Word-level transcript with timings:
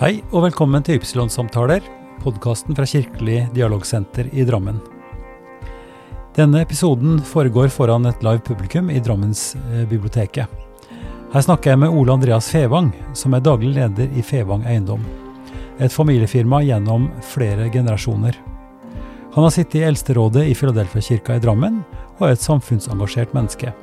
Hei 0.00 0.22
og 0.32 0.46
velkommen 0.46 0.80
til 0.80 0.96
Ypsilon-samtaler, 0.96 1.84
podkasten 2.22 2.72
fra 2.72 2.86
Kirkelig 2.88 3.42
dialogsenter 3.52 4.30
i 4.32 4.46
Drammen. 4.48 4.78
Denne 6.32 6.62
episoden 6.64 7.18
foregår 7.20 7.68
foran 7.68 8.08
et 8.08 8.24
live 8.24 8.40
publikum 8.46 8.88
i 8.88 9.02
Drammensbiblioteket. 9.04 10.48
Her 11.34 11.44
snakker 11.44 11.74
jeg 11.74 11.82
med 11.82 11.92
Ole 11.92 12.16
Andreas 12.16 12.48
Fevang, 12.48 12.88
som 13.12 13.36
er 13.36 13.44
daglig 13.44 13.74
leder 13.76 14.16
i 14.16 14.24
Fevang 14.24 14.64
Eiendom. 14.64 15.04
Et 15.76 15.92
familiefirma 15.92 16.62
gjennom 16.64 17.10
flere 17.34 17.68
generasjoner. 17.68 18.40
Han 19.36 19.50
har 19.50 19.52
sittet 19.52 19.82
i 19.82 19.86
Eldsterådet 19.92 20.48
i 20.48 20.56
Filadelfia-kirka 20.56 21.36
i 21.36 21.44
Drammen, 21.44 21.82
og 22.16 22.24
er 22.30 22.38
et 22.38 22.48
samfunnsengasjert 22.48 23.36
menneske. 23.36 23.76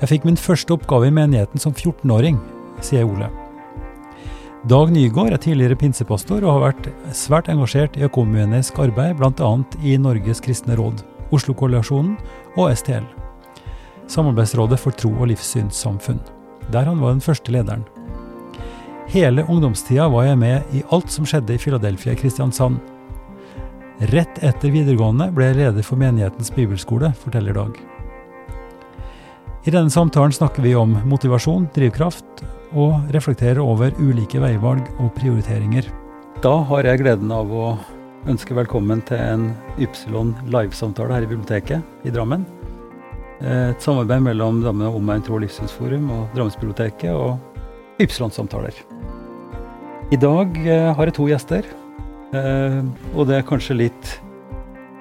Jeg 0.00 0.14
fikk 0.16 0.24
min 0.24 0.40
første 0.40 0.72
oppgave 0.72 1.12
i 1.12 1.16
menigheten 1.20 1.60
som 1.60 1.76
14-åring, 1.76 2.40
sier 2.80 3.04
Ole. 3.04 3.28
Dag 4.64 4.88
Nygaard 4.88 5.34
er 5.36 5.40
tidligere 5.44 5.76
pinsepastor 5.76 6.40
og 6.40 6.54
har 6.54 6.62
vært 6.62 6.86
svært 7.12 7.50
engasjert 7.52 7.98
i 7.98 8.06
økumenisk 8.06 8.78
arbeid, 8.80 9.18
bl.a. 9.18 9.50
i 9.84 9.98
Norges 10.00 10.40
kristne 10.40 10.72
råd, 10.78 11.02
Oslo-koalisjonen 11.36 12.14
og 12.56 12.70
STL. 12.72 13.04
Samarbeidsrådet 14.08 14.78
for 14.80 14.96
tro- 14.96 15.12
og 15.18 15.28
livssynssamfunn, 15.28 16.22
der 16.72 16.88
han 16.88 17.04
var 17.04 17.12
den 17.12 17.20
første 17.26 17.52
lederen. 17.52 17.84
Hele 19.12 19.44
ungdomstida 19.44 20.08
var 20.08 20.30
jeg 20.30 20.40
med 20.40 20.72
i 20.72 20.80
alt 20.96 21.12
som 21.12 21.28
skjedde 21.28 21.58
i 21.58 21.60
Philadelphia 21.60 22.16
Kristiansand. 22.16 22.80
Rett 24.16 24.40
etter 24.40 24.72
videregående 24.72 25.28
ble 25.36 25.50
jeg 25.50 25.60
leder 25.60 25.84
for 25.84 26.00
menighetens 26.00 26.48
bibelskole, 26.56 27.12
forteller 27.20 27.60
Dag. 27.60 27.76
I 29.68 29.76
denne 29.76 29.92
samtalen 29.92 30.32
snakker 30.32 30.64
vi 30.64 30.72
om 30.72 30.96
motivasjon, 31.04 31.68
drivkraft 31.76 32.46
og 32.74 33.10
reflekterer 33.14 33.62
over 33.62 33.94
ulike 34.02 34.40
veivalg 34.42 34.86
og 34.98 35.12
prioriteringer. 35.18 35.86
Da 36.42 36.56
har 36.68 36.86
jeg 36.88 37.04
gleden 37.04 37.30
av 37.32 37.52
å 37.54 37.68
ønske 38.30 38.56
velkommen 38.56 39.02
til 39.06 39.20
en 39.20 39.46
Ypsilon 39.82 40.32
livesamtale 40.50 41.14
her 41.14 41.26
i 41.26 41.30
biblioteket 41.30 42.06
i 42.06 42.12
Drammen. 42.12 42.44
Et 43.44 43.82
samarbeid 43.82 44.24
mellom 44.24 44.62
Drammen 44.64 44.88
og 44.88 44.98
Omegn 44.98 45.22
tro- 45.24 45.38
og 45.38 45.44
livssynsforum 45.44 46.10
og 46.14 46.34
Drammensbiblioteket 46.34 47.14
og 47.14 47.38
Ypsilon-samtaler. 48.02 48.74
I 50.12 50.18
dag 50.20 50.58
eh, 50.66 50.90
har 50.94 51.08
jeg 51.08 51.16
to 51.16 51.28
gjester, 51.30 51.66
eh, 52.34 52.80
og 53.14 53.28
det 53.28 53.38
er 53.38 53.46
kanskje 53.48 53.78
litt 53.78 54.14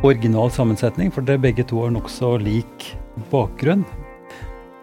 original 0.04 0.52
sammensetning, 0.52 1.12
for 1.14 1.26
det 1.26 1.42
begge 1.42 1.66
to 1.68 1.82
har 1.84 1.94
nokså 1.96 2.36
lik 2.44 2.92
bakgrunn. 3.32 3.86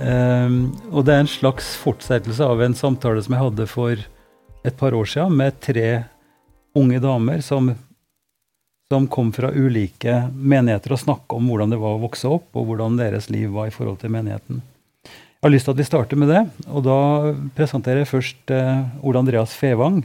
Um, 0.01 0.71
og 0.89 1.05
det 1.05 1.13
er 1.13 1.23
en 1.27 1.29
slags 1.29 1.75
fortsettelse 1.77 2.47
av 2.47 2.63
en 2.65 2.77
samtale 2.77 3.21
som 3.21 3.35
jeg 3.37 3.43
hadde 3.43 3.67
for 3.69 4.01
et 4.65 4.77
par 4.81 4.95
år 4.97 5.09
siden 5.09 5.35
med 5.37 5.59
tre 5.61 5.89
unge 6.77 7.01
damer 7.03 7.43
som, 7.45 7.69
som 8.89 9.09
kom 9.13 9.29
fra 9.37 9.51
ulike 9.53 10.15
menigheter 10.33 10.95
og 10.95 11.03
snakka 11.03 11.37
om 11.37 11.51
hvordan 11.51 11.75
det 11.75 11.81
var 11.83 11.99
å 11.99 12.03
vokse 12.05 12.31
opp, 12.31 12.49
og 12.57 12.71
hvordan 12.71 12.97
deres 13.01 13.29
liv 13.33 13.51
var 13.53 13.69
i 13.69 13.75
forhold 13.75 14.01
til 14.01 14.13
menigheten. 14.15 14.63
Jeg 15.05 15.47
har 15.47 15.53
lyst 15.55 15.69
til 15.69 15.75
at 15.75 15.81
vi 15.81 15.89
starter 15.89 16.21
med 16.21 16.33
det, 16.33 16.41
og 16.69 16.85
da 16.85 16.99
presenterer 17.57 18.03
jeg 18.03 18.11
først 18.11 18.53
uh, 18.53 19.05
Ole 19.05 19.23
Andreas 19.23 19.55
Fevang. 19.57 20.03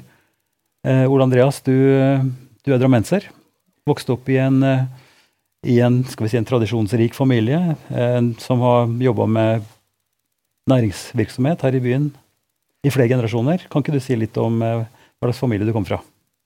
Uh, 0.87 1.05
Ole 1.11 1.27
Andreas, 1.27 1.59
du, 1.63 1.75
du, 2.63 2.69
er 2.71 2.79
drammenser. 2.79 3.27
Vokste 3.87 4.15
opp 4.15 4.31
i 4.31 4.37
en, 4.39 4.61
uh, 4.63 4.85
i 5.67 5.81
en, 5.83 6.01
skal 6.07 6.27
vi 6.27 6.31
si, 6.31 6.39
en 6.39 6.47
tradisjonsrik 6.47 7.17
familie 7.17 7.59
som 8.39 8.63
har 8.63 8.87
jobba 9.03 9.27
med 9.27 9.67
næringsvirksomhet 10.69 11.65
her 11.65 11.77
i 11.77 11.81
byen 11.83 12.09
i 12.85 12.91
flere 12.93 13.09
generasjoner. 13.11 13.65
Kan 13.69 13.83
ikke 13.83 13.95
du 13.95 14.01
si 14.03 14.17
litt 14.17 14.37
om 14.41 14.61
eh, 14.65 14.85
hva 15.19 15.29
slags 15.29 15.41
familie 15.41 15.67
du 15.67 15.73
kom 15.75 15.87
fra? 15.87 16.01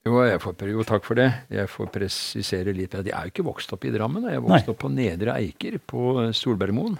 Jo, 0.06 0.16
får, 0.40 0.56
jo, 0.70 0.84
takk 0.88 1.04
for 1.04 1.20
det. 1.20 1.28
Jeg 1.52 1.68
får 1.68 1.90
presisere 1.92 2.72
litt. 2.72 2.94
Jeg 2.96 3.12
er 3.12 3.28
jo 3.28 3.34
ikke 3.34 3.44
vokst 3.44 3.72
opp 3.76 3.84
i 3.84 3.92
Drammen. 3.92 4.24
Jeg 4.30 4.40
er 4.40 4.44
vokst 4.44 4.64
Nei. 4.64 4.72
opp 4.72 4.80
på 4.80 4.92
Nedre 4.92 5.36
Eiker 5.36 5.76
på 5.92 6.14
eh, 6.22 6.30
Solbergmoen. 6.36 6.96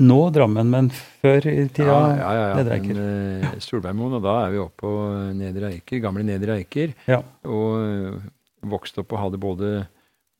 Nå 0.00 0.18
Drammen, 0.32 0.70
men 0.72 0.88
før 1.20 1.44
i 1.50 1.66
tida 1.68 1.92
ja, 1.92 2.04
ja, 2.16 2.28
ja, 2.32 2.44
ja. 2.48 2.52
Nedre 2.56 2.76
Eiker. 2.78 2.96
Men, 2.96 3.48
uh, 3.50 3.58
Solbergmoen, 3.60 4.16
og 4.16 4.24
da 4.24 4.36
er 4.46 4.54
vi 4.54 4.62
oppe 4.62 4.86
på 4.86 4.92
Nedre 5.36 5.74
Eiker, 5.74 6.00
gamle 6.00 6.24
Nedre 6.24 6.56
Eiker. 6.56 6.94
Ja. 7.10 7.20
Og 7.44 7.74
vokst 7.76 8.70
vokste 8.72 9.04
opp 9.04 9.12
og 9.16 9.22
hadde 9.26 9.40
både 9.40 9.74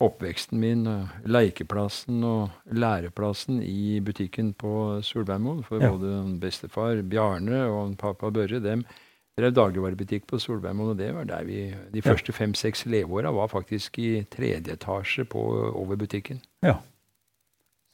oppveksten 0.01 0.61
min, 0.61 0.87
lekeplassen 1.29 2.25
og 2.25 2.73
læreplassen 2.73 3.61
i 3.63 4.01
butikken 4.05 4.55
på 4.57 4.73
Solbergmoen. 5.05 5.63
For 5.67 5.83
ja. 5.83 5.93
både 5.93 6.41
bestefar 6.41 7.03
Bjarne 7.05 7.67
og 7.69 7.97
pappa 8.01 8.33
Børre 8.33 8.63
dem 8.65 8.87
drev 9.39 9.55
dagligvarebutikk 9.57 10.29
på 10.31 10.41
Solbergmoen. 10.41 10.95
Og 10.95 11.01
det 11.01 11.11
var 11.17 11.29
der 11.29 11.45
vi 11.49 11.75
De 11.93 12.03
første 12.03 12.33
fem-seks 12.33 12.87
leveåra 12.87 13.33
var 13.35 13.51
faktisk 13.53 13.99
i 13.99 14.25
tredje 14.31 14.77
etasje 14.77 15.25
på, 15.25 15.43
over 15.75 15.97
butikken. 15.97 16.41
Ja. 16.65 16.79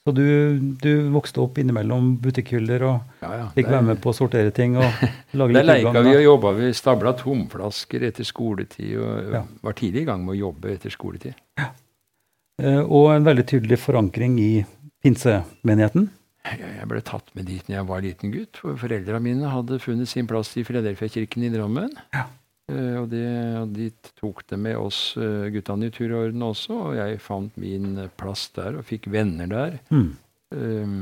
Så 0.06 0.12
du, 0.14 0.58
du, 0.78 1.08
vokste 1.10 1.40
opp 1.42 1.56
innimellom 1.58 2.12
butikkhyller 2.22 2.82
og 2.86 3.24
ja, 3.24 3.30
ja, 3.40 3.46
fikk 3.56 3.72
være 3.72 3.86
med 3.88 3.98
på 3.98 4.12
å 4.12 4.14
sortere 4.14 4.52
ting? 4.54 4.76
og 4.78 4.86
lage 5.38 5.50
litt 5.50 5.58
Der 5.58 5.66
leika 5.66 6.02
vi 6.06 6.12
og 6.14 6.22
jobba. 6.22 6.52
Vi 6.60 6.68
stabla 6.78 7.12
tomflasker 7.18 8.06
etter 8.06 8.28
skoletid 8.28 8.94
og 9.00 9.34
ja. 9.34 9.42
var 9.66 9.74
tidlig 9.80 10.04
i 10.04 10.08
gang 10.12 10.22
med 10.22 10.36
å 10.36 10.38
jobbe 10.44 10.76
etter 10.76 10.94
skoletid. 10.94 11.34
Ja. 11.58 11.72
Eh, 12.62 12.82
og 12.82 13.10
en 13.12 13.26
veldig 13.26 13.44
tydelig 13.50 13.78
forankring 13.82 14.38
i 14.40 14.52
pinsemenigheten. 15.04 16.08
Jeg 16.46 16.86
ble 16.88 17.02
tatt 17.04 17.28
med 17.34 17.48
dit 17.50 17.64
når 17.66 17.80
jeg 17.80 17.88
var 17.88 18.02
liten 18.04 18.32
gutt. 18.32 18.60
for 18.62 18.78
Foreldra 18.78 19.20
mine 19.22 19.50
hadde 19.50 19.80
funnet 19.82 20.08
sin 20.08 20.28
plass 20.30 20.54
i 20.56 20.64
Filadelfia-kirken 20.66 21.46
i 21.46 21.52
Drammen. 21.52 21.92
Ja. 22.14 22.26
Uh, 22.66 23.02
og, 23.02 23.10
det, 23.12 23.26
og 23.60 23.74
dit 23.76 24.08
tok 24.18 24.42
det 24.50 24.56
med 24.58 24.74
oss 24.78 25.14
uh, 25.18 25.46
guttene 25.54 25.86
i 25.86 25.94
tur 25.94 26.10
og 26.10 26.20
orden 26.24 26.46
også. 26.46 26.78
Og 26.88 26.96
jeg 26.98 27.22
fant 27.22 27.58
min 27.62 27.98
plass 28.18 28.48
der 28.56 28.78
og 28.78 28.86
fikk 28.86 29.10
venner 29.14 29.50
der. 29.50 29.78
Mm. 29.90 30.08
Um, 30.54 30.96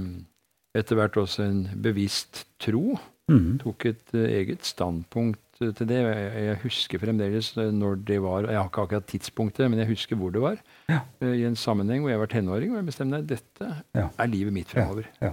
etter 0.75 0.98
hvert 0.98 1.20
også 1.20 1.44
en 1.44 1.62
bevisst 1.84 2.47
tro. 2.60 2.98
Mm. 3.31 3.60
Tok 3.62 3.88
et 3.93 4.16
uh, 4.16 4.25
eget 4.25 4.64
standpunkt 4.69 5.44
til 5.59 5.88
det. 5.88 6.00
Jeg, 6.00 6.31
jeg, 6.44 6.56
husker 6.65 7.03
fremdeles 7.03 7.50
når 7.56 8.00
det 8.09 8.19
var. 8.22 8.48
Jeg 8.50 8.59
har 8.59 8.70
ikke 8.70 8.87
akkurat 8.87 9.06
tidspunktet, 9.10 9.70
men 9.70 9.81
jeg 9.82 9.91
husker 9.92 10.19
hvor 10.19 10.32
det 10.34 10.42
var 10.42 10.56
ja. 10.91 11.00
uh, 11.22 11.31
i 11.32 11.44
en 11.47 11.56
sammenheng 11.56 12.04
hvor 12.04 12.12
jeg 12.12 12.22
var 12.22 12.32
tenåring, 12.32 12.72
og 12.75 12.81
jeg 12.81 12.88
bestemte 12.88 13.19
meg 13.19 13.28
dette 13.31 13.70
ja. 13.94 14.09
er 14.09 14.31
livet 14.31 14.56
mitt 14.56 14.70
fremover. 14.70 15.09
Ja. 15.22 15.32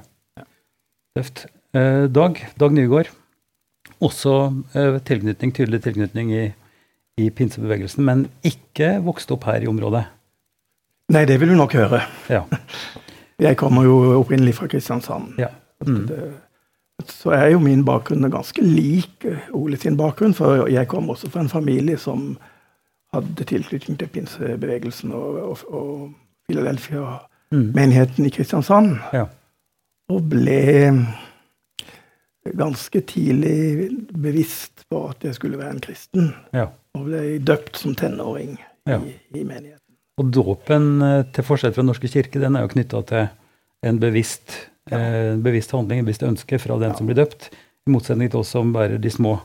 Tøft. 1.17 1.45
Uh, 1.75 2.07
Dag, 2.11 2.39
Dag 2.59 2.75
Nygaard, 2.75 3.11
også 3.99 4.35
uh, 4.75 4.99
tilknytning, 5.07 5.55
tydelig 5.55 5.81
tilknytning 5.83 6.33
i, 6.35 6.45
i 7.21 7.29
pinsebevegelsen, 7.29 8.05
men 8.05 8.27
ikke 8.47 8.97
vokst 9.05 9.31
opp 9.33 9.47
her 9.49 9.63
i 9.63 9.71
området? 9.71 10.05
Nei, 11.11 11.25
det 11.27 11.39
vil 11.41 11.51
du 11.51 11.57
nok 11.59 11.75
høre. 11.75 12.05
Jeg 13.41 13.57
kommer 13.57 13.83
jo 13.87 13.97
opprinnelig 14.19 14.53
fra 14.59 14.69
Kristiansand. 14.69 15.33
Mm. 15.81 16.05
Så 17.09 17.33
er 17.33 17.47
jo 17.53 17.59
min 17.63 17.85
bakgrunn 17.85 18.29
ganske 18.31 18.61
lik 18.61 19.25
Ole 19.57 19.77
sin 19.77 19.97
bakgrunn, 19.97 20.33
for 20.37 20.67
jeg 20.69 20.87
kom 20.87 21.09
også 21.09 21.29
fra 21.29 21.41
en 21.41 21.49
familie 21.49 21.97
som 21.97 22.37
hadde 23.13 23.47
tilknytning 23.47 23.97
til 23.99 24.07
pinsebevegelsen 24.07 25.11
og, 25.11 25.41
og, 25.41 25.57
og 25.67 26.11
Philadelphia-menigheten 26.47 28.23
mm. 28.23 28.27
i 28.27 28.33
Kristiansand. 28.35 28.95
Ja. 29.13 29.25
Og 30.11 30.23
ble 30.31 30.61
ganske 32.57 33.01
tidlig 33.01 33.89
bevisst 34.17 34.85
på 34.89 35.03
at 35.11 35.23
jeg 35.27 35.37
skulle 35.37 35.59
være 35.59 35.75
en 35.75 35.83
kristen. 35.83 36.31
Ja. 36.55 36.69
Og 36.97 37.05
ble 37.07 37.37
døpt 37.45 37.77
som 37.79 37.95
tenåring 37.95 38.57
ja. 38.89 38.97
i, 38.97 39.13
i, 39.35 39.43
menigheten. 39.43 39.79
Og 40.19 40.31
dåpen, 40.33 40.89
eh, 41.05 41.21
til 41.33 41.45
forskjell 41.47 41.75
fra 41.75 41.85
Norske 41.85 42.09
kirke, 42.11 42.41
den 42.41 42.57
er 42.57 42.65
jo 42.65 42.73
knytta 42.73 43.03
til 43.11 43.29
en 43.87 43.99
bevisst, 44.01 44.57
eh, 44.91 45.33
bevisst, 45.41 45.73
handling, 45.75 46.03
bevisst 46.05 46.27
ønske 46.27 46.59
fra 46.61 46.77
den 46.81 46.93
som 46.97 47.09
blir 47.09 47.19
døpt. 47.21 47.49
I 47.87 47.93
motsetning 47.93 48.29
til 48.31 48.43
oss 48.43 48.53
som 48.53 48.73
bærer 48.75 49.01
de 49.01 49.11
små 49.13 49.39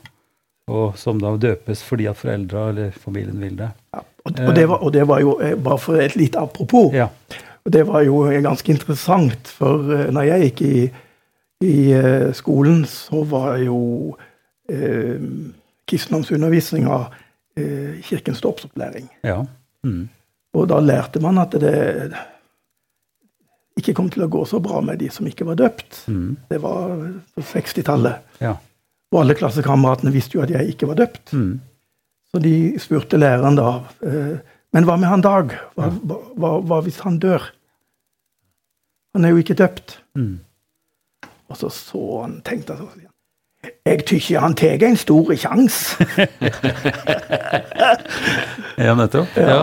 og 0.67 0.97
som 0.99 1.21
da 1.23 1.31
døpes 1.39 1.85
fordi 1.87 2.09
at 2.11 2.19
foreldra 2.19 2.69
eller 2.73 2.95
familien 2.99 3.39
vil 3.41 3.55
det. 3.61 3.71
Ja, 3.95 4.01
og, 4.03 4.33
og, 4.33 4.55
det 4.57 4.65
var, 4.67 4.81
og, 4.83 4.93
det 4.93 5.05
var, 5.07 5.21
jo, 5.23 5.37
eh, 5.41 5.55
bare 5.55 5.79
for 5.79 6.03
et 6.03 6.17
lite 6.19 6.43
apropos, 6.43 6.91
ja. 6.95 7.07
og 7.65 7.73
det 7.73 7.85
var 7.87 8.03
jo 8.03 8.25
ganske 8.43 8.73
interessant, 8.75 9.47
for 9.47 9.87
uh, 9.87 10.09
når 10.11 10.27
jeg 10.27 10.49
gikk 10.49 10.63
i, 10.67 10.81
i 11.67 11.77
skolen, 12.35 12.83
så 12.91 13.23
var 13.31 13.61
jo 13.63 13.79
eh, 14.69 15.23
kristendomsundervisninga 15.87 16.99
eh, 17.57 18.03
kirkens 18.03 18.41
dåpsopplæring. 18.41 19.09
Ja. 19.23 19.45
Mm. 19.85 20.09
Og 20.57 20.69
da 20.69 20.81
lærte 20.81 21.21
man 21.21 21.39
at 21.39 21.55
det 21.61 21.77
ikke 23.77 23.93
kom 23.97 24.09
til 24.13 24.25
å 24.25 24.31
gå 24.33 24.43
så 24.49 24.61
bra 24.65 24.81
med 24.85 25.01
de 25.03 25.09
som 25.13 25.27
ikke 25.29 25.47
var 25.49 25.59
døpt. 25.61 26.07
Mm. 26.09 26.37
Det 26.49 26.61
var 26.63 26.95
60-tallet. 27.37 28.23
Ja. 28.41 28.55
Og 29.13 29.21
alle 29.21 29.37
klassekameratene 29.39 30.13
visste 30.15 30.39
jo 30.39 30.45
at 30.45 30.53
jeg 30.53 30.73
ikke 30.73 30.89
var 30.91 31.01
døpt. 31.03 31.35
Mm. 31.37 31.59
Så 32.33 32.41
de 32.43 32.55
spurte 32.83 33.21
læreren 33.21 33.57
da 33.57 33.69
eh, 34.05 34.37
Men 34.75 34.85
hva 34.85 34.97
med 34.99 35.09
han 35.09 35.23
Dag? 35.25 35.53
Hva, 35.77 35.87
hva, 36.03 36.17
hva, 36.35 36.51
hva, 36.59 36.81
hvis 36.85 36.99
han 37.05 37.21
dør? 37.23 37.43
Han 39.15 39.25
er 39.25 39.33
jo 39.33 39.41
ikke 39.41 39.57
døpt. 39.57 40.01
Mm. 40.19 40.39
Og 41.49 41.61
så 41.61 41.71
så 41.73 42.23
han, 42.25 42.41
tenkte 42.45 42.75
han 42.75 42.89
sånn 42.89 43.07
Jeg 43.87 44.05
tykker 44.09 44.43
han 44.43 44.57
tar 44.59 44.83
en 44.85 44.99
stor 45.01 45.31
sjanse. 45.39 46.07
ja, 48.87 48.97
nettopp. 48.99 49.39
Ja. 49.39 49.61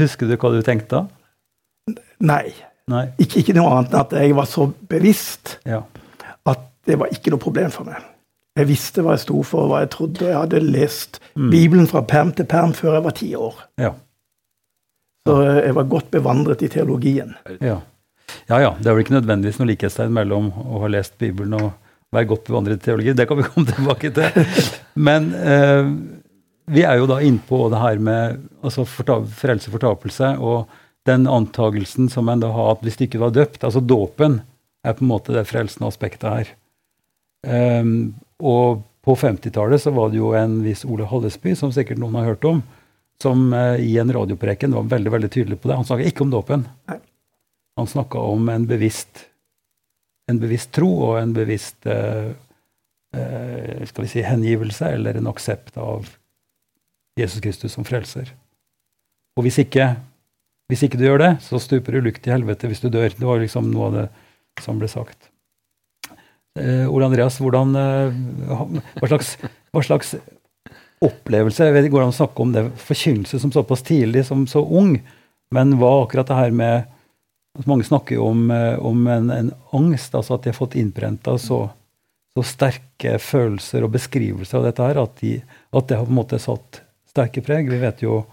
Husker 0.00 0.30
du 0.30 0.38
hva 0.38 0.54
du 0.54 0.62
tenkte 0.66 1.02
da? 1.02 2.00
Nei. 2.24 2.54
Ikke, 2.92 3.40
ikke, 3.40 3.54
noe 3.56 3.70
annet 3.72 3.94
enn 3.94 4.02
at 4.02 4.16
jeg 4.18 4.34
var 4.36 4.48
så 4.48 4.66
bevisst 4.90 5.58
ja. 5.64 5.80
at 6.50 6.66
det 6.84 6.98
var 7.00 7.12
ikke 7.14 7.32
noe 7.32 7.40
problem 7.40 7.72
for 7.72 7.88
meg. 7.88 8.02
Jeg 8.54 8.68
visste 8.68 9.02
hva 9.02 9.16
jeg 9.16 9.24
sto 9.24 9.40
for, 9.46 9.66
hva 9.70 9.80
jeg 9.82 9.90
trodde. 9.94 10.20
og 10.22 10.30
Jeg 10.30 10.38
hadde 10.38 10.60
lest 10.62 11.18
mm. 11.34 11.48
Bibelen 11.50 11.88
fra 11.90 12.04
perm 12.06 12.30
til 12.36 12.46
perm 12.46 12.74
før 12.76 12.98
jeg 12.98 13.06
var 13.06 13.16
ti 13.18 13.30
år. 13.34 13.62
Ja. 13.80 13.94
Så 15.24 15.38
jeg 15.56 15.74
var 15.74 15.88
godt 15.90 16.10
bevandret 16.12 16.62
i 16.62 16.68
teologien. 16.70 17.32
Ja. 17.64 17.80
ja 18.50 18.60
ja, 18.60 18.74
det 18.78 18.86
er 18.86 18.94
vel 18.94 19.06
ikke 19.06 19.16
nødvendigvis 19.16 19.58
noe 19.58 19.70
likhetstegn 19.72 20.12
mellom 20.14 20.52
å 20.52 20.84
ha 20.84 20.92
lest 20.92 21.16
Bibelen 21.18 21.56
og 21.56 21.72
være 22.14 22.30
godt 22.30 22.46
bevandret 22.50 22.82
i 22.82 22.84
teologi. 22.84 23.16
Det 23.16 23.26
kan 23.30 23.40
vi 23.40 23.48
komme 23.48 23.72
tilbake 23.72 24.12
til. 24.14 24.46
Men 25.08 25.32
eh, 25.34 25.90
vi 26.76 26.84
er 26.86 27.00
jo 27.00 27.08
da 27.10 27.18
innpå 27.24 27.66
det 27.72 27.80
her 27.80 28.00
med 28.00 28.44
altså 28.62 28.86
frelse 28.86 29.72
fortapelse 29.72 30.34
og 30.38 30.68
den 31.08 31.26
antagelsen 31.28 32.08
som 32.12 32.28
en 32.28 32.42
da 32.42 32.50
har 32.54 32.74
at 32.74 32.84
hvis 32.84 32.96
du 32.98 33.04
ikke 33.06 33.20
var 33.20 33.34
døpt 33.36 33.64
Altså 33.66 33.82
dåpen 33.84 34.38
er 34.84 34.96
på 34.96 35.04
en 35.04 35.10
måte 35.10 35.34
det 35.34 35.46
frelsende 35.48 35.88
aspektet 35.88 36.28
her. 36.28 36.52
Um, 37.44 38.14
og 38.40 38.82
på 39.04 39.16
50-tallet 39.16 39.80
så 39.80 39.92
var 39.96 40.10
det 40.12 40.20
jo 40.20 40.32
en 40.36 40.58
viss 40.64 40.84
Ole 40.88 41.06
Hallesby, 41.08 41.54
som 41.56 41.72
sikkert 41.72 42.00
noen 42.00 42.16
har 42.18 42.30
hørt 42.32 42.44
om, 42.48 42.62
som 43.20 43.46
uh, 43.52 43.80
i 43.80 43.96
en 44.00 44.12
radiopreken 44.12 44.76
var 44.76 44.90
veldig 44.92 45.12
veldig 45.16 45.30
tydelig 45.32 45.60
på 45.60 45.70
det. 45.70 45.78
Han 45.80 45.88
snakka 45.88 46.08
ikke 46.08 46.24
om 46.26 46.32
dåpen. 46.32 46.66
Han 47.80 47.88
snakka 47.88 48.20
om 48.32 48.48
en 48.52 48.68
bevisst 48.68 49.26
en 50.30 50.40
bevisst 50.40 50.72
tro 50.72 50.88
og 51.10 51.18
en 51.20 51.34
bevisst 51.36 51.88
uh, 51.90 52.30
uh, 53.16 53.80
skal 53.88 54.06
vi 54.06 54.10
si, 54.10 54.24
hengivelse 54.24 54.88
eller 54.96 55.18
en 55.20 55.28
aksept 55.30 55.76
av 55.80 56.08
Jesus 57.20 57.42
Kristus 57.44 57.76
som 57.76 57.86
frelser. 57.86 58.32
Og 59.36 59.46
hvis 59.46 59.60
ikke, 59.62 59.94
hvis 60.70 60.86
ikke 60.86 61.00
du 61.00 61.04
gjør 61.06 61.20
det, 61.20 61.32
så 61.44 61.60
stuper 61.60 61.96
du 61.96 62.06
lukt 62.06 62.26
i 62.26 62.32
helvete 62.32 62.70
hvis 62.70 62.82
du 62.84 62.88
dør. 62.88 63.12
Det 63.12 63.26
var 63.28 63.42
liksom 63.42 63.68
noe 63.72 63.90
av 63.90 63.98
det 63.98 64.06
som 64.64 64.78
ble 64.80 64.88
sagt. 64.88 65.28
Eh, 66.58 66.86
Ole 66.86 67.08
Andreas, 67.08 67.40
hvordan, 67.42 67.74
eh, 67.76 68.16
hva, 68.48 69.10
slags, 69.10 69.34
hva 69.74 69.82
slags 69.82 70.14
opplevelse 71.04 71.66
Jeg 71.66 71.74
vet 71.74 71.88
ikke 71.88 71.98
hvordan 71.98 72.12
å 72.12 72.16
snakke 72.16 72.44
om 72.44 72.52
det 72.54 72.62
forkynnelse 72.78 73.40
som 73.42 73.52
såpass 73.52 73.82
tidlig, 73.84 74.22
som 74.28 74.46
så 74.48 74.62
ung, 74.62 74.94
men 75.52 75.74
hva 75.80 75.90
akkurat 76.04 76.30
det 76.30 76.38
her 76.38 76.54
med 76.54 76.90
Altså, 77.54 77.70
mange 77.70 77.86
snakker 77.86 78.16
jo 78.16 78.24
om, 78.32 78.48
eh, 78.50 78.78
om 78.82 79.04
en, 79.06 79.28
en, 79.30 79.50
angst, 79.78 80.14
altså 80.14 80.34
at 80.34 80.42
de 80.42 80.50
har 80.50 80.56
fått 80.56 80.74
innprenta 80.74 81.36
så, 81.38 81.60
så, 82.34 82.42
sterke 82.42 83.12
følelser 83.22 83.86
og 83.86 83.92
beskrivelser 83.94 84.58
av 84.58 84.66
dette 84.66 84.88
her, 84.88 84.98
at, 85.04 85.20
de, 85.20 85.36
at, 85.70 85.86
det 85.86 86.00
har 86.00 86.08
på 86.08 86.10
en 86.10 86.18
måte 86.18 86.40
satt 86.42 86.80
sterke 87.06 87.44
preg. 87.46 87.70
Vi 87.70 87.78
vet 87.78 88.02
jo 88.02 88.24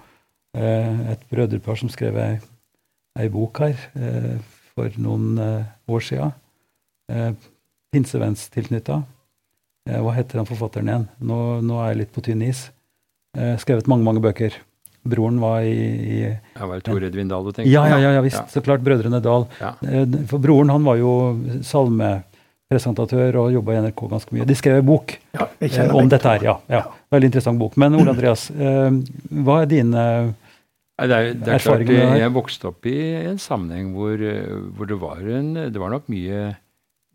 et 0.53 1.21
brødrepar 1.31 1.79
som 1.79 1.89
skrev 1.91 2.17
ei, 2.19 2.33
ei 3.19 3.29
bok 3.31 3.61
her 3.63 3.77
eh, 3.95 4.35
for 4.75 5.01
noen 5.01 5.39
eh, 5.39 5.71
år 5.91 6.03
sia. 6.05 6.31
Eh, 7.11 7.31
Pinsevennstilknytta. 7.91 9.01
Eh, 9.89 9.99
hva 9.99 10.15
heter 10.15 10.41
han 10.41 10.49
forfatteren 10.49 10.91
igjen? 10.91 11.07
Nå, 11.27 11.39
nå, 11.65 11.79
er 11.81 11.93
jeg 11.93 12.03
litt 12.03 12.13
på 12.15 12.23
tynn 12.25 12.43
is. 12.45 12.67
Eh, 13.37 13.55
skrevet 13.61 13.89
mange, 13.91 14.05
mange 14.07 14.23
bøker. 14.23 14.55
Broren 15.01 15.39
var 15.41 15.63
i, 15.65 15.73
i 15.73 16.17
Ja, 16.29 16.67
var 16.67 16.77
det 16.77 16.85
Tore 16.85 17.07
Edvin 17.09 17.29
Dahl 17.31 17.47
du 17.47 17.55
tenkte 17.55 17.71
ja, 17.71 17.87
ja, 17.89 17.97
ja, 17.97 18.11
ja, 18.17 18.21
visst. 18.21 18.37
Ja. 18.37 18.49
Så 18.53 18.61
klart. 18.61 18.83
Brødrene 18.85 19.21
Dahl. 19.23 19.47
Ja. 19.59 19.73
Eh, 19.81 20.05
for 20.29 20.43
broren 20.43 20.69
han 20.69 20.85
var 20.85 20.99
jo 21.01 21.13
salmepresentatør 21.65 23.39
og 23.41 23.55
jobba 23.55 23.75
i 23.75 23.81
NRK 23.87 24.03
ganske 24.13 24.37
mye. 24.37 24.45
De 24.47 24.57
skrev 24.59 24.83
en 24.83 24.87
bok 24.91 25.15
ja, 25.33 25.49
eh, 25.57 25.95
om 25.97 26.11
dette 26.11 26.35
her. 26.35 26.45
Ja, 26.45 26.55
ja. 26.71 26.85
Veldig 27.11 27.31
interessant 27.31 27.59
bok. 27.59 27.79
Men 27.81 27.97
Ole 27.97 28.11
Andreas, 28.15 28.47
eh, 28.53 28.93
hva 29.41 29.63
er 29.63 29.73
dine 29.73 30.05
det 30.99 31.17
er, 31.17 31.31
det 31.33 31.53
er 31.55 31.63
klart, 31.63 31.89
Jeg 31.89 32.33
vokste 32.35 32.67
opp 32.69 32.85
i 32.85 32.97
en 33.23 33.39
sammenheng 33.41 33.93
hvor, 33.95 34.21
hvor, 34.75 34.85
det 34.85 34.97
var 35.01 35.23
en 35.23 35.55
Det 35.73 35.79
var 35.81 35.89
nok 35.89 36.11
mye 36.11 36.51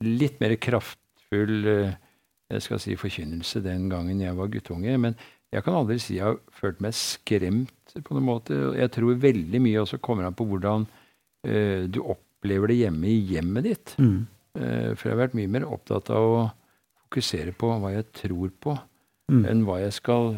litt 0.02 0.40
mer 0.43 0.56
kraftfull 0.58 1.69
jeg 2.52 2.62
skal 2.62 2.81
si, 2.82 2.94
forkynnelse 2.99 3.62
den 3.64 3.88
gangen 3.90 4.20
jeg 4.23 4.37
var 4.38 4.50
guttunge. 4.52 4.94
Men 5.02 5.17
jeg 5.55 5.64
kan 5.67 5.78
aldri 5.78 5.99
si 6.02 6.19
jeg 6.19 6.26
har 6.28 6.38
følt 6.55 6.82
meg 6.84 6.94
skremt 6.96 7.96
på 7.96 8.14
noen 8.14 8.28
måte. 8.28 8.58
Jeg 8.78 8.93
tror 8.94 9.19
veldig 9.23 9.62
mye 9.62 9.82
også 9.82 10.00
kommer 10.02 10.29
an 10.29 10.37
på 10.37 10.46
hvordan 10.49 10.87
uh, 10.87 11.82
du 11.90 12.02
opplever 12.02 12.72
det 12.72 12.81
hjemme 12.84 13.11
i 13.11 13.19
hjemmet 13.32 13.67
ditt. 13.67 13.96
Mm. 13.99 14.26
Uh, 14.58 14.93
for 14.94 15.08
jeg 15.08 15.17
har 15.17 15.25
vært 15.25 15.38
mye 15.38 15.55
mer 15.56 15.67
opptatt 15.69 16.12
av 16.14 16.29
å 16.29 16.44
fokusere 17.06 17.55
på 17.56 17.72
hva 17.81 17.94
jeg 17.94 18.08
tror 18.22 18.55
på, 18.62 18.76
mm. 19.32 19.43
enn 19.50 19.67
hva 19.67 19.81
jeg 19.84 19.94
skal 19.99 20.34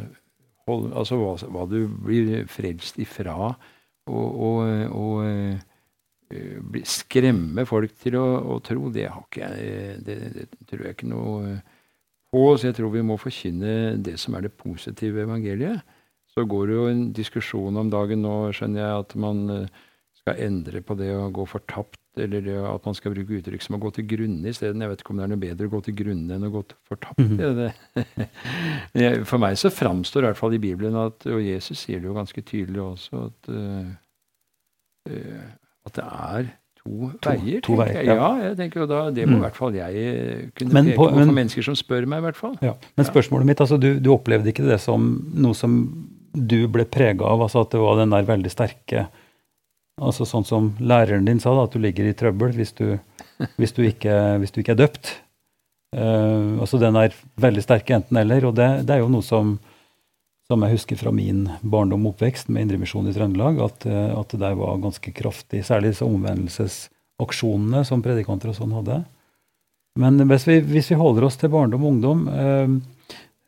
holde 0.68 0.92
Altså 0.96 1.18
hva, 1.18 1.34
hva 1.48 1.66
du 1.70 1.80
blir 1.88 2.46
frelst 2.50 3.00
ifra. 3.02 3.52
Og, 4.08 4.38
og, 4.48 4.92
og 4.96 5.66
skremme 6.88 7.64
folk 7.68 7.94
til 8.02 8.18
å, 8.20 8.26
å, 8.54 8.58
tro, 8.64 8.88
det 8.92 9.06
jeg 9.06 10.00
det, 10.04 10.16
det, 10.34 10.46
tror 10.68 10.84
jeg 10.84 10.96
ikke 10.96 11.10
noe 11.10 11.58
på. 12.32 12.42
Så 12.56 12.68
jeg 12.68 12.78
tror 12.78 12.92
vi 12.92 13.04
må 13.04 13.16
forkynne 13.20 13.96
det 14.04 14.18
som 14.20 14.36
er 14.36 14.46
det 14.46 14.56
positive 14.56 15.24
evangeliet. 15.24 15.80
Så 16.28 16.44
går 16.46 16.66
det 16.68 16.76
jo 16.76 16.88
en 16.90 17.04
diskusjon 17.16 17.80
om 17.80 17.88
dagen 17.90 18.22
nå, 18.22 18.34
skjønner 18.54 18.84
jeg, 18.84 19.04
at 19.04 19.14
man 19.18 19.38
eh, 19.50 19.78
skal 20.20 20.42
endre 20.44 20.82
på 20.84 20.94
det 20.98 21.08
å 21.16 21.30
gå 21.34 21.46
fortapt, 21.48 21.98
eller 22.16 22.48
at 22.74 22.86
man 22.86 22.96
skal 22.96 23.12
bruke 23.14 23.38
uttrykk 23.38 23.64
som 23.64 23.76
å 23.76 23.80
gå 23.82 23.90
til 23.94 24.06
grunne 24.10 24.50
isteden. 24.50 24.82
Jeg 24.82 24.92
vet 24.92 25.02
ikke 25.02 25.14
om 25.14 25.20
det 25.20 25.26
er 25.26 25.32
noe 25.32 25.42
bedre 25.42 25.68
å 25.68 25.72
gå 25.72 25.80
til 25.86 25.96
grunne 25.98 26.36
enn 26.36 26.46
å 26.48 26.52
gå 26.52 26.62
fortapt. 26.88 27.18
Mm 27.18 27.38
-hmm. 27.38 29.24
For 29.30 29.38
meg 29.38 29.58
så 29.58 29.70
framstår 29.70 30.22
i 30.22 30.26
hvert 30.26 30.40
fall 30.40 30.54
i 30.54 30.58
Bibelen 30.58 30.96
at, 30.96 31.26
og 31.26 31.42
Jesus 31.42 31.78
sier 31.78 32.00
det 32.00 32.06
jo 32.06 32.14
ganske 32.14 32.40
tydelig 32.40 32.80
også, 32.80 33.24
at, 33.26 33.48
uh, 33.48 33.86
at 35.86 35.94
det 35.94 36.04
er 36.04 36.44
to, 36.88 37.10
to 37.20 37.30
veier. 37.30 37.60
To 37.60 37.76
veier 37.78 38.02
ja. 38.02 38.14
ja. 38.14 38.48
jeg 38.48 38.56
tenker 38.56 38.80
jo 38.80 38.86
da, 38.86 39.10
Det 39.10 39.26
må 39.26 39.36
mm. 39.36 39.38
i 39.38 39.44
hvert 39.46 39.56
fall 39.56 39.74
jeg 39.74 40.50
kunne 40.54 40.72
men, 40.72 40.84
peke 40.84 40.96
på, 40.96 41.10
men, 41.10 41.26
for 41.26 41.34
mennesker 41.40 41.62
som 41.62 41.76
spør 41.76 42.06
meg. 42.06 42.18
i 42.18 42.26
hvert 42.28 42.36
fall. 42.36 42.56
Ja. 42.62 42.74
Men 42.96 43.06
spørsmålet 43.06 43.46
mitt, 43.46 43.60
altså 43.60 43.76
du, 43.76 43.98
du 43.98 44.12
opplevde 44.12 44.48
ikke 44.48 44.66
det 44.66 44.80
som 44.80 45.08
noe 45.34 45.54
som 45.54 45.78
du 46.32 46.68
ble 46.68 46.84
prega 46.84 47.24
av? 47.24 47.42
altså 47.42 47.64
At 47.64 47.72
det 47.72 47.80
var 47.80 47.96
den 48.00 48.10
der 48.14 48.28
veldig 48.28 48.50
sterke 48.52 49.08
altså 50.00 50.26
Sånn 50.28 50.46
som 50.48 50.72
læreren 50.80 51.26
din 51.28 51.40
sa, 51.42 51.54
da, 51.54 51.66
at 51.66 51.74
du 51.74 51.82
ligger 51.82 52.08
i 52.08 52.16
trøbbel 52.16 52.54
hvis 52.56 52.74
du, 52.78 52.98
hvis 53.60 53.74
du, 53.76 53.82
ikke, 53.86 54.14
hvis 54.42 54.54
du 54.54 54.62
ikke, 54.62 54.76
er 54.76 54.84
døpt. 54.84 55.14
Uh, 55.96 56.60
altså 56.60 56.80
Den 56.82 56.98
er 57.00 57.16
veldig 57.40 57.64
sterke 57.64 57.96
enten-eller. 57.96 58.48
Og 58.50 58.56
det, 58.58 58.68
det, 58.88 58.96
er 58.96 59.04
jo 59.04 59.12
noe 59.12 59.24
som, 59.24 59.56
som 60.50 60.64
jeg 60.64 60.76
husker 60.78 61.00
fra 61.00 61.12
min 61.14 61.46
barndom 61.62 62.06
og 62.06 62.16
oppvekst 62.16 62.52
med 62.52 62.66
Indremisjon 62.66 63.08
i 63.08 63.14
Trøndelag, 63.16 63.62
at, 63.64 63.88
uh, 63.88 64.18
at, 64.20 64.34
det 64.34 64.42
der 64.44 64.58
var 64.58 64.82
ganske 64.84 65.14
kraftig. 65.16 65.64
Særlig 65.66 65.94
disse 65.94 66.08
omvendelsesaksjonene 66.08 67.84
som 67.88 68.04
predikanter 68.04 68.52
og 68.52 68.60
sånn 68.60 68.76
hadde. 68.80 69.02
Men 69.98 70.20
hvis 70.30 70.46
vi, 70.46 70.60
hvis 70.62 70.92
vi 70.92 71.00
holder 71.00 71.26
oss 71.26 71.40
til 71.40 71.50
barndom 71.50 71.82
og 71.82 71.96
ungdom 71.96 72.26
uh, 72.30 72.78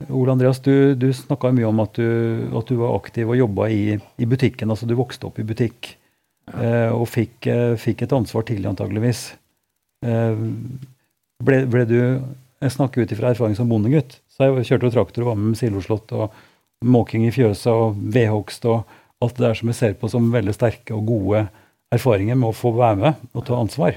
Ole 0.09 0.33
Andreas, 0.33 0.61
du, 0.65 0.95
du 0.97 1.11
snakka 1.13 1.51
mye 1.53 1.69
om 1.69 1.83
at 1.83 1.99
du, 1.99 2.09
at 2.57 2.71
du, 2.71 2.79
var 2.81 2.97
aktiv 2.97 3.29
og 3.29 3.37
jobba 3.37 3.69
i, 3.69 3.99
i, 4.01 4.27
butikken. 4.29 4.73
altså 4.73 4.89
Du 4.89 4.97
vokste 4.97 5.29
opp 5.29 5.39
i 5.39 5.45
butikk 5.47 5.93
ja. 6.51 6.63
eh, 6.67 6.93
og 6.95 7.07
fikk, 7.11 7.47
eh, 7.51 7.75
fikk, 7.81 8.05
et 8.07 8.15
ansvar 8.17 8.47
tidlig, 8.49 8.69
antageligvis. 8.71 9.25
Eh, 10.07 10.45
ble, 11.45 11.65
ble, 11.71 11.87
du 11.89 11.99
Jeg 12.61 12.75
snakker 12.75 13.03
ut 13.03 13.13
ifra 13.15 13.31
erfaring 13.33 13.57
som 13.57 13.71
bondegutt. 13.71 14.19
Så 14.29 14.45
jeg 14.45 14.67
kjørte 14.69 14.91
jo 14.91 14.95
traktor 14.99 15.25
og 15.25 15.31
var 15.31 15.39
med 15.41 15.55
med 15.55 15.61
siloslått 15.61 16.13
og 16.13 16.35
måking 16.85 17.25
i 17.25 17.33
fjøset 17.33 17.73
og 17.73 17.97
vedhogst 17.97 18.67
og 18.69 18.85
alt 19.25 19.39
det 19.39 19.47
der 19.47 19.57
som 19.57 19.71
jeg 19.71 19.79
ser 19.79 19.97
på 19.97 20.11
som 20.13 20.29
veldig 20.33 20.53
sterke 20.53 20.93
og 20.97 21.09
gode 21.09 21.47
erfaringer 21.93 22.37
med 22.37 22.51
å 22.51 22.57
få 22.57 22.75
være 22.77 22.99
med 23.01 23.33
og 23.33 23.47
ta 23.49 23.57
ansvar. 23.57 23.97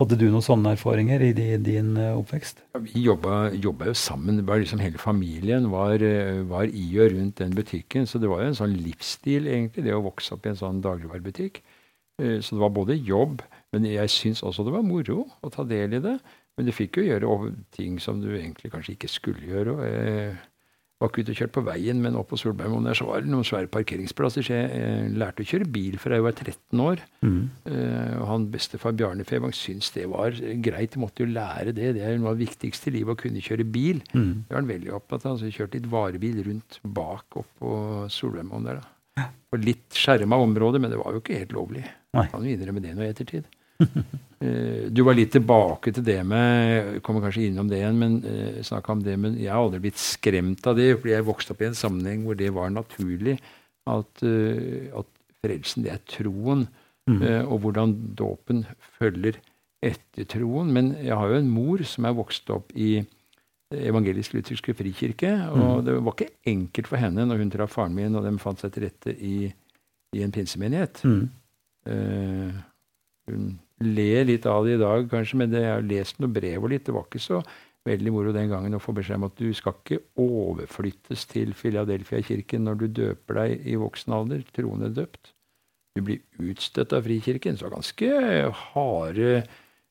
Hadde 0.00 0.18
du 0.18 0.24
noen 0.26 0.44
sånne 0.44 0.72
erfaringer 0.74 1.22
i 1.22 1.30
din 1.32 1.94
oppvekst? 1.96 2.64
Ja, 2.74 2.80
vi 2.82 3.04
jobba, 3.06 3.52
jo 3.54 3.94
sammen. 3.96 4.40
Det 4.40 4.46
var 4.48 4.58
liksom 4.60 4.82
Hele 4.82 4.98
familien 4.98 5.70
var, 5.70 6.02
var, 6.50 6.66
i 6.66 6.86
og 6.98 7.14
rundt 7.14 7.38
den 7.38 7.54
butikken. 7.54 8.04
Så 8.04 8.18
det 8.18 8.28
var 8.28 8.42
jo 8.42 8.50
en 8.50 8.58
sånn 8.58 8.74
livsstil, 8.74 9.46
egentlig, 9.46 9.86
det 9.86 9.94
å 9.94 10.02
vokse 10.04 10.34
opp 10.34 10.44
i 10.44 10.50
en 10.50 10.58
sånn 10.58 10.82
dagligvarebutikk. 10.84 11.62
Uh, 12.22 12.38
så 12.40 12.54
det 12.54 12.62
var 12.62 12.74
både 12.74 12.96
jobb, 13.00 13.42
men 13.74 13.90
jeg 13.90 14.12
syns 14.12 14.44
også 14.46 14.66
det 14.66 14.74
var 14.76 14.86
moro 14.86 15.26
å 15.42 15.52
ta 15.52 15.66
del 15.66 15.98
i 15.98 16.02
det. 16.02 16.18
Men 16.54 16.68
du 16.68 16.74
fikk 16.74 17.00
jo 17.00 17.08
gjøre 17.08 17.54
ting 17.74 17.98
som 18.02 18.20
du 18.22 18.30
egentlig 18.36 18.70
kanskje 18.70 18.94
ikke 18.94 19.10
skulle 19.10 19.48
gjøre. 19.48 19.72
Jeg 19.90 20.36
var 21.02 21.10
ikke 21.10 21.24
ute 21.24 21.32
og 21.34 21.40
kjørte 21.40 21.54
på 21.56 21.64
veien, 21.66 21.98
men 21.98 22.14
oppe 22.14 22.36
på 22.36 22.38
Solbergmoen 22.38 22.86
der 22.86 22.94
så 22.94 23.08
var 23.08 23.24
det 23.24 23.32
noen 23.32 23.46
svære 23.46 23.66
parkeringsplasser. 23.74 24.46
Så 24.46 24.54
jeg 24.54 24.68
eh, 24.78 25.08
lærte 25.18 25.42
å 25.42 25.48
kjøre 25.50 25.66
bil 25.74 25.98
fra 25.98 26.14
jeg 26.14 26.26
var 26.28 26.36
13 26.38 26.84
år. 26.84 27.02
Mm. 27.26 27.40
Og 28.20 28.24
han 28.30 28.46
bestefar 28.54 28.94
Bjarne 28.94 29.26
Fevang 29.26 29.56
syntes 29.58 29.90
det 29.96 30.06
var 30.14 30.38
greit. 30.38 30.94
Jeg 30.94 31.02
måtte 31.02 31.26
jo 31.26 31.34
lære 31.34 31.74
det. 31.74 31.96
Det 31.98 32.06
er 32.06 32.14
noe 32.22 32.30
av 32.30 32.38
det 32.38 32.46
viktigste 32.46 32.92
i 32.92 33.00
livet, 33.00 33.18
å 33.18 33.22
kunne 33.26 33.42
kjøre 33.42 33.66
bil. 33.66 34.04
Mm. 34.14 34.46
Det 34.46 34.54
var 34.54 34.62
han 34.62 34.70
veldig 34.70 34.94
opptatt 35.00 35.26
av. 35.26 35.42
Så 35.42 35.50
jeg 35.50 35.58
kjørte 35.58 35.80
litt 35.80 35.90
varebil 35.90 36.38
rundt 36.46 36.78
bak 36.86 37.42
opp 37.42 37.50
på 37.58 37.76
Solbergmoen 38.14 38.70
der. 38.70 38.78
da. 38.78 38.93
På 39.22 39.60
litt 39.60 39.94
skjerma 39.94 40.38
områder, 40.42 40.82
men 40.82 40.90
det 40.90 40.98
var 40.98 41.14
jo 41.14 41.22
ikke 41.22 41.38
helt 41.38 41.54
lovlig. 41.54 41.84
Nei. 42.14 42.26
Kan 42.30 42.46
jo 42.46 42.54
innrømme 42.54 42.82
det 42.82 42.94
nå 42.96 43.06
i 43.06 43.10
ettertid. 43.12 43.50
Eh, 44.44 44.90
du 44.92 44.98
var 45.06 45.14
litt 45.16 45.30
tilbake 45.32 45.92
til 45.94 46.04
det 46.04 46.18
med 46.26 46.98
Kommer 47.06 47.22
kanskje 47.22 47.46
innom 47.46 47.68
det 47.70 47.78
igjen, 47.78 47.96
men 47.96 48.16
uh, 48.26 48.58
snakka 48.66 48.92
om 48.92 49.04
det. 49.06 49.14
Men 49.16 49.38
jeg 49.40 49.48
har 49.48 49.62
aldri 49.62 49.78
blitt 49.86 50.00
skremt 50.02 50.66
av 50.68 50.74
det, 50.76 50.88
fordi 50.98 51.14
jeg 51.14 51.24
vokste 51.24 51.54
opp 51.54 51.62
i 51.62 51.68
en 51.70 51.78
sammenheng 51.78 52.26
hvor 52.26 52.36
det 52.36 52.50
var 52.52 52.74
naturlig 52.74 53.38
at, 53.88 54.24
uh, 54.26 54.98
at 55.00 55.08
frelsen, 55.40 55.86
det 55.86 55.94
er 55.94 56.02
troen. 56.10 56.66
Mm. 57.08 57.22
Og 57.46 57.58
hvordan 57.62 57.94
dåpen 58.18 58.62
følger 58.98 59.38
etter 59.84 60.28
troen. 60.28 60.74
Men 60.76 60.92
jeg 60.98 61.16
har 61.16 61.30
jo 61.30 61.40
en 61.40 61.50
mor 61.54 61.86
som 61.88 62.08
er 62.08 62.16
vokst 62.16 62.50
opp 62.52 62.74
i 62.76 62.98
evangelisk-lutherske 63.90 64.74
frikirke. 64.76 65.32
Og 65.52 65.64
mm. 65.64 65.82
det 65.86 65.96
var 65.96 66.16
ikke 66.16 66.52
enkelt 66.54 66.90
for 66.90 67.02
henne 67.02 67.26
når 67.28 67.42
hun 67.42 67.52
traff 67.52 67.74
faren 67.76 67.96
min, 67.96 68.14
og 68.18 68.26
de 68.26 68.32
fant 68.42 68.62
seg 68.62 68.72
til 68.74 68.86
rette 68.86 69.14
i, 69.14 69.36
i 70.14 70.24
en 70.24 70.34
pinsemenighet. 70.34 71.04
Mm. 71.04 71.28
hun 73.28 73.52
ler 73.84 74.24
litt 74.28 74.46
av 74.48 74.64
det 74.64 74.78
i 74.78 74.80
dag, 74.80 75.06
kanskje, 75.10 75.38
men 75.40 75.52
det, 75.52 75.64
jeg 75.64 75.74
har 75.74 75.86
lest 75.86 76.20
noen 76.22 76.34
brev 76.34 76.64
og 76.64 76.72
litt. 76.72 76.86
Det 76.86 76.94
var 76.94 77.08
ikke 77.08 77.22
så 77.22 77.42
veldig 77.84 78.12
moro 78.14 78.32
den 78.32 78.48
gangen 78.48 78.76
å 78.76 78.80
få 78.80 78.94
beskjed 78.96 79.20
om 79.20 79.26
at 79.28 79.36
du 79.36 79.50
skal 79.56 79.76
ikke 79.76 80.00
overflyttes 80.20 81.26
til 81.28 81.52
Philadelphia-kirken 81.58 82.64
når 82.64 82.80
du 82.80 82.86
døper 83.02 83.40
deg 83.42 83.66
i 83.68 83.76
voksen 83.80 84.14
alder, 84.16 84.44
troende 84.56 84.92
døpt. 84.94 85.34
Du 85.94 86.02
blir 86.02 86.22
utstøtt 86.42 86.94
av 86.96 87.04
Frikirken. 87.06 87.58
Så 87.60 87.70
ganske 87.70 88.08
harde 88.72 89.44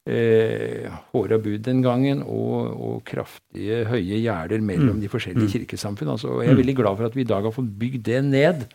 eh, 0.10 0.89
håra 1.13 1.39
bud 1.41 1.63
den 1.65 1.81
gangen, 1.86 2.24
og, 2.24 2.74
og, 2.74 3.00
kraftige, 3.07 3.83
høye 3.89 4.19
gjerder 4.22 4.63
mellom 4.63 4.98
mm. 4.98 5.01
de 5.03 5.12
forskjellige 5.12 5.50
mm. 5.50 5.53
kirkesamfunn. 5.57 6.13
Altså, 6.15 6.39
jeg 6.41 6.51
er 6.51 6.57
mm. 6.57 6.63
veldig 6.63 6.77
glad 6.81 7.00
for 7.00 7.10
at 7.10 7.17
vi 7.17 7.25
i 7.25 7.31
dag 7.31 7.48
har 7.48 7.55
fått 7.55 7.72
bygd 7.79 8.05
det 8.10 8.24
ned. 8.27 8.67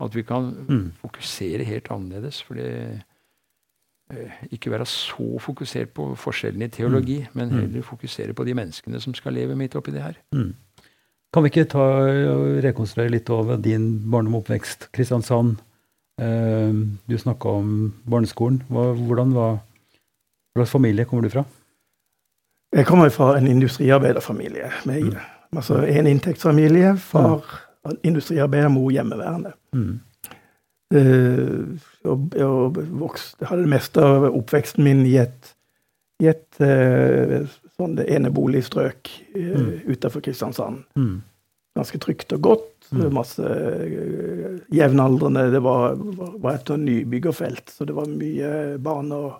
At 0.00 0.14
vi 0.16 0.22
kan 0.24 0.46
mm. 0.64 0.84
fokusere 1.02 1.66
helt 1.68 1.90
annerledes. 1.92 2.40
for 2.40 2.56
det 2.56 3.02
Eh, 4.10 4.30
ikke 4.56 4.72
være 4.72 4.86
så 4.90 5.38
fokusert 5.38 5.92
på 5.94 6.08
forskjellene 6.18 6.66
i 6.66 6.72
teologi, 6.74 7.18
mm. 7.20 7.36
men 7.38 7.48
mm. 7.48 7.58
heller 7.60 7.86
fokusere 7.86 8.34
på 8.34 8.44
de 8.44 8.56
menneskene 8.58 9.00
som 9.00 9.14
skal 9.14 9.36
leve 9.38 9.56
midt 9.56 9.76
oppi 9.78 9.94
det 9.94 10.02
her. 10.02 10.16
Mm. 10.34 10.54
Kan 11.30 11.44
vi 11.44 11.52
ikke 11.52 11.68
ta 11.70 11.84
og 12.32 12.58
rekonstruere 12.64 13.12
litt 13.14 13.30
over 13.30 13.60
din 13.62 13.86
barndom 14.10 14.34
og 14.34 14.42
oppvekst? 14.42 14.88
Kristiansand. 14.96 15.60
Eh, 16.18 16.72
du 17.06 17.18
snakka 17.18 17.54
om 17.60 17.70
barneskolen. 18.02 18.64
Hvordan 18.68 19.34
var, 19.36 19.60
Hva 20.50 20.64
slags 20.64 20.74
familie 20.74 21.06
kommer 21.06 21.26
du 21.26 21.30
fra? 21.32 21.44
Jeg 22.74 22.86
kommer 22.86 23.10
fra 23.10 23.32
en 23.38 23.46
industriarbeiderfamilie. 23.50 24.70
Med, 24.86 25.02
mm. 25.02 25.56
altså 25.56 25.82
En 25.86 26.06
inntektsfamilie. 26.06 26.96
Far 26.96 27.42
industriarbeider, 28.02 28.68
mor 28.68 28.90
hjemmeværende. 28.90 29.52
Mm. 29.72 30.00
Uh, 30.94 31.78
og, 32.04 32.34
og 32.42 32.78
vokste, 33.00 33.46
hadde 33.46 33.62
det 33.62 33.70
meste 33.70 34.02
av 34.02 34.26
oppveksten 34.32 34.84
min 34.84 35.04
i 35.06 35.14
et, 35.22 35.52
i 36.22 36.26
et 36.32 36.58
uh, 36.58 37.46
sånn 37.78 37.94
eneboligstrøk 38.02 39.12
uh, 39.36 39.52
mm. 39.54 39.68
utenfor 39.86 40.24
Kristiansand. 40.26 40.82
Mm. 40.98 41.20
Ganske 41.78 42.00
trygt 42.02 42.34
og 42.34 42.42
godt. 42.48 42.72
Mm. 42.90 43.06
Masse 43.14 43.46
uh, 43.46 44.58
jevnaldrende. 44.74 45.46
Det 45.54 45.62
var, 45.62 45.94
var, 45.94 46.34
var 46.42 46.58
et 46.58 46.74
sånn 46.74 46.84
nybyggerfelt, 46.88 47.70
så 47.70 47.86
det 47.86 47.94
var 47.96 48.10
mye 48.10 48.50
baner 48.82 49.38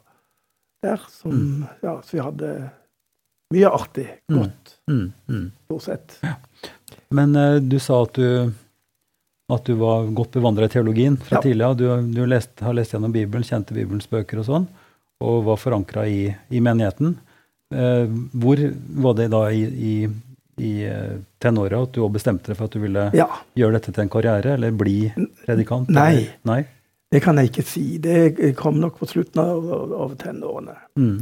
der. 0.83 1.07
Som, 1.09 1.37
mm. 1.37 1.65
ja, 1.87 1.95
så 2.05 2.17
vi 2.17 2.25
hadde 2.25 2.51
mye 3.55 3.71
artig. 3.71 4.09
Mm. 4.31 4.41
Godt, 4.41 4.75
mm. 4.91 5.47
stort 5.65 5.87
sett. 5.87 6.19
Ja. 6.27 6.35
Men 7.11 7.35
du 7.67 7.79
sa 7.83 8.05
at 8.05 8.15
du 8.15 8.53
at 9.55 9.65
du 9.65 9.75
var 9.75 10.07
godt 10.07 10.33
bevandra 10.33 10.65
i 10.65 10.69
teologien 10.69 11.17
fra 11.17 11.39
ja. 11.39 11.43
tidligere. 11.43 11.75
Du, 11.75 12.13
du 12.15 12.27
lest, 12.27 12.53
har 12.61 12.75
lest 12.77 12.95
gjennom 12.95 13.13
Bibelen, 13.13 13.45
kjente 13.47 13.75
Bibelens 13.75 14.09
bøker 14.11 14.43
og 14.43 14.47
sånn, 14.47 14.67
og 15.25 15.45
var 15.49 15.61
forankra 15.61 16.07
i, 16.09 16.31
i, 16.49 16.63
menigheten. 16.63 17.17
Uh, 17.75 18.07
hvor 18.43 18.61
var 19.05 19.17
det 19.19 19.31
da 19.35 19.45
i, 19.55 19.63
i, 19.63 19.95
i 20.61 20.73
eh, 20.91 21.21
tenåra 21.41 21.85
at 21.85 21.93
du 21.95 22.01
òg 22.03 22.17
bestemte 22.17 22.51
deg 22.51 22.59
for 22.59 22.67
at 22.67 22.75
du 22.75 22.83
ville 22.83 23.05
ja. 23.17 23.29
gjøre 23.57 23.79
dette 23.79 23.95
til 23.95 24.05
en 24.05 24.13
karriere, 24.13 24.57
eller 24.59 24.75
bli 24.77 24.99
predikant? 25.47 25.91
Nei. 25.95 26.11
Eller? 26.11 26.35
Nei. 26.51 26.61
Det 27.11 27.23
kan 27.25 27.39
jeg 27.39 27.51
ikke 27.51 27.67
si. 27.67 27.85
Det 27.99 28.53
kom 28.59 28.79
nok 28.79 29.01
på 29.01 29.09
slutten 29.11 29.43
av, 29.43 29.67
av 30.05 30.15
tenårene. 30.21 30.77
Mm. 30.99 31.17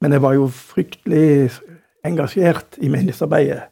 Men 0.00 0.14
jeg 0.14 0.22
var 0.24 0.36
jo 0.38 0.46
fryktelig 0.54 1.50
engasjert 2.06 2.78
i 2.80 2.88
menighetsarbeidet. 2.92 3.66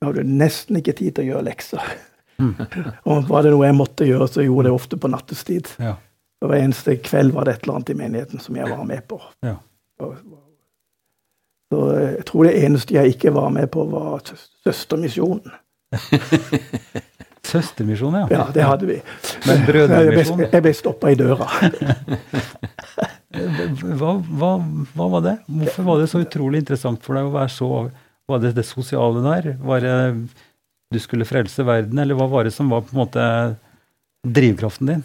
Jeg 0.00 0.08
hadde 0.08 0.24
nesten 0.28 0.80
ikke 0.80 0.96
tid 0.98 1.16
til 1.16 1.26
å 1.26 1.30
gjøre 1.30 1.46
lekser. 1.48 1.94
Mm. 2.40 2.54
og 3.08 3.30
var 3.30 3.46
det 3.46 3.54
noe 3.54 3.68
jeg 3.68 3.78
måtte 3.78 4.08
gjøre, 4.08 4.28
så 4.28 4.44
gjorde 4.44 4.66
jeg 4.66 4.70
det 4.70 4.76
ofte 4.76 5.00
på 5.00 5.12
nattestid. 5.12 5.72
Ja. 5.80 5.96
Og 6.40 6.48
Hver 6.48 6.64
eneste 6.64 6.96
kveld 7.04 7.34
var 7.36 7.46
det 7.46 7.56
et 7.56 7.64
eller 7.64 7.78
annet 7.78 7.92
i 7.92 7.98
menigheten 7.98 8.40
som 8.40 8.56
jeg 8.56 8.68
var 8.68 8.84
med 8.88 9.04
på. 9.08 9.20
Ja. 9.44 9.56
Så 11.70 11.80
jeg 11.94 12.24
tror 12.26 12.48
det 12.48 12.54
eneste 12.64 12.96
jeg 12.96 13.14
ikke 13.14 13.34
var 13.36 13.52
med 13.54 13.68
på, 13.72 13.84
var 13.92 14.24
Søstermisjonen. 14.64 15.52
Søstermisjonen, 17.46 18.26
ja. 18.26 18.40
Ja, 18.40 18.46
det 18.54 18.66
hadde 18.66 18.88
vi. 18.88 18.98
Men 19.46 19.64
brødremisjon? 19.66 20.42
Jeg 20.44 20.52
ble, 20.52 20.60
ble 20.66 20.74
stoppa 20.76 21.12
i 21.12 21.16
døra. 21.18 21.48
hva, 24.00 24.12
hva, 24.18 24.52
hva, 24.94 25.08
var 25.16 25.24
det? 25.24 25.34
Hvorfor 25.48 25.88
var 25.88 26.02
det 26.02 26.10
så 26.12 26.22
utrolig 26.24 26.62
interessant 26.64 27.02
for 27.04 27.18
deg 27.18 27.28
å 27.28 27.34
være 27.34 27.52
så 27.54 27.70
Var 28.30 28.42
det 28.44 28.52
det 28.58 28.66
sosiale 28.68 29.22
der? 29.24 29.54
Var 29.62 29.86
det 29.86 29.96
du 30.90 30.98
skulle 30.98 31.26
frelse 31.26 31.62
verden, 31.66 31.98
eller 32.02 32.18
hva 32.18 32.26
var 32.30 32.46
det 32.46 32.52
som 32.54 32.70
var 32.72 32.82
på 32.82 32.94
en 32.94 33.00
måte 33.04 33.24
drivkraften 34.26 34.90
din? 34.90 35.02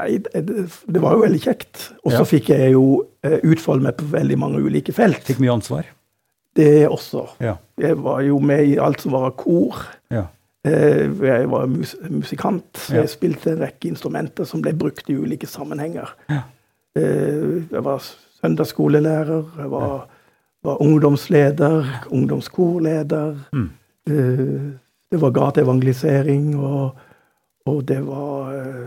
Nei, 0.00 0.16
det, 0.24 0.44
det 0.88 1.02
var 1.02 1.18
jo 1.18 1.24
veldig 1.26 1.40
kjekt. 1.42 1.90
Og 2.00 2.14
så 2.14 2.22
ja. 2.22 2.28
fikk 2.28 2.52
jeg 2.54 2.72
jo 2.72 2.84
uh, 3.04 3.40
utfolde 3.44 3.84
meg 3.84 3.98
på 3.98 4.08
veldig 4.12 4.38
mange 4.40 4.62
ulike 4.64 4.94
felt. 4.96 5.20
Fikk 5.28 5.42
mye 5.44 5.52
ansvar? 5.58 5.90
Det 6.56 6.86
også. 6.88 7.26
Ja. 7.44 7.58
Jeg 7.80 7.98
var 8.04 8.22
jo 8.24 8.38
med 8.44 8.64
i 8.72 8.78
alt 8.80 9.04
som 9.04 9.14
var 9.16 9.34
kor. 9.40 9.84
Uh, 10.62 11.10
jeg 11.26 11.48
var 11.50 11.66
mus 11.66 11.96
musikant, 12.06 12.68
så 12.78 13.00
jeg 13.00 13.10
spilte 13.10 13.50
en 13.50 13.64
rekke 13.64 13.90
instrumenter 13.90 14.46
som 14.46 14.62
ble 14.62 14.74
brukt 14.78 15.10
i 15.10 15.16
ulike 15.18 15.48
sammenhenger. 15.50 16.14
Uh, 16.30 17.64
jeg 17.66 17.82
var 17.82 18.04
søndagsskolelærer, 18.42 19.48
jeg 19.58 19.72
var, 19.72 20.06
var 20.62 20.82
ungdomsleder, 20.82 21.90
ungdomskorleder. 22.14 23.36
Mm. 23.52 23.70
Det 25.12 25.18
var 25.20 25.30
gateevangelisering, 25.30 26.54
og, 26.56 26.96
og 27.68 27.82
det 27.84 28.00
var 28.06 28.54
eh, 28.56 28.86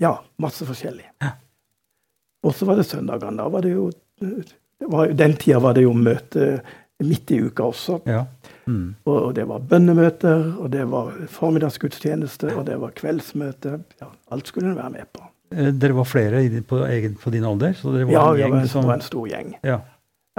Ja, 0.00 0.16
masse 0.42 0.66
forskjellig. 0.66 1.06
Og 2.42 2.54
så 2.54 2.66
var 2.66 2.76
det 2.76 2.86
søndagene. 2.88 3.36
Da 3.38 3.48
var 3.52 3.62
det 3.62 3.74
jo 3.74 3.90
det 4.20 4.88
var, 4.90 5.12
Den 5.12 5.36
tida 5.36 5.60
var 5.60 5.76
det 5.76 5.84
jo 5.84 5.92
møte 5.92 6.62
midt 7.04 7.30
i 7.30 7.40
uka 7.44 7.68
også. 7.68 8.00
Ja. 8.08 8.24
Mm. 8.66 8.94
Og, 9.04 9.16
og, 9.16 9.34
det 9.36 9.44
var 9.48 9.64
bønnemøter, 9.68 10.54
og 10.58 10.70
det 10.72 10.86
var 10.90 11.12
formiddagsgudstjeneste, 11.30 12.54
og 12.56 12.66
det 12.66 12.78
var 12.80 12.94
kveldsmøte. 12.96 13.78
Ja, 14.00 14.10
alt 14.32 14.48
skulle 14.48 14.70
hun 14.70 14.78
være 14.78 14.94
med 14.94 15.10
på. 15.12 15.26
Eh, 15.54 15.70
dere 15.74 15.96
var 15.96 16.08
flere 16.08 16.42
på, 16.66 16.80
på, 17.22 17.30
din 17.30 17.44
alder? 17.44 17.76
Så 17.76 17.92
dere 17.94 18.08
var 18.08 18.16
ja, 18.16 18.24
en 18.30 18.40
gjeng 18.40 18.56
det 18.56 18.74
var, 18.74 18.88
var 18.88 18.98
en 18.98 19.06
stor 19.06 19.28
gjeng. 19.30 19.54
Ja. 19.62 19.80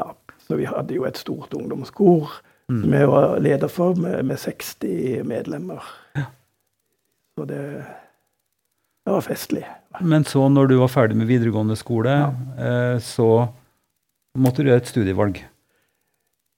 ja. 0.01 0.09
Så 0.47 0.57
vi 0.59 0.67
hadde 0.67 0.95
jo 0.95 1.05
et 1.07 1.19
stort 1.19 1.53
ungdomskor 1.53 2.31
mm. 2.71 2.81
som 2.81 2.97
jeg 2.99 3.11
var 3.11 3.37
leder 3.43 3.71
for, 3.71 3.95
med, 3.99 4.23
med 4.25 4.41
60 4.41 5.23
medlemmer. 5.27 5.83
Ja. 6.17 6.27
Så 7.37 7.45
det, 7.45 7.61
det, 9.05 9.13
var 9.13 9.21
festlig. 9.21 9.63
Men 10.01 10.25
så, 10.25 10.47
når 10.49 10.73
du 10.73 10.79
var 10.81 10.91
ferdig 10.91 11.17
med 11.17 11.29
videregående 11.29 11.77
skole, 11.77 12.17
ja. 12.17 12.31
eh, 12.57 12.97
så 13.03 13.47
måtte 14.37 14.63
du 14.63 14.71
gjøre 14.71 14.83
et 14.83 14.91
studievalg? 14.91 15.45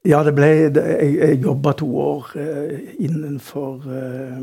Ja, 0.08 0.24
det 0.24 0.32
ble 0.38 0.48
Jeg, 0.48 1.16
jeg 1.18 1.40
jobba 1.44 1.74
to 1.76 1.88
år 2.00 2.30
eh, 2.40 2.92
innenfor 3.04 3.88
eh, 3.92 4.38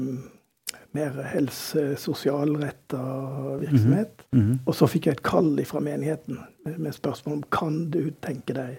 mer 0.97 1.23
helse-sosialretta 1.33 3.01
virksomhet. 3.61 4.27
Mm 4.33 4.43
-hmm. 4.43 4.59
Og 4.67 4.75
så 4.75 4.87
fikk 4.87 5.07
jeg 5.07 5.13
et 5.13 5.23
kall 5.23 5.65
fra 5.65 5.81
menigheten 5.81 6.39
med, 6.65 6.79
med 6.79 6.93
spørsmål 6.93 7.37
om 7.37 7.43
kan 7.43 7.91
du 7.91 8.11
tenke 8.11 8.53
deg 8.53 8.79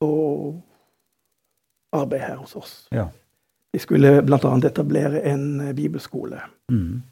å 0.00 0.54
arbeide 1.92 2.24
her 2.24 2.36
hos 2.36 2.56
oss. 2.56 2.88
Ja. 2.90 3.08
Vi 3.72 3.78
skulle 3.78 4.22
bl.a. 4.22 4.56
etablere 4.66 5.20
en 5.20 5.60
eh, 5.60 5.74
bibelskole 5.74 6.40
mm. 6.70 7.02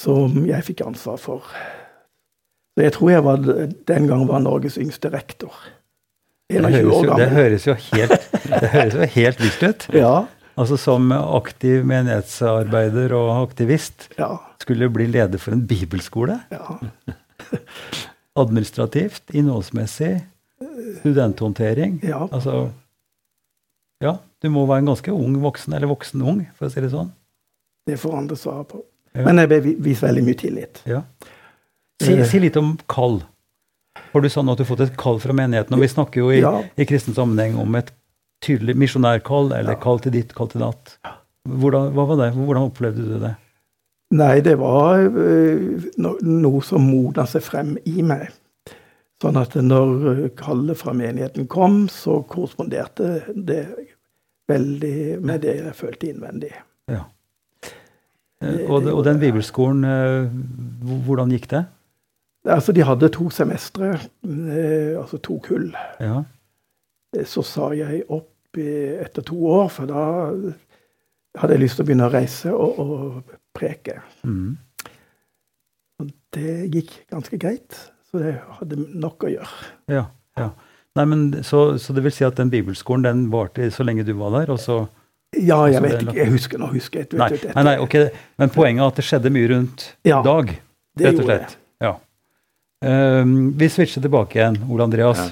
som 0.00 0.46
jeg 0.46 0.64
fikk 0.64 0.80
ansvar 0.80 1.16
for. 1.16 1.44
Så 2.74 2.82
jeg 2.82 2.92
tror 2.92 3.10
jeg 3.10 3.24
var, 3.24 3.36
den 3.88 4.06
gang 4.06 4.28
var 4.28 4.38
Norges 4.38 4.78
yngste 4.78 5.12
rektor. 5.12 5.54
21 6.50 6.90
år 6.90 7.08
gammel. 7.08 7.22
Det 7.22 7.30
høres 7.36 7.66
jo 7.66 7.76
helt, 7.86 8.28
det 8.50 8.70
høres 8.74 8.98
jo 8.98 9.08
helt 9.16 9.42
vilt 9.46 9.64
ut. 9.64 9.88
Ja. 10.04 10.14
Altså 10.60 10.76
Som 10.76 11.12
aktiv 11.14 11.86
menighetsarbeider 11.88 13.14
og 13.16 13.30
aktivist 13.46 14.10
ja. 14.18 14.34
skulle 14.60 14.90
bli 14.92 15.06
leder 15.08 15.40
for 15.40 15.56
en 15.56 15.62
bibelskole. 15.64 16.36
Ja. 16.52 16.76
Administrativt, 18.42 19.22
innholdsmessig, 19.32 20.18
studenthåndtering. 20.98 22.00
Ja. 22.04 22.26
Altså, 22.28 22.66
ja, 24.04 24.18
du 24.42 24.50
må 24.52 24.66
være 24.68 24.84
en 24.84 24.92
ganske 24.92 25.12
ung 25.12 25.38
voksen, 25.40 25.74
eller 25.76 25.90
voksen 25.90 26.22
ung, 26.28 26.44
for 26.58 26.68
å 26.68 26.72
si 26.74 26.84
det 26.84 26.92
sånn. 26.92 27.10
Det 27.88 27.96
får 28.00 28.18
andre 28.20 28.36
svare 28.38 28.66
på. 28.68 28.82
Ja. 29.16 29.24
Men 29.26 29.42
jeg 29.42 29.76
vist 29.82 30.04
veldig 30.04 30.22
mye 30.26 30.38
tillit. 30.38 30.82
Ja. 30.88 31.02
Si, 32.00 32.14
si, 32.24 32.40
litt 32.40 32.56
om 32.56 32.76
kall. 32.88 33.20
Har 33.98 34.22
du 34.22 34.28
sånn 34.30 34.50
at 34.50 34.58
du 34.58 34.64
har 34.64 34.70
fått 34.70 34.84
et 34.84 34.98
kall 34.98 35.18
fra 35.22 35.34
menigheten? 35.36 35.74
Og 35.76 35.82
vi 35.82 35.90
snakker 35.90 36.22
jo 36.22 36.30
i, 36.34 36.40
ja. 36.42 36.54
i 36.78 36.86
kristen 36.88 37.16
sammenheng 37.16 37.58
om 37.60 37.78
et 37.78 37.92
tydelig 38.44 38.76
misjonærkall, 38.80 39.52
eller 39.52 39.76
ja. 39.76 39.80
kall 39.82 40.00
til 40.02 40.14
ditt, 40.14 40.34
kall 40.36 40.50
til 40.52 40.64
datt. 40.64 40.96
Hvordan, 41.48 41.92
hva 41.96 42.06
var 42.10 42.20
det? 42.22 42.30
Hvordan 42.36 42.68
opplevde 42.70 43.06
du 43.06 43.16
det? 43.22 43.34
Nei, 44.16 44.40
det 44.42 44.56
var 44.58 45.04
uh, 45.06 45.90
noe 46.26 46.62
som 46.66 46.86
modna 46.86 47.26
seg 47.30 47.44
frem 47.46 47.76
i 47.86 48.02
meg. 48.06 48.30
Sånn 49.20 49.36
at 49.36 49.54
når 49.54 50.30
kallet 50.38 50.78
fra 50.80 50.94
menigheten 50.96 51.46
kom, 51.50 51.84
så 51.92 52.22
korresponderte 52.26 53.20
det 53.36 53.62
veldig 54.50 55.20
med 55.22 55.44
det 55.44 55.58
jeg 55.58 55.74
følte 55.76 56.08
innvendig. 56.08 56.54
Ja. 56.90 57.04
Eh, 58.40 58.64
og, 58.64 58.88
og, 58.88 59.02
den 59.04 59.20
bibelskolen, 59.20 59.84
hvordan 61.04 61.34
gikk 61.36 61.50
det? 61.52 61.66
Altså, 62.48 62.72
de 62.72 62.84
hadde 62.88 63.10
to 63.12 63.28
semestre, 63.30 63.98
altså 64.96 65.18
to 65.20 65.36
kull. 65.44 65.68
Ja. 66.00 66.22
Så 67.26 67.42
sa 67.44 67.68
jeg 67.76 68.04
opp 68.08 68.56
etter 68.56 69.24
to 69.26 69.36
år, 69.50 69.68
for 69.68 69.90
da 69.90 70.04
hadde 71.38 71.54
jeg 71.56 71.62
lyst 71.62 71.78
til 71.78 71.84
å 71.84 71.88
begynne 71.90 72.08
å 72.08 72.12
reise 72.12 72.54
og, 72.54 72.80
og 72.80 73.36
preke. 73.56 74.00
Mm. 74.24 74.56
Og 76.00 76.10
det 76.34 76.56
gikk 76.72 76.94
ganske 77.12 77.38
greit, 77.40 77.76
så 78.10 78.22
det 78.22 78.34
hadde 78.58 78.80
nok 78.88 79.28
å 79.28 79.32
gjøre. 79.34 79.70
Ja, 79.92 80.06
ja. 80.40 80.50
Nei, 80.98 81.04
men 81.06 81.28
så, 81.46 81.78
så, 81.78 81.94
det 81.94 82.02
vil 82.02 82.14
si 82.14 82.24
at 82.26 82.40
den 82.40 82.50
bibelskolen 82.50 83.04
den 83.06 83.20
varte 83.30 83.68
så 83.70 83.86
lenge 83.86 84.02
du 84.06 84.10
var 84.18 84.34
der, 84.40 84.50
og 84.56 84.58
så 84.62 84.82
Ja, 85.38 85.60
jeg 85.70 85.84
vet 85.84 86.00
ikke. 86.02 86.16
Jeg 86.18 86.32
husker 86.32 86.58
nå. 86.58 86.72
husker 86.74 87.04
jeg. 87.04 87.12
Nei, 87.14 87.28
nei, 87.54 87.62
nei, 87.68 87.76
ok. 87.78 87.94
Men 88.42 88.50
poenget 88.50 88.82
er 88.82 88.90
at 88.90 88.98
det 88.98 89.04
skjedde 89.06 89.30
mye 89.30 89.50
rundt 89.52 89.84
ja, 90.08 90.18
Dag, 90.26 90.50
rett 90.98 91.20
og 91.20 91.28
slett. 91.28 91.54
Ja. 91.54 91.59
Um, 92.80 93.52
vi 93.60 93.68
switcher 93.68 94.00
tilbake 94.00 94.38
igjen, 94.38 94.58
Ole 94.70 94.86
Andreas. 94.86 95.20
Ja. 95.20 95.28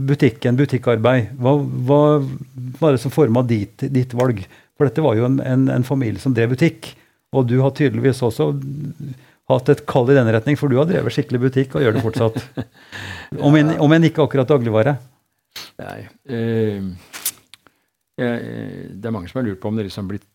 Butikken, 0.00 0.56
butikkarbeid. 0.56 1.34
Hva, 1.40 1.56
hva 1.60 2.00
var 2.80 2.96
det 2.96 3.02
som 3.02 3.12
forma 3.12 3.42
ditt, 3.44 3.84
ditt 3.92 4.14
valg? 4.16 4.42
For 4.76 4.88
dette 4.88 5.04
var 5.04 5.18
jo 5.18 5.26
en, 5.28 5.40
en, 5.44 5.66
en, 5.72 5.84
familie 5.84 6.20
som 6.20 6.34
drev 6.36 6.54
butikk. 6.54 6.94
Og 7.36 7.44
du 7.48 7.58
har 7.60 7.74
tydeligvis 7.76 8.22
også 8.26 8.50
hatt 9.50 9.72
et 9.72 9.84
kall 9.88 10.08
i 10.12 10.16
den 10.16 10.30
retning, 10.32 10.56
for 10.56 10.72
du 10.72 10.78
har 10.80 10.88
drevet 10.88 11.14
skikkelig 11.14 11.42
butikk 11.44 11.76
og 11.76 11.84
gjør 11.84 11.96
det 11.96 12.04
fortsatt. 12.04 12.40
Om 13.46 13.56
enn 13.60 13.76
om 13.78 13.92
en 13.94 14.06
ikke 14.08 14.24
akkurat 14.24 14.48
dagligvare. 14.48 14.96
Nei. 15.80 16.00
Eh, 16.26 16.82
det 18.20 19.06
er 19.06 19.14
mange 19.14 19.30
som 19.30 19.40
har 19.40 19.46
lurt 19.46 19.60
på 19.62 19.70
om 19.70 19.78
det 19.78 19.86
liksom 19.86 20.08
blitt 20.10 20.26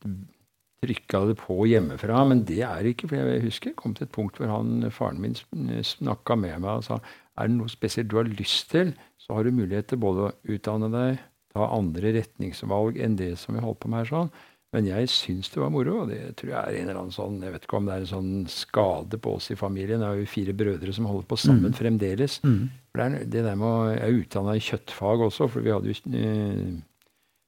trykka 0.86 1.26
det 1.32 1.38
på 1.42 1.60
hjemmefra, 1.68 2.24
men 2.30 2.46
det 2.48 2.62
er 2.68 2.88
ikke. 2.88 3.10
For 3.12 3.20
jeg 3.20 3.44
husker 3.50 3.74
jeg 3.74 3.80
kom 3.82 3.94
til 3.98 4.08
et 4.08 4.16
punkt 4.16 4.40
hvor 4.40 4.52
han, 4.54 4.88
faren 4.94 5.22
min 5.22 5.38
snakka 5.84 6.38
med 6.40 6.62
meg 6.64 6.80
og 6.80 6.88
sa 6.88 7.02
er 7.36 7.50
det 7.50 7.58
noe 7.58 7.72
spesielt 7.72 8.08
du 8.12 8.20
har 8.20 8.30
lyst 8.32 8.70
til, 8.72 8.94
så 9.20 9.36
har 9.36 9.44
du 9.44 9.56
mulighet 9.56 9.90
til 9.92 10.00
både 10.00 10.30
å 10.30 10.56
utdanne 10.56 10.88
deg, 10.94 11.24
ta 11.56 11.68
andre 11.72 12.14
retningsvalg 12.16 13.00
enn 13.02 13.18
det 13.20 13.34
som 13.40 13.58
vi 13.58 13.64
holdt 13.64 13.82
på 13.84 13.92
med 13.92 14.04
her. 14.04 14.12
sånn. 14.12 14.32
Men 14.76 14.88
jeg 14.90 15.08
syns 15.12 15.52
det 15.54 15.62
var 15.62 15.72
moro, 15.72 16.02
og 16.04 16.10
det 16.12 16.34
tror 16.40 16.52
jeg 16.52 16.60
er 16.60 16.78
en 16.82 16.90
eller 16.90 16.98
annen 17.00 17.16
sånn 17.16 17.38
Jeg 17.44 17.54
vet 17.54 17.68
ikke 17.68 17.78
om 17.78 17.86
det 17.88 17.94
er 17.94 18.04
en 18.04 18.10
sånn 18.10 18.32
skade 18.52 19.20
på 19.24 19.36
oss 19.38 19.48
i 19.54 19.60
familien. 19.60 20.02
Det 20.04 20.10
er 20.10 20.20
jo 20.20 20.32
fire 20.32 20.56
brødre 20.58 20.96
som 20.96 21.08
holder 21.08 21.30
på 21.32 21.38
sammen 21.40 21.72
mm. 21.72 21.78
fremdeles. 21.78 22.42
Mm. 22.44 22.66
For 22.92 23.00
det, 23.00 23.06
er, 23.06 23.30
det 23.38 23.46
der 23.46 23.62
med 23.62 23.70
å, 23.70 23.78
Jeg 23.94 24.02
er 24.04 24.20
utdanna 24.20 24.58
i 24.58 24.66
kjøttfag 24.66 25.24
også, 25.30 25.48
for 25.54 25.64
vi 25.64 25.72
hadde 25.76 25.94
jo 25.94 25.96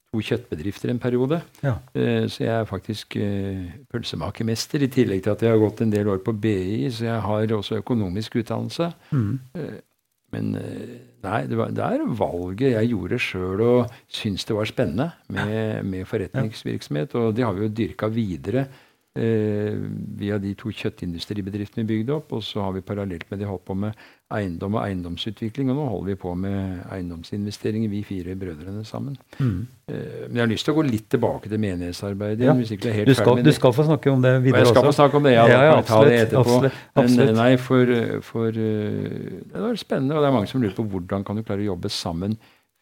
to 0.07 0.23
kjøttbedrifter 0.23 0.91
en 0.91 1.01
periode. 1.03 1.41
Ja. 1.63 1.77
Eh, 1.93 2.27
så 2.31 2.45
jeg 2.45 2.53
er 2.53 2.69
faktisk 2.69 3.17
eh, 3.19 3.67
pølsemakermester, 3.91 4.83
i 4.83 4.91
tillegg 4.91 5.25
til 5.25 5.35
at 5.35 5.43
jeg 5.43 5.53
har 5.53 5.61
gått 5.61 5.83
en 5.83 5.91
del 5.91 6.07
år 6.13 6.23
på 6.23 6.33
BI, 6.33 6.87
så 6.93 7.09
jeg 7.09 7.25
har 7.27 7.53
også 7.57 7.81
økonomisk 7.81 8.39
utdannelse. 8.41 8.91
Mm. 9.11 9.35
Eh, 9.57 9.77
men 10.35 10.49
nei, 11.23 11.37
det, 11.47 11.55
var, 11.55 11.69
det 11.71 11.85
er 11.85 12.01
valget 12.19 12.73
jeg 12.73 12.89
gjorde 12.91 13.19
sjøl 13.23 13.61
og 13.63 13.93
syntes 14.11 14.43
det 14.43 14.57
var 14.57 14.67
spennende 14.67 15.05
med, 15.31 15.85
med 15.87 16.03
forretningsvirksomhet. 16.09 17.15
Og 17.15 17.31
det 17.37 17.45
har 17.47 17.55
vi 17.55 17.63
jo 17.63 17.71
dyrka 17.71 18.09
videre 18.11 18.65
via 19.17 20.37
de 20.41 20.53
to 20.59 20.69
kjøttindustribedriftene 20.69 21.83
vi 21.83 21.95
bygde 21.95 22.15
opp. 22.17 22.35
Og 22.37 22.43
så 22.45 22.61
har 22.65 22.75
vi 22.75 22.85
parallelt 22.85 23.25
med 23.31 23.41
det 23.41 23.49
holdt 23.49 23.65
på 23.67 23.75
med 23.77 23.97
eiendom 24.33 24.75
og 24.75 24.83
eiendomsutvikling. 24.83 25.71
Og 25.71 25.77
nå 25.79 25.85
holder 25.87 26.09
vi 26.11 26.15
på 26.19 26.33
med 26.39 26.81
eiendomsinvesteringer, 26.93 27.91
vi 27.91 28.01
fire 28.07 28.35
brødrene 28.39 28.83
sammen. 28.87 29.15
Mm. 29.39 29.61
Eh, 29.87 30.25
men 30.27 30.39
jeg 30.39 30.43
har 30.43 30.51
lyst 30.51 30.67
til 30.67 30.75
å 30.75 30.79
gå 30.79 30.85
litt 30.89 31.07
tilbake 31.13 31.51
til 31.51 31.61
menighetsarbeidet. 31.63 32.45
Ja. 32.49 32.57
Hvis 32.57 32.73
ikke 32.75 32.87
det 32.87 32.91
er 32.91 32.99
helt 32.99 33.11
du, 33.11 33.15
skal, 33.19 33.41
du 33.45 33.53
skal 33.55 33.75
få 33.77 33.87
snakke 33.87 34.11
om 34.11 34.25
det 34.25 34.33
videre 34.43 34.65
også. 34.65 34.73
Jeg 34.73 34.75
skal 34.75 34.89
få 34.89 34.97
snakke 34.99 35.21
om 35.21 35.29
det, 35.29 35.33
ja. 35.37 35.47
ja, 35.47 35.61
ja 35.69 35.77
absolutt, 35.77 36.11
det 36.11 36.41
absolutt, 36.41 36.83
absolutt. 36.93 37.23
Men 37.23 37.39
nei, 37.39 37.49
for, 37.61 37.95
for 38.27 38.51
det 38.51 39.63
var 39.63 39.81
spennende, 39.81 40.19
og 40.19 40.25
det 40.25 40.29
er 40.31 40.37
mange 40.37 40.51
som 40.51 40.63
lurer 40.63 40.77
på 40.77 40.87
hvordan 40.91 41.25
kan 41.27 41.39
du 41.39 41.45
klare 41.47 41.63
å 41.63 41.71
jobbe 41.71 41.93
sammen, 41.93 42.37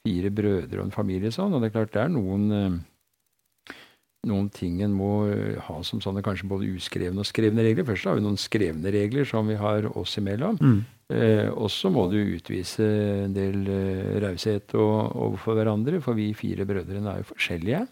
fire 0.06 0.34
brødre 0.34 0.82
og 0.82 0.90
en 0.90 0.94
familie 0.98 1.34
sånn. 1.34 1.54
Og 1.54 1.62
det 1.62 1.70
er 1.70 1.78
klart 1.78 1.94
det 1.94 2.04
er 2.08 2.14
noen 2.14 2.82
noen 4.26 4.50
ting 4.54 4.82
en 4.86 4.94
må 4.96 5.12
ha 5.68 5.78
som 5.86 6.02
sånne 6.04 6.24
kanskje 6.26 6.50
både 6.50 6.70
uskrevne 6.76 7.22
og 7.24 7.30
skrevne 7.30 7.66
regler. 7.66 7.88
Først 7.88 8.10
har 8.10 8.18
vi 8.18 8.26
noen 8.26 8.40
skrevne 8.42 8.94
regler 8.94 9.28
som 9.30 9.48
vi 9.50 9.58
har 9.60 9.88
oss 9.98 10.18
imellom. 10.22 10.60
Mm. 10.62 10.80
Eh, 11.14 11.50
og 11.54 11.70
så 11.70 11.92
må 11.94 12.08
du 12.10 12.18
utvise 12.18 12.86
en 13.28 13.36
del 13.36 13.68
eh, 13.70 14.16
raushet 14.24 14.74
overfor 14.78 15.60
hverandre, 15.60 16.00
for 16.02 16.18
vi 16.18 16.32
fire 16.38 16.66
brødrene 16.66 17.12
er 17.12 17.22
jo 17.22 17.30
forskjellige. 17.34 17.84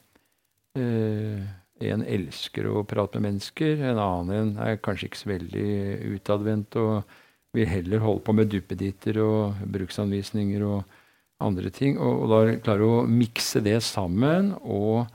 Eh, 0.80 1.43
en 1.84 2.06
elsker 2.06 2.69
å 2.69 2.86
prate 2.88 3.19
med 3.19 3.34
mennesker, 3.34 3.84
en 3.91 4.02
annen 4.02 4.56
er 4.62 4.82
kanskje 4.82 5.10
ikke 5.10 5.22
så 5.22 5.30
veldig 5.34 5.69
utadvendt 6.15 6.78
og 6.82 7.19
vil 7.54 7.69
heller 7.69 8.02
holde 8.02 8.24
på 8.26 8.34
med 8.34 8.50
duppeditter 8.50 9.19
og 9.22 9.65
bruksanvisninger 9.76 10.63
og 10.65 10.96
andre 11.43 11.69
ting. 11.74 12.00
Og, 12.00 12.24
og 12.24 12.32
da 12.32 12.56
klare 12.65 12.88
å 12.88 13.04
mikse 13.10 13.62
det 13.62 13.78
sammen 13.86 14.56
og 14.62 15.06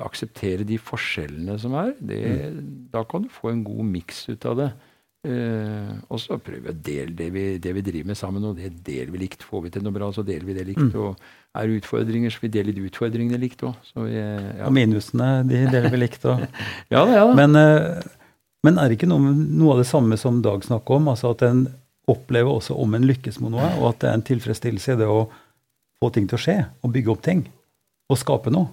akseptere 0.00 0.64
de 0.64 0.78
forskjellene 0.80 1.58
som 1.60 1.74
er, 1.76 1.92
det, 2.00 2.22
mm. 2.22 2.62
da 2.94 3.02
kan 3.08 3.26
du 3.26 3.28
få 3.32 3.50
en 3.52 3.60
god 3.66 3.84
miks 3.84 4.24
ut 4.30 4.46
av 4.48 4.56
det. 4.62 4.70
Eh, 5.22 5.90
og 6.10 6.18
så 6.18 6.34
prøver 6.42 6.64
vi 6.64 6.72
å 6.72 6.78
dele 6.88 7.12
det 7.14 7.28
vi, 7.30 7.42
det 7.62 7.74
vi, 7.76 7.84
driver 7.86 8.08
med 8.10 8.18
sammen, 8.18 8.46
og 8.48 8.56
det 8.58 8.72
deler 8.82 9.12
vi 9.14 9.20
likt. 9.20 9.44
Får 9.46 9.66
vi 9.66 9.74
til 9.74 9.84
noe 9.84 9.94
bra, 9.94 10.08
så 10.14 10.24
deler 10.26 10.48
vi 10.48 10.56
det 10.56 10.64
likt. 10.72 10.88
Mm. 10.88 10.96
Og 10.98 11.60
er 11.60 11.68
det 11.68 11.82
utfordringer, 11.82 12.32
så 12.32 12.42
vi 12.42 12.50
deler 12.56 12.74
de 12.74 12.88
utfordringene 12.88 13.38
likt 13.38 13.62
òg. 13.68 13.76
Ja. 14.08 14.66
Og 14.66 14.74
minusene, 14.74 15.30
de 15.46 15.62
deler 15.70 15.92
vi 15.92 16.02
likt 16.02 16.26
òg. 16.26 16.42
ja, 16.94 17.04
ja, 17.12 17.22
men, 17.38 17.54
eh, 17.60 18.02
men, 18.66 18.80
er 18.80 18.90
det 18.90 18.98
ikke 18.98 19.12
noe, 19.12 19.30
noe, 19.30 19.76
av 19.76 19.84
det 19.84 19.88
samme 19.92 20.18
som 20.18 20.42
Dag 20.42 20.66
snakker 20.66 20.98
om? 20.98 21.12
altså 21.12 21.36
At 21.36 21.46
en 21.46 21.66
opplever 22.10 22.50
også 22.50 22.74
om 22.82 22.98
en 22.98 23.06
lykkes 23.06 23.38
med 23.44 23.54
noe, 23.54 23.68
og 23.78 23.92
at 23.92 24.02
det 24.02 24.10
er 24.10 24.18
en 24.18 24.26
tilfredsstillelse 24.26 24.96
i 24.96 25.02
det 25.04 25.06
å 25.06 25.26
få 26.02 26.10
ting 26.10 26.26
til 26.26 26.40
å 26.40 26.42
skje, 26.42 26.58
og 26.82 26.96
bygge 26.96 27.14
opp 27.14 27.22
ting, 27.22 27.44
og 28.10 28.18
skape 28.18 28.50
noe? 28.50 28.72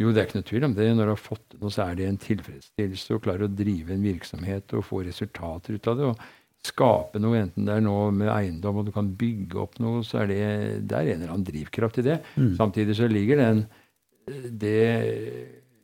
Jo, 0.00 0.08
det 0.08 0.22
er 0.22 0.28
ikke 0.28 0.38
noe 0.40 0.48
tvil 0.48 0.66
om 0.66 0.76
det. 0.76 0.86
Når 0.96 1.08
du 1.08 1.12
har 1.12 1.20
fått 1.20 1.56
noe, 1.60 1.72
så 1.72 1.84
er 1.84 1.98
det 1.98 2.06
en 2.08 2.20
tilfredsstillelse 2.20 3.16
å 3.16 3.22
klare 3.22 3.48
å 3.48 3.52
drive 3.52 3.92
en 3.92 4.06
virksomhet 4.06 4.72
og 4.78 4.86
få 4.88 5.02
resultater 5.04 5.76
ut 5.76 5.90
av 5.90 5.98
det. 5.98 6.12
og 6.12 6.30
Skape 6.62 7.18
noe, 7.18 7.40
enten 7.42 7.66
det 7.66 7.74
er 7.74 7.82
noe 7.82 8.12
med 8.14 8.30
eiendom 8.30 8.76
og 8.78 8.86
du 8.86 8.92
kan 8.94 9.08
bygge 9.18 9.58
opp 9.58 9.80
noe, 9.82 10.04
så 10.06 10.22
er 10.22 10.30
det, 10.30 10.42
det 10.86 10.94
er 10.94 11.10
en 11.10 11.24
eller 11.24 11.34
annen 11.34 11.48
drivkraft 11.48 11.98
i 11.98 12.06
det. 12.06 12.20
Mm. 12.38 12.52
Samtidig 12.60 12.96
så 12.96 13.08
ligger 13.10 13.42
den, 13.42 13.64
det, 14.62 14.78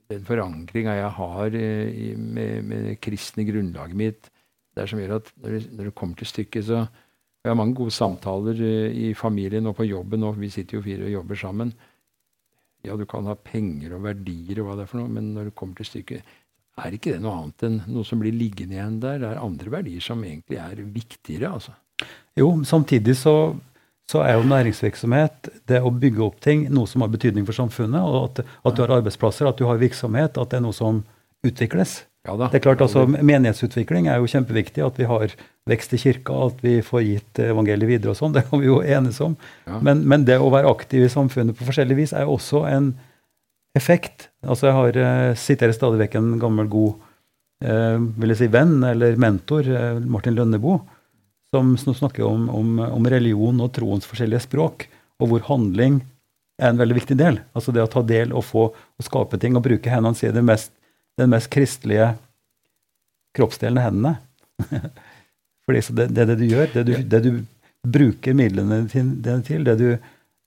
den 0.09 0.25
forankringa 0.29 0.95
jeg 1.01 1.11
har 1.19 1.59
i, 1.59 2.13
med, 2.15 2.71
med, 2.71 2.89
kristne 3.03 3.45
grunnlaget 3.49 3.99
mitt, 3.99 4.31
det 4.73 4.85
er 4.85 4.93
som 4.93 5.03
gjør 5.03 5.17
at 5.19 5.33
når 5.43 5.57
det, 5.57 5.63
når 5.75 5.91
det 5.91 5.97
kommer 5.99 6.19
til 6.21 6.31
stykket, 6.31 6.71
så 6.71 6.87
Vi 7.39 7.49
har 7.49 7.55
mange 7.55 7.75
gode 7.79 7.95
samtaler 7.95 8.59
i 8.91 9.13
familien 9.15 9.67
og 9.71 9.77
på 9.79 9.85
jobben, 9.87 10.25
og 10.27 10.41
vi 10.41 10.51
sitter 10.51 10.77
jo 10.77 10.83
fire 10.83 11.05
og 11.07 11.13
jobber 11.13 11.39
sammen. 11.39 11.71
Ja, 12.87 12.97
du 12.97 13.05
kan 13.11 13.27
ha 13.27 13.35
penger 13.35 13.97
og 13.97 14.05
verdier 14.07 14.61
og 14.63 14.69
hva 14.69 14.77
det 14.79 14.87
er 14.87 14.91
for 14.93 15.03
noe, 15.03 15.11
men 15.13 15.33
når 15.35 15.51
det 15.51 15.57
kommer 15.59 15.79
til 15.81 15.89
stykket, 15.89 16.37
er 16.79 16.95
ikke 16.95 17.15
det 17.17 17.23
noe 17.25 17.35
annet 17.35 17.65
enn 17.67 17.79
noe 17.91 18.07
som 18.07 18.21
blir 18.23 18.37
liggende 18.37 18.77
igjen 18.77 19.01
der. 19.03 19.19
Det 19.23 19.31
er 19.33 19.41
andre 19.43 19.73
verdier 19.73 20.05
som 20.05 20.23
egentlig 20.23 20.61
er 20.63 20.83
viktigere, 20.95 21.51
altså. 21.59 21.75
Jo, 22.39 22.53
samtidig 22.63 23.17
så, 23.19 23.35
så 24.07 24.23
er 24.23 24.37
jo 24.37 24.47
næringsvirksomhet, 24.47 25.51
det 25.67 25.81
å 25.83 25.91
bygge 25.91 26.23
opp 26.29 26.39
ting, 26.45 26.69
noe 26.71 26.87
som 26.87 27.03
har 27.03 27.11
betydning 27.11 27.49
for 27.49 27.59
samfunnet. 27.59 27.99
Og 27.99 28.29
at, 28.29 28.45
at 28.47 28.77
du 28.79 28.85
har 28.85 28.95
arbeidsplasser, 29.01 29.49
at 29.51 29.59
du 29.59 29.67
har 29.67 29.83
virksomhet, 29.83 30.39
at 30.39 30.53
det 30.53 30.61
er 30.61 30.65
noe 30.69 30.77
som 30.77 31.03
utvikles. 31.47 32.05
Ja, 32.29 32.37
det 32.37 32.59
er 32.59 32.65
klart 32.67 32.83
altså, 32.85 33.07
Menighetsutvikling 33.09 34.11
er 34.13 34.21
jo 34.21 34.29
kjempeviktig. 34.29 34.85
At 34.85 35.01
vi 35.01 35.09
har 35.09 35.33
vekst 35.69 35.95
i 35.97 36.01
kirka, 36.03 36.37
at 36.51 36.63
vi 36.65 36.79
får 36.85 37.05
gitt 37.07 37.43
evangeliet 37.49 37.89
videre 37.89 38.13
og 38.13 38.21
sånn. 38.21 38.35
Det 38.37 38.45
kan 38.51 38.61
vi 38.61 38.69
jo 38.69 38.83
enes 38.85 39.21
om. 39.25 39.37
Ja. 39.69 39.81
Men, 39.85 40.05
men, 40.09 40.27
det 40.29 40.37
å 40.41 40.53
være 40.53 40.71
aktiv 40.71 41.07
i 41.07 41.13
samfunnet 41.13 41.57
på 41.57 41.69
forskjellig 41.69 41.97
vis 42.03 42.13
er 42.17 42.29
jo 42.29 42.37
også 42.37 42.67
en 42.69 42.93
effekt. 43.79 44.29
Altså 44.45 44.69
Jeg 44.69 44.77
har 44.79 45.01
uh, 45.01 45.39
siterer 45.39 45.77
stadig 45.77 46.03
vekk 46.05 46.19
en 46.21 46.33
gammel, 46.43 46.69
god 46.69 46.97
eh, 47.65 47.99
vil 48.19 48.33
jeg 48.33 48.41
si 48.43 48.49
venn 48.53 48.79
eller 48.87 49.19
mentor, 49.21 49.67
eh, 49.67 49.99
Martin 50.05 50.37
Lønneboe, 50.37 50.81
som 51.55 51.75
snakker 51.77 52.27
om, 52.27 52.49
om, 52.53 52.79
om, 52.85 53.09
religion 53.09 53.61
og 53.65 53.73
troens 53.77 54.07
forskjellige 54.09 54.45
språk, 54.45 54.89
og 55.19 55.33
hvor 55.33 55.47
handling 55.49 56.03
er 56.61 56.73
en 56.73 56.81
veldig 56.81 56.99
viktig 56.99 57.17
del. 57.19 57.41
Altså 57.57 57.73
det 57.75 57.85
å 57.85 57.91
ta 57.91 58.03
del 58.07 58.35
og 58.37 58.45
få 58.47 58.69
og 58.73 59.07
skape 59.07 59.39
ting 59.41 59.57
og 59.57 59.65
bruke 59.65 59.91
hendene 59.91 60.19
sine 60.19 60.43
mest 60.45 60.73
den 61.19 61.33
mest 61.35 61.51
kristelige 61.53 62.13
kroppsdelen 63.37 63.83
hendene. 63.83 64.17
Fordi 65.69 65.83
det, 65.99 66.09
det, 66.17 66.29
det 66.31 66.37
du 66.41 66.47
gjør. 66.49 66.71
Det 66.75 66.85
du, 66.89 66.95
det 67.03 67.23
du 67.27 67.33
bruker 67.89 68.37
midlene 68.37 68.85
dine 68.91 69.41
til, 69.47 69.67
det 69.67 69.77
du 69.81 69.91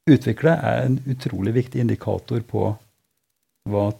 utvikler, 0.09 0.57
er 0.57 0.87
en 0.87 0.97
utrolig 1.11 1.53
viktig 1.59 1.83
indikator 1.83 2.41
på 2.47 2.71
hva, 3.69 3.91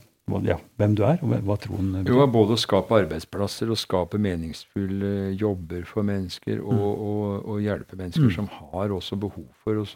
ja, 0.47 0.57
hvem 0.81 0.97
du 0.97 1.03
er, 1.05 1.21
og 1.21 1.35
hva 1.45 1.57
troen 1.61 1.93
betyr. 1.99 2.11
Jo, 2.15 2.25
både 2.33 2.57
å 2.57 2.59
skape 2.59 2.97
arbeidsplasser 3.03 3.71
og 3.71 3.79
skape 3.79 4.19
meningsfulle 4.21 5.31
jobber 5.37 5.85
for 5.87 6.07
mennesker, 6.07 6.61
og, 6.63 6.73
mm. 6.73 7.07
og, 7.07 7.49
og 7.53 7.63
hjelpe 7.63 7.99
mennesker 7.99 8.29
mm. 8.31 8.35
som 8.39 8.49
har 8.57 8.95
også 8.97 9.19
behov 9.21 9.47
for 9.61 9.83
å 9.83 9.87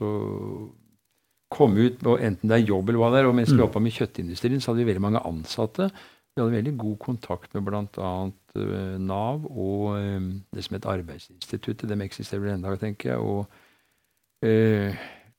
komme 1.56 1.88
ut, 1.88 2.02
og 2.06 2.22
enten 2.26 2.52
det 2.52 2.60
er 2.60 2.70
jobb 2.70 2.90
eller 2.90 3.02
hva 3.02 3.12
det 3.14 3.22
er. 3.22 3.30
og 3.30 3.38
Mens 3.38 3.52
vi 3.52 3.58
mm. 3.58 3.64
holdt 3.66 3.76
på 3.76 3.84
med 3.86 3.98
kjøttindustrien, 3.98 4.62
så 4.62 4.72
hadde 4.72 4.84
vi 4.84 4.90
veldig 4.92 5.06
mange 5.08 5.24
ansatte. 5.28 5.90
Vi 6.36 6.44
hadde 6.44 6.58
veldig 6.58 6.74
god 6.78 6.96
kontakt 7.00 7.54
med 7.56 7.64
bl.a. 7.64 8.14
Eh, 8.60 8.96
Nav 9.00 9.46
og 9.48 9.96
um, 9.96 10.32
det 10.52 10.66
som 10.66 10.76
het 10.76 10.88
Arbeidsinstituttet. 10.92 11.88
De 11.88 11.98
eksisterer 12.04 12.44
vel 12.44 12.56
ennå, 12.58 12.76
tenker 12.82 13.14
jeg. 13.14 13.24
og 13.24 13.48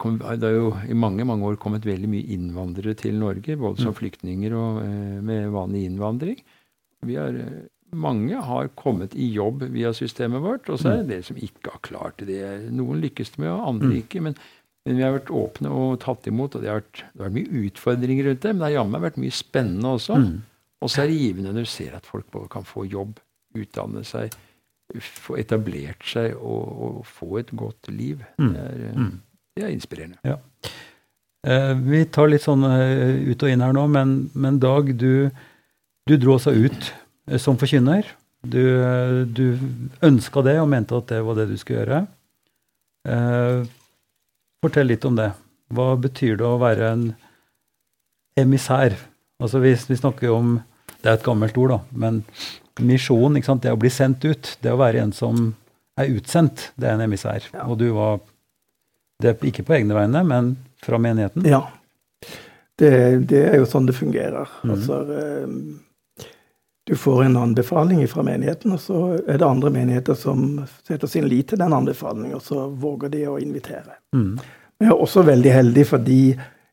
kom, 0.01 0.17
det 0.19 0.49
har 0.49 0.57
jo 0.57 0.71
i 0.89 0.97
mange 0.97 1.25
mange 1.29 1.47
år 1.47 1.59
kommet 1.61 1.85
veldig 1.87 2.09
mye 2.11 2.33
innvandrere 2.35 2.97
til 2.99 3.21
Norge, 3.21 3.59
både 3.61 3.85
som 3.85 3.93
mm. 3.93 3.99
flyktninger 4.01 4.57
og 4.57 4.81
med 5.29 5.53
vanlig 5.55 5.85
innvandring. 5.87 6.41
Vi 7.07 7.21
har, 7.21 7.37
mange 7.93 8.41
har 8.49 8.73
kommet 8.75 9.15
i 9.15 9.29
jobb 9.37 9.69
via 9.77 9.93
systemet 9.95 10.43
vårt, 10.43 10.73
og 10.73 10.81
så 10.81 10.91
er 10.91 10.97
det 10.97 11.05
mm. 11.05 11.13
dere 11.13 11.29
som 11.29 11.45
ikke 11.49 11.77
har 11.77 11.85
klart 11.87 12.25
det. 12.27 12.43
Noen 12.75 13.05
lykkes 13.05 13.37
det 13.37 13.45
med, 13.45 13.53
og 13.53 13.69
andre 13.75 13.93
mm. 13.93 13.99
ikke. 14.05 14.25
men 14.29 14.39
men 14.87 15.01
vi 15.01 15.03
har 15.03 15.17
vært 15.17 15.33
åpne 15.35 15.71
og 15.75 15.97
tatt 16.05 16.29
imot, 16.31 16.55
og 16.55 16.63
det 16.63 16.71
har 16.71 16.79
vært, 16.79 17.01
det 17.11 17.19
har 17.19 17.27
vært 17.27 17.35
mye 17.35 17.63
utfordringer 17.67 18.29
rundt 18.29 18.45
det. 18.45 18.51
Men 18.53 18.61
det 18.61 18.67
har 18.69 18.77
jammen 18.77 19.03
vært 19.03 19.17
mye 19.19 19.35
spennende 19.35 19.95
også. 19.99 20.19
Mm. 20.23 20.37
Og 20.85 20.93
så 20.93 21.03
er 21.03 21.11
det 21.11 21.21
givende 21.21 21.55
når 21.55 21.67
du 21.67 21.73
ser 21.73 21.97
at 21.97 22.07
folk 22.07 22.29
både 22.33 22.51
kan 22.53 22.67
få 22.67 22.85
jobb, 22.89 23.17
utdanne 23.57 24.03
seg, 24.05 24.35
få 25.01 25.39
etablert 25.41 26.05
seg 26.07 26.37
og, 26.37 26.67
og 26.87 26.99
få 27.09 27.41
et 27.41 27.55
godt 27.57 27.89
liv. 27.91 28.21
Mm. 28.39 28.53
Det, 28.53 28.67
er, 28.67 28.99
mm. 28.99 29.15
det, 29.57 29.65
er, 29.65 29.73
inspirerende. 29.73 30.21
Ja. 30.27 30.37
Eh, 31.47 31.73
vi 31.81 32.05
tar 32.12 32.31
litt 32.31 32.45
sånn 32.45 32.67
eh, 32.69 33.33
ut 33.33 33.43
og 33.43 33.51
inn 33.53 33.65
her 33.65 33.75
nå, 33.75 33.87
men, 33.91 34.15
men 34.37 34.61
Dag, 34.62 34.93
du, 34.99 35.31
du 36.07 36.15
dro 36.21 36.37
også 36.37 36.55
ut 36.55 36.93
eh, 37.31 37.41
som 37.43 37.59
forkynner. 37.59 38.12
Du, 38.47 38.62
du 39.27 39.59
ønska 40.07 40.45
det 40.47 40.59
og 40.61 40.69
mente 40.71 40.95
at 40.95 41.09
det 41.11 41.25
var 41.27 41.39
det 41.41 41.49
du 41.51 41.57
skulle 41.59 41.83
gjøre. 41.83 42.05
Eh, 43.09 43.67
Fortell 44.62 44.89
litt 44.91 45.05
om 45.07 45.17
det. 45.19 45.31
Hva 45.75 45.93
betyr 46.01 46.39
det 46.41 46.47
å 46.47 46.59
være 46.61 46.89
en 46.95 47.05
emissær? 48.41 48.97
Altså 49.42 49.61
vi, 49.61 49.75
vi 49.88 49.99
snakker 49.99 50.31
jo 50.31 50.38
om 50.40 50.55
Det 51.03 51.11
er 51.11 51.18
et 51.18 51.27
gammelt 51.27 51.57
ord, 51.61 51.75
da. 51.75 51.79
Men 51.92 52.22
misjon, 52.83 53.37
ikke 53.37 53.51
sant? 53.51 53.62
det 53.62 53.75
å 53.75 53.79
bli 53.81 53.90
sendt 53.92 54.25
ut, 54.25 54.57
det 54.64 54.72
å 54.72 54.79
være 54.81 55.03
en 55.05 55.12
som 55.14 55.51
er 56.01 56.12
utsendt, 56.12 56.70
det 56.77 56.88
er 56.88 56.96
en 56.96 57.05
emissær. 57.07 57.44
Ja. 57.53 57.66
Og 57.70 57.79
du 57.81 57.88
var 57.94 58.18
det 59.22 59.37
ikke 59.49 59.64
på 59.64 59.77
egne 59.79 59.96
vegne, 59.96 60.22
men 60.27 60.55
fra 60.83 60.99
menigheten? 61.01 61.46
Ja. 61.49 61.62
Det, 62.77 62.90
det 63.31 63.42
er 63.53 63.61
jo 63.61 63.68
sånn 63.68 63.87
det 63.88 63.96
fungerer. 63.96 64.51
Mm. 64.64 64.72
Altså, 64.75 64.99
eh, 65.16 66.27
du 66.87 66.94
får 67.01 67.25
en 67.25 67.38
anbefaling 67.40 68.03
fra 68.09 68.22
menigheten, 68.27 68.77
og 68.77 68.83
så 68.83 68.99
er 69.18 69.40
det 69.40 69.46
andre 69.46 69.72
menigheter 69.75 70.18
som 70.18 70.61
setter 70.87 71.11
sin 71.11 71.25
lit 71.31 71.49
til 71.51 71.59
den 71.62 71.75
anbefalingen, 71.75 72.37
og 72.37 72.44
så 72.44 72.68
våger 72.68 73.11
de 73.14 73.25
å 73.31 73.38
invitere. 73.42 73.96
Mm. 74.14 74.37
Jeg 74.85 74.92
er 74.92 75.01
også 75.07 75.25
veldig 75.25 75.55
heldig 75.55 75.87
fordi 75.88 76.20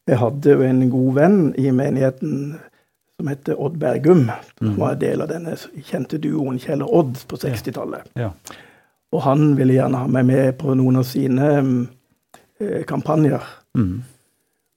jeg 0.09 0.19
hadde 0.19 0.55
jo 0.55 0.67
en 0.67 0.83
god 0.91 1.15
venn 1.15 1.41
i 1.59 1.71
menigheten 1.71 2.37
som 3.17 3.29
heter 3.31 3.59
Odd 3.61 3.77
Bergum. 3.79 4.25
Som 4.57 4.73
mm. 4.73 4.77
var 4.79 4.95
en 4.95 5.01
del 5.03 5.23
av 5.23 5.31
denne 5.31 5.55
kjente 5.79 6.19
duoen 6.19 6.59
Kjell 6.59 6.83
og 6.83 6.95
Odd 6.99 7.25
på 7.29 7.39
60-tallet. 7.39 8.09
Ja. 8.19 8.29
Ja. 8.29 8.57
Og 9.13 9.21
han 9.27 9.53
ville 9.57 9.75
gjerne 9.75 10.01
ha 10.01 10.09
meg 10.09 10.25
med 10.25 10.55
på 10.61 10.73
noen 10.77 10.97
av 10.99 11.05
sine 11.05 11.49
eh, 11.61 12.81
kampanjer. 12.89 13.45
Mm. 13.77 14.01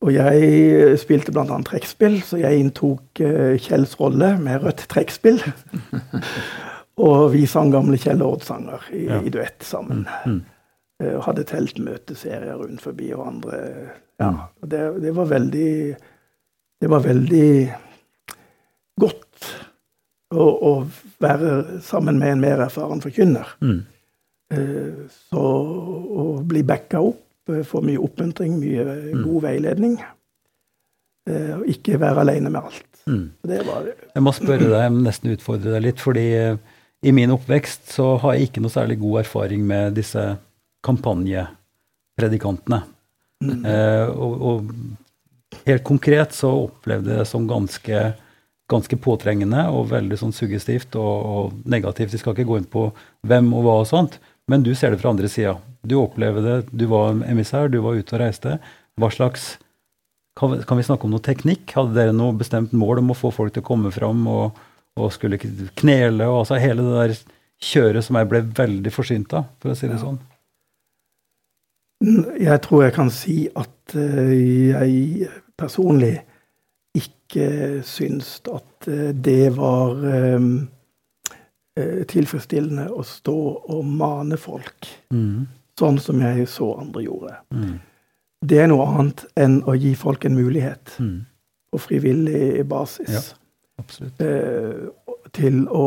Og 0.05 0.13
jeg 0.13 0.99
spilte 1.01 1.33
bl.a. 1.33 1.57
trekkspill, 1.65 2.19
så 2.27 2.39
jeg 2.43 2.61
inntok 2.61 3.23
eh, 3.25 3.57
Kjells 3.63 3.97
rolle 4.01 4.35
med 4.43 4.67
rødt 4.67 4.85
trekkspill. 4.93 5.41
og 7.07 7.31
vi 7.33 7.47
sang 7.49 7.73
gamle 7.73 7.99
Kjell 8.01 8.21
og 8.25 8.37
Odd-sanger 8.37 8.91
i, 8.93 9.07
ja. 9.09 9.23
i, 9.25 9.33
duett 9.33 9.65
sammen. 9.65 10.05
Mm. 10.29 10.43
Eh, 10.97 11.17
hadde 11.21 11.45
teltmøteserier 11.45 12.57
rundt 12.57 12.81
forbi 12.81 13.11
og 13.13 13.27
andre 13.29 13.57
Ja. 14.21 14.31
og 14.63 14.71
Det, 14.71 15.03
det, 15.03 15.17
var 15.17 15.27
veldig 15.29 15.97
Det 16.81 16.89
var 16.91 17.03
veldig 17.05 17.75
godt 19.01 19.51
å, 20.33 20.45
å 20.45 20.87
være 21.21 21.81
sammen 21.85 22.19
med 22.19 22.33
en 22.33 22.41
mer 22.41 22.63
erfaren 22.65 23.01
forkynner. 23.01 23.53
Mm. 23.61 23.85
Eh, 24.53 25.05
så 25.31 25.43
å 25.43 26.25
bli 26.43 26.63
backa 26.63 27.01
opp, 27.01 27.23
eh, 27.53 27.63
få 27.63 27.83
mye 27.85 28.01
oppmuntring, 28.01 28.57
mye 28.59 28.85
mm. 29.13 29.23
god 29.23 29.43
veiledning. 29.43 29.99
Og 31.27 31.65
ikke 31.67 31.99
være 31.99 32.23
alene 32.23 32.51
med 32.55 32.69
alt. 32.69 33.01
Mm. 33.11 33.31
Det 33.43 33.57
var 33.67 33.87
Jeg 33.89 34.23
må 34.23 34.33
spørre 34.33 34.69
deg, 34.71 34.99
nesten 35.03 35.33
utfordre 35.35 35.73
deg 35.75 35.83
litt, 35.89 36.01
fordi 36.01 36.27
i 37.03 37.13
min 37.13 37.33
oppvekst 37.35 37.91
så 37.91 38.13
har 38.23 38.37
jeg 38.37 38.49
ikke 38.49 38.63
noe 38.63 38.71
særlig 38.71 39.01
god 39.03 39.25
erfaring 39.25 39.65
med 39.67 39.97
disse 39.99 40.23
kampanjepredikantene. 40.87 42.81
Mm. 43.45 43.65
Eh, 43.69 44.09
og, 44.13 44.33
og, 44.41 44.71
helt 45.67 45.85
konkret 45.87 46.35
så 46.37 46.51
opplevde 46.67 47.13
jeg 47.13 47.21
det 47.23 47.29
som 47.31 47.47
ganske, 47.49 48.01
ganske 48.71 48.97
påtrengende 49.03 49.67
og 49.73 49.91
veldig 49.93 50.19
sånn 50.21 50.35
suggestivt 50.37 50.97
og, 50.99 51.15
og, 51.33 51.53
negativt. 51.69 52.15
Vi 52.15 52.21
skal 52.23 52.35
ikke 52.35 52.49
gå 52.49 52.59
inn 52.61 52.71
på 52.71 52.89
hvem 53.27 53.53
og 53.57 53.67
hva 53.67 53.75
og 53.83 53.91
sånt, 53.91 54.19
men 54.51 54.65
du 54.67 54.73
ser 54.79 54.91
det 54.93 55.01
fra 55.03 55.13
andre 55.15 55.31
sida. 55.33 55.57
Du 55.87 55.99
opplevde 56.01 56.43
det, 56.45 56.59
du 56.71 56.87
var 56.91 57.15
emissær, 57.27 57.71
du 57.71 57.81
var 57.85 57.99
ute 57.99 58.17
og 58.17 58.23
reiste. 58.23 58.59
Hva 58.99 59.11
slags 59.15 59.57
kan 60.37 60.53
vi, 60.53 60.63
kan 60.69 60.77
vi 60.77 60.85
snakke 60.85 61.09
om 61.09 61.15
noe 61.15 61.25
teknikk? 61.25 61.73
Hadde 61.79 61.97
dere 61.97 62.15
noe 62.17 62.37
bestemt 62.37 62.75
mål 62.77 63.01
om 63.01 63.15
å 63.15 63.17
få 63.17 63.31
folk 63.33 63.55
til 63.55 63.65
å 63.65 63.69
komme 63.71 63.93
fram 63.95 64.27
og, 64.29 64.59
og 65.01 65.13
skulle 65.15 65.39
knele? 65.41 66.27
og 66.29 66.43
altså 66.43 66.61
Hele 66.61 66.85
det 66.85 66.97
der 66.99 67.15
kjøret 67.63 68.05
som 68.05 68.19
jeg 68.21 68.29
ble 68.29 68.43
veldig 68.57 68.93
forsynt 68.93 69.33
av, 69.37 69.47
for 69.63 69.73
å 69.73 69.79
si 69.79 69.89
det 69.89 69.97
ja. 69.97 70.03
sånn. 70.03 70.19
Jeg 72.39 72.61
tror 72.63 72.83
jeg 72.85 72.93
kan 72.93 73.11
si 73.13 73.37
at 73.57 73.95
eh, 73.97 74.33
jeg 74.69 75.29
personlig 75.57 76.19
ikke 76.97 77.81
syns 77.87 78.43
at 78.53 78.89
eh, 78.93 79.15
det 79.17 79.57
var 79.57 80.03
eh, 80.05 80.49
tilfredsstillende 82.09 82.91
å 82.93 83.05
stå 83.05 83.39
og 83.73 83.89
mane 83.89 84.37
folk, 84.41 84.89
mm. 85.13 85.47
sånn 85.81 86.01
som 86.01 86.21
jeg 86.25 86.49
så 86.53 86.75
andre 86.83 87.07
gjorde. 87.07 87.33
Mm. 87.57 87.79
Det 88.47 88.61
er 88.61 88.71
noe 88.71 88.87
annet 88.93 89.25
enn 89.41 89.63
å 89.65 89.75
gi 89.77 89.95
folk 89.97 90.29
en 90.29 90.37
mulighet 90.37 90.99
mm. 91.01 91.19
på 91.73 91.81
frivillig 91.81 92.65
basis. 92.69 93.13
Ja, 93.13 93.25
absolutt 93.81 94.21
til 95.37 95.67
å 95.69 95.87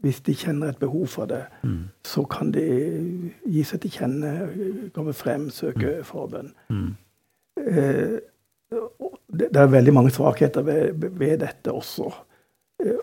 Hvis 0.00 0.22
de 0.24 0.32
kjenner 0.32 0.70
et 0.72 0.78
behov 0.80 1.10
for 1.12 1.28
det, 1.28 1.42
mm. 1.60 1.80
så 2.08 2.22
kan 2.24 2.48
de 2.54 2.62
gi 3.44 3.64
seg 3.68 3.82
til 3.82 3.92
kjenne, 3.92 4.30
komme 4.96 5.12
frem, 5.12 5.50
søke 5.52 5.98
mm. 5.98 6.06
forbønn. 6.08 6.48
Mm. 6.72 6.86
Eh, 7.60 8.14
det, 9.28 9.50
det, 9.50 9.60
er 9.60 9.74
veldig 9.74 9.92
mange 9.92 10.14
svakheter 10.14 10.64
ved, 10.64 11.04
ved 11.20 11.36
dette 11.42 11.74
også. 11.76 12.08
Eh, 12.80 12.96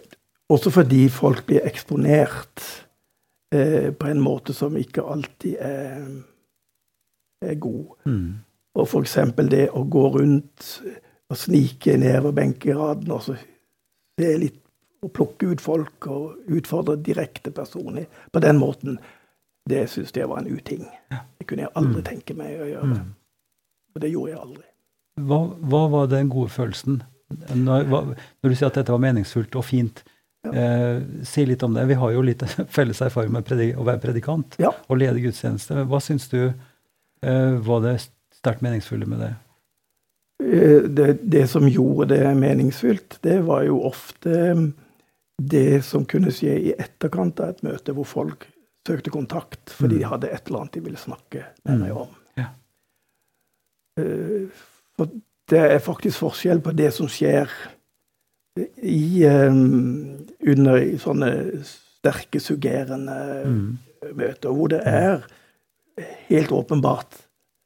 også 0.49 0.73
fordi 0.73 1.03
folk 1.13 1.45
blir 1.45 1.69
eksponert 1.69 2.65
eh, 3.53 3.93
på 3.93 4.09
en 4.09 4.25
måte 4.25 4.57
som 4.57 4.77
ikke 4.79 5.05
alltid 5.05 5.61
er, 5.61 6.03
er 7.45 7.55
god. 7.61 7.85
Mm. 8.09 8.29
Og 8.77 8.87
f.eks. 8.87 9.19
det 9.51 9.67
å 9.69 9.85
gå 9.85 10.07
rundt 10.17 10.71
og 11.29 11.37
snike 11.37 11.97
nedover 11.99 12.31
benkeraden 12.41 13.11
og 13.11 13.25
så 13.25 13.37
se 14.17 14.37
litt 14.39 14.63
å 15.03 15.09
plukke 15.13 15.51
ut 15.51 15.61
folk 15.61 16.07
og 16.09 16.49
utfordre 16.49 16.97
direkte 17.03 17.51
personlig 17.53 18.07
på 18.33 18.41
den 18.43 18.59
måten, 18.61 18.97
det 19.67 19.85
syns 19.91 20.15
jeg 20.15 20.29
var 20.29 20.41
en 20.41 20.49
uting. 20.49 20.85
Det 21.09 21.47
kunne 21.47 21.67
jeg 21.67 21.75
aldri 21.75 22.01
mm. 22.01 22.07
tenke 22.07 22.35
meg 22.37 22.55
å 22.61 22.69
gjøre. 22.69 22.97
Mm. 22.97 23.15
Og 23.95 24.03
det 24.03 24.11
gjorde 24.13 24.31
jeg 24.31 24.41
aldri. 24.41 24.67
Hva, 25.27 25.39
hva 25.71 25.81
var 25.91 26.11
den 26.11 26.29
gode 26.31 26.53
følelsen? 26.53 27.01
Når, 27.27 27.87
hva, 27.91 28.03
når, 28.13 28.51
du 28.51 28.55
sier 28.55 28.69
at 28.69 28.77
dette 28.79 28.93
var 28.93 29.03
meningsfullt 29.03 29.57
og 29.59 29.65
fint, 29.67 30.03
ja. 30.47 30.53
eh, 30.53 31.01
si 31.27 31.43
litt 31.49 31.65
om 31.65 31.75
det. 31.75 31.87
Vi 31.89 31.97
har 31.99 32.13
jo 32.13 32.23
litt 32.25 32.45
felles 32.77 33.01
erfaring 33.03 33.33
med 33.35 33.51
å 33.51 33.87
være 33.87 34.03
predikant 34.03 34.55
ja. 34.61 34.71
og 34.87 35.01
lede 35.01 35.23
gudstjeneste. 35.23 35.83
Hva 35.89 35.99
syns 36.03 36.29
du 36.31 36.39
eh, 36.47 37.57
var 37.67 37.83
det 37.83 37.97
sterkt 38.37 38.63
meningsfulle 38.65 39.09
med 39.09 39.25
det? 39.25 39.33
Eh, 40.45 40.87
det, 40.87 41.17
det, 41.21 41.47
som 41.51 41.67
gjorde 41.67 42.13
det 42.15 42.35
meningsfylt, 42.37 43.19
det 43.25 43.41
var 43.49 43.65
jo 43.67 43.81
ofte 43.89 44.37
det 45.37 45.85
som 45.85 46.05
kunne 46.09 46.33
skje 46.33 46.55
i 46.69 46.75
etterkant 46.77 47.39
av 47.43 47.53
et 47.53 47.65
møte 47.65 47.93
hvor 47.93 48.07
folk 48.09 48.47
søkte 48.87 49.11
kontakt 49.13 49.73
fordi 49.75 49.97
mm. 49.97 50.01
de 50.01 50.09
hadde 50.11 50.31
et 50.31 50.47
eller 50.47 50.63
annet 50.63 50.77
de 50.77 50.83
ville 50.85 51.01
snakke 51.01 51.43
med 51.67 51.81
meg 51.83 51.91
mm. 51.91 51.97
om. 52.03 52.13
Ja. 52.39 52.49
Uh, 53.99 54.61
for 54.97 55.11
det 55.51 55.63
er 55.63 55.83
faktisk 55.83 56.23
forskjell 56.23 56.61
på 56.63 56.73
det 56.75 56.89
som 56.95 57.09
skjer 57.11 57.51
i, 58.57 59.25
um, 59.29 60.17
under 60.41 60.79
i 60.81 60.97
sånne 60.99 61.31
sterke, 61.67 62.41
suggerende 62.41 63.17
mm. 63.45 63.67
møter, 64.17 64.49
hvor 64.49 64.71
det 64.73 64.81
er 64.89 65.27
helt 66.27 66.51
åpenbart 66.51 67.21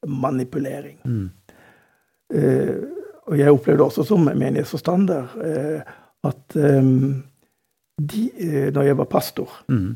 manipulering. 0.06 0.98
Mm. 1.04 1.30
Uh, 2.32 2.76
og 3.30 3.38
jeg 3.38 3.54
opplevde 3.54 3.86
også 3.86 4.04
som 4.06 4.24
menighetsforstander 4.26 5.36
uh, 5.38 5.92
at 6.28 6.56
um, 6.58 7.22
de, 8.10 8.22
uh, 8.40 8.68
når 8.74 8.88
jeg 8.90 8.98
var 8.98 9.08
pastor 9.10 9.54
mm. 9.68 9.90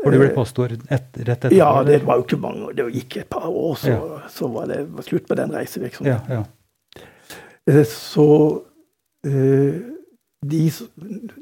For 0.00 0.14
du 0.14 0.16
ble 0.22 0.30
pastor 0.32 0.72
et, 0.72 0.84
rett 0.88 1.18
etterpå? 1.28 1.56
Ja, 1.58 1.82
det 1.84 1.98
var 2.08 2.16
jo 2.16 2.22
ikke 2.24 2.38
mange. 2.40 2.70
Det 2.72 2.86
gikk 2.94 3.18
et 3.20 3.26
par 3.28 3.44
år, 3.50 3.74
så, 3.76 3.90
ja. 3.92 4.20
så 4.32 4.48
var 4.48 4.70
det 4.70 4.78
var 4.96 5.04
slutt 5.04 5.26
på 5.28 5.36
den 5.36 5.52
reisevirksomheten. 5.52 6.38
Ja, 6.40 6.46
ja. 7.68 7.82
Så 7.84 8.24
de 10.40 10.62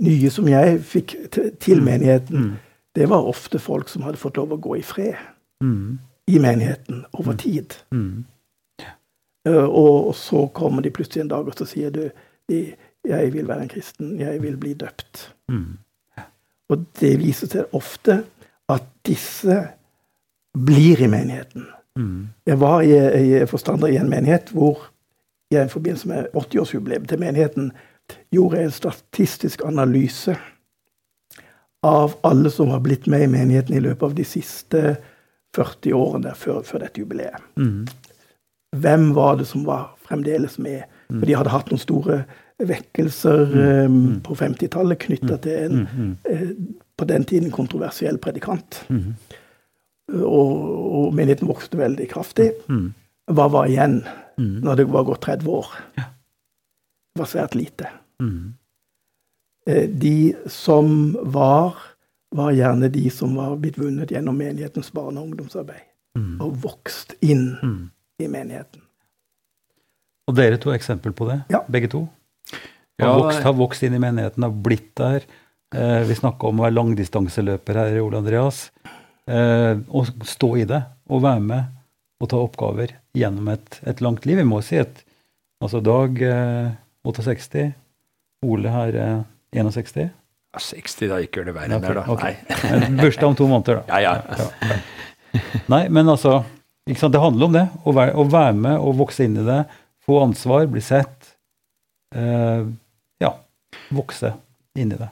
nye 0.02 0.30
som 0.34 0.48
jeg 0.50 0.80
fikk 0.82 1.14
til 1.62 1.82
menigheten, 1.86 2.48
mm. 2.48 2.56
det 2.98 3.06
var 3.10 3.30
ofte 3.30 3.60
folk 3.62 3.88
som 3.92 4.02
hadde 4.02 4.18
fått 4.18 4.40
lov 4.40 4.56
å 4.56 4.60
gå 4.62 4.80
i 4.80 4.82
fred 4.82 5.14
mm. 5.62 5.98
i 6.34 6.42
menigheten 6.42 7.04
over 7.12 7.36
mm. 7.36 7.40
tid. 7.44 7.78
Mm. 7.94 8.26
Uh, 9.48 9.64
og, 9.64 10.14
så 10.18 10.48
kommer 10.54 10.82
de 10.82 10.92
plutselig 10.92 11.22
en 11.24 11.30
dag 11.30 11.46
og 11.46 11.54
så 11.56 11.66
sier 11.68 11.94
du 11.94 12.08
de, 12.48 12.74
'Jeg 13.06 13.32
vil 13.32 13.48
være 13.48 13.62
en 13.62 13.70
kristen. 13.70 14.18
Jeg 14.20 14.42
vil 14.42 14.56
bli 14.56 14.74
døpt'. 14.74 15.30
Mm. 15.48 15.78
Og 16.68 16.84
det 17.00 17.14
viser 17.20 17.50
seg 17.50 17.74
ofte 17.76 18.22
at 18.68 18.86
disse 19.06 19.56
blir 20.58 21.00
i 21.00 21.08
menigheten. 21.10 21.66
Jeg 22.46 22.60
var 22.60 22.82
i, 22.86 22.94
i 22.94 23.46
forstander 23.50 23.90
i 23.90 23.98
en 23.98 24.10
menighet 24.10 24.52
hvor 24.54 24.84
jeg 25.50 25.66
i 25.66 25.72
forbindelse 25.72 26.08
med 26.08 26.28
80-årsjubileet 26.36 27.08
til 27.08 27.20
menigheten 27.20 27.72
gjorde 28.32 28.62
en 28.62 28.74
statistisk 28.74 29.64
analyse 29.66 30.36
av 31.86 32.14
alle 32.26 32.50
som 32.50 32.70
har 32.70 32.82
blitt 32.84 33.06
med 33.06 33.24
i 33.24 33.30
menigheten 33.32 33.76
i 33.76 33.82
løpet 33.82 34.02
av 34.02 34.14
de 34.14 34.26
siste 34.26 34.82
40 35.56 35.94
årene 35.96 36.34
før, 36.36 36.62
før 36.62 36.84
dette 36.84 37.00
jubileet. 37.00 37.42
Mm. 37.56 37.86
Hvem 38.76 39.14
var 39.16 39.38
det 39.40 39.48
som 39.48 39.64
var 39.66 39.94
fremdeles 40.06 40.58
med? 40.58 40.84
Mm. 41.08 41.20
For 41.20 41.26
de 41.26 41.36
hadde 41.38 41.54
hatt 41.54 41.70
noen 41.72 41.82
store 41.82 42.18
vekkelser 42.58 43.44
mm. 43.54 43.86
um, 43.86 44.20
på 44.24 44.34
50-tallet 44.34 44.98
knytta 45.04 45.36
mm. 45.36 45.42
til 45.44 45.58
en 45.64 46.14
uh, 46.26 46.52
på 46.98 47.06
den 47.06 47.24
tiden 47.30 47.52
kontroversiell 47.54 48.18
predikant. 48.18 48.80
Mm. 48.90 49.12
Og, 50.18 50.54
og, 50.56 51.14
menigheten 51.14 51.46
vokste 51.46 51.78
veldig 51.78 52.08
kraftig. 52.10 52.48
Hva 53.28 53.44
var 53.52 53.68
igjen 53.68 54.00
når 54.38 54.80
det 54.80 54.86
var 54.90 55.04
gått 55.06 55.26
30 55.28 55.52
år? 55.52 55.74
Ja 56.00 56.08
var 57.18 57.26
svært 57.26 57.54
lite. 57.54 57.90
Mm. 58.22 58.54
Eh, 59.66 59.88
de 59.90 60.34
som 60.46 61.16
var, 61.22 61.76
var 62.34 62.52
gjerne 62.56 62.90
de 62.92 63.10
som 63.10 63.36
var 63.36 63.56
blitt 63.60 63.78
vunnet 63.78 64.12
gjennom 64.14 64.36
menighetens 64.38 64.92
barne- 64.92 65.20
og 65.20 65.30
ungdomsarbeid. 65.30 65.86
Mm. 66.18 66.36
Og 66.40 66.60
vokst 66.62 67.14
inn 67.20 67.50
mm. 67.62 67.80
i 68.22 68.28
menigheten. 68.28 68.82
Og 70.28 70.36
dere 70.36 70.58
to 70.60 70.72
er 70.72 70.76
eksempel 70.76 71.14
på 71.16 71.28
det, 71.30 71.40
ja. 71.52 71.62
begge 71.72 71.88
to? 71.88 72.04
Har, 72.98 73.06
ja, 73.06 73.16
vokst, 73.18 73.42
har 73.46 73.54
vokst 73.54 73.84
inn 73.86 73.94
i 73.94 74.02
menigheten, 74.02 74.42
har 74.42 74.54
blitt 74.66 74.90
der. 74.98 75.26
Eh, 75.74 76.00
vi 76.08 76.16
snakka 76.18 76.48
om 76.48 76.60
å 76.60 76.66
være 76.66 76.74
langdistanseløper 76.74 77.78
her, 77.78 77.98
Ole 78.02 78.22
Andreas. 78.22 78.68
Eh, 79.28 79.74
og 79.92 80.08
stå 80.26 80.54
i 80.62 80.64
det, 80.68 80.80
og 81.12 81.22
være 81.26 81.44
med 81.44 81.74
og 82.18 82.30
ta 82.32 82.40
oppgaver 82.42 82.96
gjennom 83.14 83.50
et, 83.52 83.80
et 83.86 84.00
langt 84.02 84.26
liv. 84.26 84.40
Vi 84.40 84.46
må 84.48 84.60
si 84.66 84.80
at 84.80 85.04
altså 85.62 85.82
Dag 85.84 86.18
eh, 86.24 86.70
68. 87.06 87.68
Ole 88.48 88.72
her 88.72 88.98
eh, 88.98 89.20
61. 89.54 90.08
Ja, 90.54 90.62
60, 90.62 91.10
da. 91.10 91.20
Ikke 91.22 91.40
gjør 91.40 91.50
det 91.50 91.56
verre 91.58 91.68
enn 91.68 91.76
det 91.76 91.90
der, 91.92 92.00
da. 92.00 92.06
Okay. 92.14 92.38
Bursdag 93.02 93.30
om 93.30 93.38
to 93.38 93.48
måneder, 93.50 93.82
da. 93.82 94.00
Ja, 94.00 94.16
ja. 94.18 94.48
ja. 94.58 94.78
Nei, 95.68 95.84
men 95.92 96.08
altså 96.08 96.40
Det 96.88 97.20
handler 97.20 97.50
om 97.50 97.56
det. 97.56 97.66
Å 97.84 97.92
være, 97.94 98.16
å 98.16 98.26
være, 98.32 98.56
med 98.56 98.80
og 98.80 98.96
vokse 99.02 99.28
inn 99.28 99.36
i 99.38 99.46
det. 99.46 99.62
Få 100.08 100.22
ansvar, 100.24 100.66
bli 100.72 100.82
sett. 100.82 101.34
Eh. 102.16 102.64
Vokse 103.94 104.34
inn 104.78 104.92
i 104.94 104.98
det. 105.00 105.08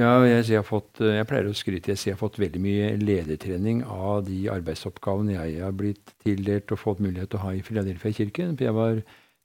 Ja, 0.00 0.14
jeg, 0.24 0.46
jeg, 0.48 0.64
fått, 0.64 1.02
jeg, 1.04 1.24
pleier 1.28 1.50
å 1.50 1.56
skryte 1.56 1.92
jeg 1.92 2.00
sier 2.00 2.12
jeg 2.12 2.16
har 2.16 2.22
fått 2.22 2.38
veldig 2.40 2.60
mye 2.64 2.86
ledertrening 2.96 3.82
av 3.84 4.22
de 4.24 4.38
arbeidsoppgavene 4.48 5.34
jeg 5.34 5.58
har 5.60 5.74
blitt 5.76 6.14
tildelt 6.24 6.72
og 6.72 6.80
fått 6.80 7.02
mulighet 7.04 7.28
til 7.34 7.42
å 7.42 7.44
ha 7.44 7.52
i 7.52 7.60
Filadelfia-kirken. 7.66 8.56
Jeg 8.62 8.72
var 8.76 9.02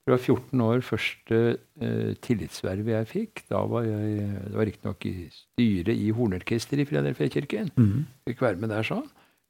jeg 0.08 0.14
var 0.14 0.22
14 0.24 0.62
år 0.64 0.84
første 0.88 1.38
eh, 1.84 2.12
tillitsvervet 2.24 2.94
jeg 2.94 3.08
fikk. 3.12 3.42
Da 3.52 3.60
var 3.68 3.84
jeg 3.84 4.30
det 4.46 4.54
var 4.56 4.70
riktignok 4.70 5.04
i 5.10 5.16
styret 5.36 6.00
i 6.00 6.14
hornorkesteret 6.16 6.86
i 6.86 6.88
Filadelfia-kirken. 6.88 7.74
Mm. 7.76 8.06
Fikk 8.30 8.46
være 8.46 8.62
med 8.62 8.72
der 8.72 8.88
sånn. 8.88 9.04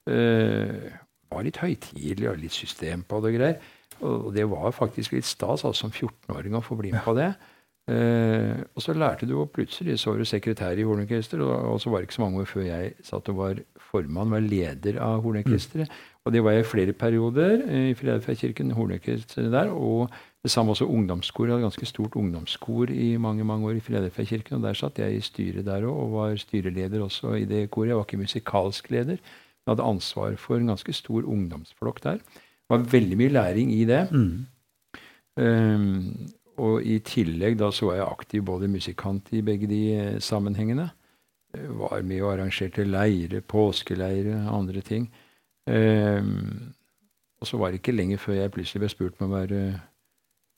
Eh, 0.09 0.87
var 1.29 1.45
litt 1.45 1.59
høytidelig 1.61 2.31
og 2.31 2.41
litt 2.41 2.57
system 2.57 3.05
på 3.05 3.19
det 3.21 3.35
og 3.35 3.37
greier. 3.37 3.69
Og 4.07 4.31
det 4.33 4.47
var 4.49 4.73
faktisk 4.73 5.13
litt 5.13 5.29
stas 5.29 5.61
altså, 5.61 5.75
som 5.85 5.93
14-åring 5.93 6.57
å 6.57 6.63
få 6.65 6.79
bli 6.81 6.89
med 6.95 7.05
på 7.05 7.13
det. 7.17 7.29
Eh, 7.87 8.57
og 8.75 8.83
så 8.83 8.93
lærte 8.93 9.27
du, 9.29 9.37
og 9.39 9.53
plutselig 9.55 9.95
så 9.99 10.11
var 10.11 10.19
du 10.19 10.27
sekretær 10.27 10.75
i 10.75 10.83
hornorkesteret, 10.83 11.43
og, 11.43 11.73
og 11.73 11.81
så 11.81 11.89
var 11.89 12.01
det 12.01 12.09
ikke 12.09 12.17
så 12.19 12.25
mange 12.25 12.41
år 12.41 12.49
før 12.49 12.65
jeg 12.67 12.93
satt 13.07 13.29
og 13.31 13.37
var 13.39 13.61
formann, 13.91 14.33
var 14.33 14.43
leder 14.43 14.99
av 15.03 15.21
hornorkesteret. 15.23 15.87
Mm. 15.87 16.15
Og 16.27 16.33
det 16.35 16.41
var 16.43 16.57
jeg 16.57 16.65
i 16.65 16.67
flere 16.67 16.93
perioder 16.93 17.61
i 17.63 17.93
Filadelfia-kirken, 17.95 18.73
hornorkesteret 18.75 19.53
der. 19.53 19.71
og 19.71 20.11
det 20.43 20.51
samme 20.51 20.71
også 20.71 20.85
ungdomskor. 20.85 21.45
Jeg 21.45 21.53
hadde 21.53 21.65
ganske 21.65 21.85
stort 21.89 22.15
ungdomskor 22.15 22.91
i 22.93 23.17
mange 23.19 23.43
mange 23.43 23.67
år 23.67 23.79
i 23.79 23.83
Filadelfia-kirken. 23.83 24.55
og 24.55 24.61
Der 24.63 24.73
satt 24.73 24.99
jeg 24.99 25.15
i 25.15 25.21
styret 25.21 25.65
der 25.65 25.87
òg, 25.87 25.97
og 26.03 26.11
var 26.13 26.35
styreleder 26.35 27.03
også 27.03 27.33
i 27.35 27.45
det 27.45 27.69
koret. 27.71 27.89
Jeg 27.89 27.97
var 27.97 28.05
ikke 28.05 28.17
musikalsk 28.17 28.91
leder, 28.91 29.17
men 29.17 29.73
hadde 29.73 29.83
ansvar 29.83 30.35
for 30.35 30.55
en 30.55 30.67
ganske 30.71 30.93
stor 30.93 31.23
ungdomsflokk 31.23 32.03
der. 32.03 32.21
Det 32.21 32.69
var 32.69 32.77
veldig 32.91 33.17
mye 33.17 33.29
læring 33.29 33.73
i 33.73 33.85
det. 33.85 34.11
Mm. 34.11 34.45
Um, 35.37 36.29
og 36.57 36.85
i 36.85 36.97
tillegg 37.05 37.57
da 37.59 37.69
så 37.73 37.91
var 37.91 37.99
jeg 37.99 38.07
aktiv 38.07 38.45
både 38.45 38.69
musikant 38.71 39.29
i 39.35 39.43
begge 39.45 39.69
de 39.69 39.81
eh, 39.93 40.19
sammenhengene. 40.23 40.89
Var 41.57 42.01
med 42.05 42.21
og 42.21 42.33
arrangerte 42.33 42.83
leire, 42.85 43.41
påskeleire, 43.41 44.43
andre 44.51 44.81
ting. 44.85 45.07
Um, 45.67 46.73
og 47.39 47.47
så 47.47 47.57
var 47.57 47.71
det 47.71 47.81
ikke 47.81 47.95
lenge 47.95 48.17
før 48.19 48.37
jeg 48.37 48.51
plutselig 48.53 48.83
ble 48.83 48.89
spurt 48.91 49.21
om 49.21 49.29
å 49.29 49.37
være 49.37 49.61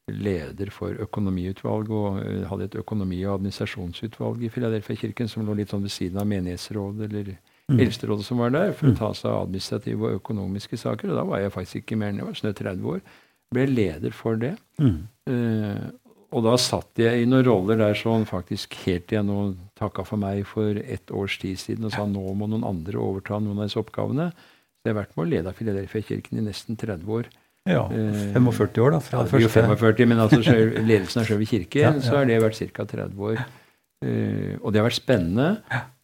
leder 0.10 0.72
for 0.74 0.98
økonomiutvalget 1.06 1.94
og 1.94 2.20
eh, 2.24 2.44
hadde 2.50 2.70
et 2.70 2.78
økonomi- 2.82 3.24
og 3.26 3.40
administrasjonsutvalg 3.40 4.44
i 4.44 4.52
Filadelfia-kirken 4.54 5.30
som 5.30 5.46
lå 5.46 5.56
litt 5.60 5.74
sånn 5.74 5.86
ved 5.86 5.94
siden 5.94 6.22
av 6.22 6.28
menighetsrådet 6.30 7.10
eller 7.10 7.32
mm. 7.36 7.80
eldsterådet 7.80 8.26
som 8.26 8.42
var 8.42 8.54
der, 8.56 8.74
for 8.74 8.90
å 8.90 8.96
mm. 8.96 9.00
ta 9.00 9.12
seg 9.18 9.32
av 9.32 9.44
administrative 9.48 10.08
og 10.08 10.22
økonomiske 10.22 10.80
saker. 10.82 11.12
Og 11.12 11.20
da 11.20 11.26
var 11.30 11.44
jeg 11.44 11.56
faktisk 11.56 11.84
ikke 11.84 12.00
mer 12.00 12.14
enn 12.14 12.24
jeg 12.24 12.30
var 12.30 12.40
snø 12.42 12.54
30 12.58 12.94
år. 12.96 13.04
Ble 13.56 13.66
leder 13.70 14.14
for 14.14 14.38
det. 14.40 14.54
Mm. 14.82 15.02
Uh, 15.30 15.90
og 16.30 16.46
da 16.46 16.54
satt 16.62 17.00
jeg 17.02 17.24
i 17.24 17.28
noen 17.30 17.46
roller 17.48 17.80
der 17.80 17.98
sånn 17.98 18.28
faktisk 18.30 18.76
helt 18.84 19.08
til 19.10 19.18
jeg 19.18 19.26
nå 19.26 19.40
takka 19.80 20.06
for 20.06 20.22
meg 20.22 20.44
for 20.46 20.78
ett 20.78 21.10
års 21.10 21.40
tid 21.42 21.58
siden 21.58 21.88
og 21.90 21.96
sa 21.96 22.06
nå 22.06 22.22
må 22.38 22.50
noen 22.50 22.68
andre 22.68 23.02
overta 23.02 23.40
noen 23.42 23.58
av 23.58 23.70
disse 23.70 23.82
oppgavene. 23.82 24.30
Så 24.30 24.88
jeg 24.88 24.94
har 24.94 25.00
vært 25.02 25.16
med 25.18 25.26
å 25.26 25.30
lede 25.32 25.56
Filadelfia-kirken 25.58 26.40
i 26.40 26.46
nesten 26.46 26.78
30 26.80 27.10
år. 27.18 27.32
Ja, 27.68 27.88
45 27.90 28.38
eh, 28.78 28.84
år, 28.84 28.94
da. 28.94 29.00
Fra 29.04 29.18
ja, 29.18 29.24
det 29.26 29.34
første. 29.34 29.64
45, 29.74 30.06
men 30.10 30.22
altså 30.24 30.40
ledelsen 30.92 31.24
av 31.24 31.28
Sjøvi 31.28 31.50
kirke, 31.50 31.82
ja, 31.82 31.92
ja. 31.98 32.04
så 32.06 32.20
har 32.20 32.30
det 32.30 32.38
vært 32.46 32.62
ca. 32.78 32.86
30 32.94 33.26
år. 33.32 33.42
Uh, 34.00 34.56
og 34.64 34.72
det 34.72 34.80
har 34.80 34.86
vært 34.88 34.96
spennende. 35.02 35.48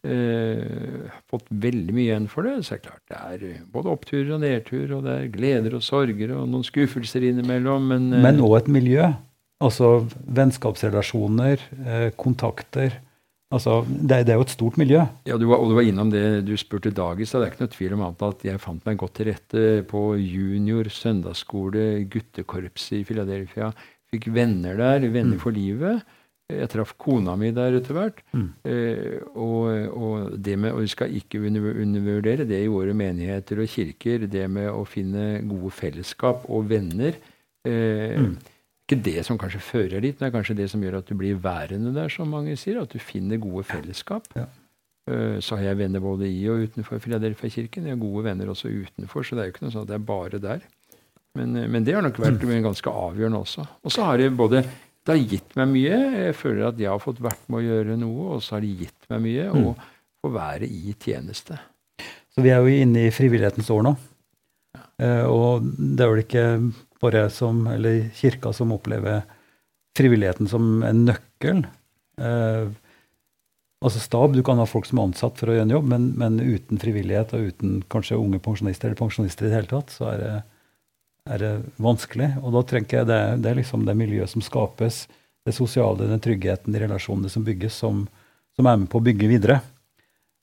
Uh, 0.04 1.06
fått 1.32 1.46
veldig 1.48 1.94
mye 1.96 2.10
igjen 2.10 2.26
for 2.28 2.44
det. 2.44 2.58
Så 2.66 2.76
er 2.76 2.82
det 2.82 2.90
klart 2.90 3.06
det 3.08 3.20
er 3.22 3.62
både 3.72 3.94
oppturer 3.94 4.34
og 4.36 4.42
nedturer, 4.42 4.92
og 4.98 5.06
det 5.06 5.14
er 5.14 5.32
gleder 5.32 5.78
og 5.78 5.84
sorger 5.86 6.34
og 6.36 6.44
noen 6.52 6.66
skuffelser 6.66 7.24
innimellom. 7.30 7.88
Men 7.94 8.10
uh, 8.12 8.20
men 8.26 8.42
også 8.44 8.60
et 8.60 8.70
miljø. 8.76 9.08
Altså 9.64 9.90
vennskapsrelasjoner, 10.36 11.62
kontakter. 12.20 12.98
Altså, 13.54 13.78
det, 13.86 14.26
det, 14.26 14.34
er 14.34 14.40
jo 14.40 14.44
et 14.44 14.52
stort 14.52 14.76
miljø. 14.76 15.04
Ja, 15.24 15.38
du 15.38 15.46
var, 15.48 15.62
og 15.62 15.70
du 15.70 15.76
var 15.78 15.86
innom 15.86 16.10
det 16.12 16.42
du 16.44 16.52
spurte 16.60 16.90
Dagis. 16.92 17.32
Det 17.32 17.40
er 17.40 17.52
ikke 17.54 17.62
noe 17.62 17.72
tvil 17.72 17.94
om 17.96 18.04
at 18.10 18.44
jeg 18.44 18.60
fant 18.60 18.84
meg 18.84 18.98
godt 19.00 19.14
til 19.16 19.30
rette 19.30 19.64
på 19.88 20.02
junior 20.20 20.90
søndagsskole, 20.92 21.86
guttekorpset 22.12 22.98
i 23.00 23.04
Philadelphia. 23.08 23.70
Fikk 24.12 24.28
venner 24.34 24.76
der, 24.76 25.08
venner 25.08 25.38
mm. 25.38 25.42
for 25.42 25.56
livet. 25.56 26.04
Jeg 26.52 26.70
traff 26.70 26.92
kona 27.00 27.34
mi 27.38 27.50
der 27.54 27.74
etter 27.80 27.96
hvert. 27.96 28.20
Mm. 28.30 28.48
Eh, 28.70 29.16
og, 29.34 29.70
og, 29.96 30.34
det 30.38 30.58
med, 30.62 30.76
og 30.76 30.84
vi 30.84 30.90
skal 30.92 31.16
ikke 31.18 31.40
undervurdere 31.42 32.46
det 32.46 32.60
i 32.62 32.70
våre 32.70 32.94
menigheter 32.94 33.64
og 33.64 33.72
kirker, 33.72 34.28
det 34.30 34.44
med 34.50 34.70
å 34.70 34.84
finne 34.86 35.40
gode 35.48 35.72
fellesskap 35.74 36.46
og 36.46 36.68
venner. 36.70 37.18
Eh, 37.66 38.20
mm 38.20 38.36
ikke 38.86 39.02
det 39.02 39.24
som 39.26 39.38
kanskje 39.38 39.58
fører 39.66 39.98
dit, 39.98 40.14
men 40.14 40.22
det 40.22 40.28
er 40.28 40.36
kanskje 40.36 40.54
det 40.60 40.68
som 40.70 40.82
gjør 40.82 41.00
at 41.00 41.08
du 41.08 41.16
blir 41.18 41.40
værende 41.42 41.90
der, 41.94 42.08
som 42.12 42.30
mange 42.30 42.54
sier. 42.58 42.78
At 42.78 42.94
du 42.94 43.02
finner 43.02 43.40
gode 43.42 43.64
fellesskap. 43.66 44.28
Ja. 44.38 44.46
Uh, 45.10 45.38
så 45.42 45.58
har 45.58 45.72
jeg 45.72 45.80
venner 45.80 46.02
både 46.02 46.28
i 46.30 46.44
og 46.50 46.62
utenfor 46.66 47.02
Filadelfia-kirken. 47.02 47.86
Jeg 47.86 47.96
har 47.96 48.02
gode 48.02 48.24
venner 48.26 48.50
også 48.50 48.70
utenfor, 48.70 49.26
så 49.26 49.34
det 49.34 49.42
er 49.42 49.48
jo 49.48 49.54
ikke 49.54 49.64
noe 49.66 49.74
sånn 49.74 49.86
at 49.86 49.90
det 49.90 49.98
er 49.98 50.06
bare 50.06 50.42
der. 50.42 50.68
Men, 51.38 51.56
uh, 51.58 51.66
men 51.66 51.86
det 51.86 51.96
har 51.98 52.06
nok 52.06 52.20
vært 52.22 52.46
mm. 52.46 52.54
ganske 52.62 52.94
avgjørende 53.02 53.42
også. 53.42 53.66
Og 53.82 53.94
så 53.94 54.06
har 54.06 54.22
jeg 54.22 54.36
både 54.38 54.62
det 55.06 55.14
har 55.14 55.30
gitt 55.30 55.54
meg 55.58 55.70
mye. 55.70 55.98
Jeg 56.26 56.34
føler 56.34 56.66
at 56.66 56.80
jeg 56.82 56.90
har 56.90 57.02
fått 57.02 57.22
vært 57.22 57.44
med 57.46 57.60
å 57.60 57.66
gjøre 57.66 57.96
noe, 58.00 58.24
og 58.34 58.42
så 58.42 58.56
har 58.56 58.64
det 58.64 58.74
gitt 58.82 59.08
meg 59.12 59.22
mye 59.22 59.46
å 59.52 59.62
mm. 59.62 59.84
få 60.24 60.32
være 60.34 60.66
i 60.66 60.94
tjeneste. 60.98 61.58
Så 62.34 62.42
vi 62.44 62.50
er 62.52 62.60
jo 62.60 62.80
inne 62.82 63.06
i 63.06 63.14
frivillighetens 63.14 63.70
år 63.72 63.86
nå. 63.86 63.94
Eh, 65.02 65.24
og 65.30 65.68
det 65.78 66.02
er 66.02 66.10
vel 66.10 66.24
ikke 66.24 66.46
bare 67.02 67.26
som, 67.32 67.62
eller 67.70 68.08
kirka 68.16 68.50
som 68.56 68.74
opplever 68.74 69.22
frivilligheten 69.96 70.50
som 70.50 70.82
en 70.84 71.04
nøkkel. 71.06 71.62
Eh, 72.20 72.66
altså 73.84 74.02
stab, 74.02 74.34
Du 74.34 74.42
kan 74.42 74.58
ha 74.58 74.66
folk 74.68 74.88
som 74.88 74.98
er 74.98 75.08
ansatt 75.12 75.38
for 75.38 75.52
å 75.52 75.56
gjøre 75.56 75.68
en 75.68 75.76
jobb, 75.76 75.88
men, 75.94 76.10
men 76.18 76.42
uten 76.42 76.82
frivillighet 76.82 77.36
og 77.36 77.52
uten 77.52 77.78
kanskje 77.92 78.18
unge 78.18 78.42
pensjonister 78.42 78.90
eller 78.90 79.00
pensjonister 79.00 79.46
i 79.46 79.52
det 79.52 79.60
hele 79.60 79.72
tatt, 79.72 79.94
så 79.94 80.10
er 80.12 80.22
det, 80.22 80.34
er 81.26 81.42
det 81.42 81.52
vanskelig. 81.82 82.32
Og 82.42 82.54
da 82.54 82.62
trenger 82.66 83.00
jeg 83.00 83.08
det, 83.10 83.20
det 83.44 83.52
er 83.52 83.60
liksom 83.60 83.86
det 83.86 83.96
miljøet 83.98 84.32
som 84.32 84.44
skapes, 84.44 85.04
det 85.46 85.54
sosiale, 85.54 86.08
den 86.10 86.22
tryggheten, 86.22 86.74
de 86.74 86.82
relasjonene 86.82 87.30
som 87.30 87.44
bygges, 87.46 87.78
som, 87.82 88.04
som 88.56 88.66
er 88.66 88.78
med 88.80 88.90
på 88.90 89.00
å 89.00 89.06
bygge 89.06 89.30
videre. 89.30 89.60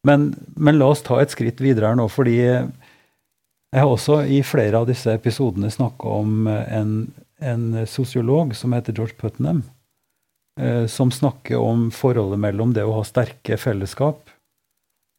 Men, 0.07 0.33
men, 0.55 0.79
la 0.79 0.89
oss 0.91 1.03
ta 1.03 1.19
et 1.21 1.31
skritt 1.31 1.61
videre 1.63 1.91
her 1.91 1.99
nå, 1.99 2.09
fordi 2.11 2.37
jeg 2.39 3.79
har 3.79 3.89
også 3.89 4.21
i 4.29 4.41
flere 4.45 4.81
av 4.81 4.89
disse 4.89 5.11
episodene 5.15 5.71
snakka 5.71 6.17
om 6.19 6.47
en, 6.51 6.91
en, 7.39 7.63
sosiolog 7.89 8.51
som 8.55 8.75
heter 8.75 8.95
George 8.95 9.15
Putnam, 9.19 9.63
eh, 10.59 10.85
som 10.91 11.11
snakker 11.11 11.57
om 11.59 11.87
forholdet 11.95 12.41
mellom 12.43 12.75
det 12.75 12.83
å 12.85 12.97
ha 12.99 13.05
sterke 13.07 13.57
fellesskap 13.57 14.27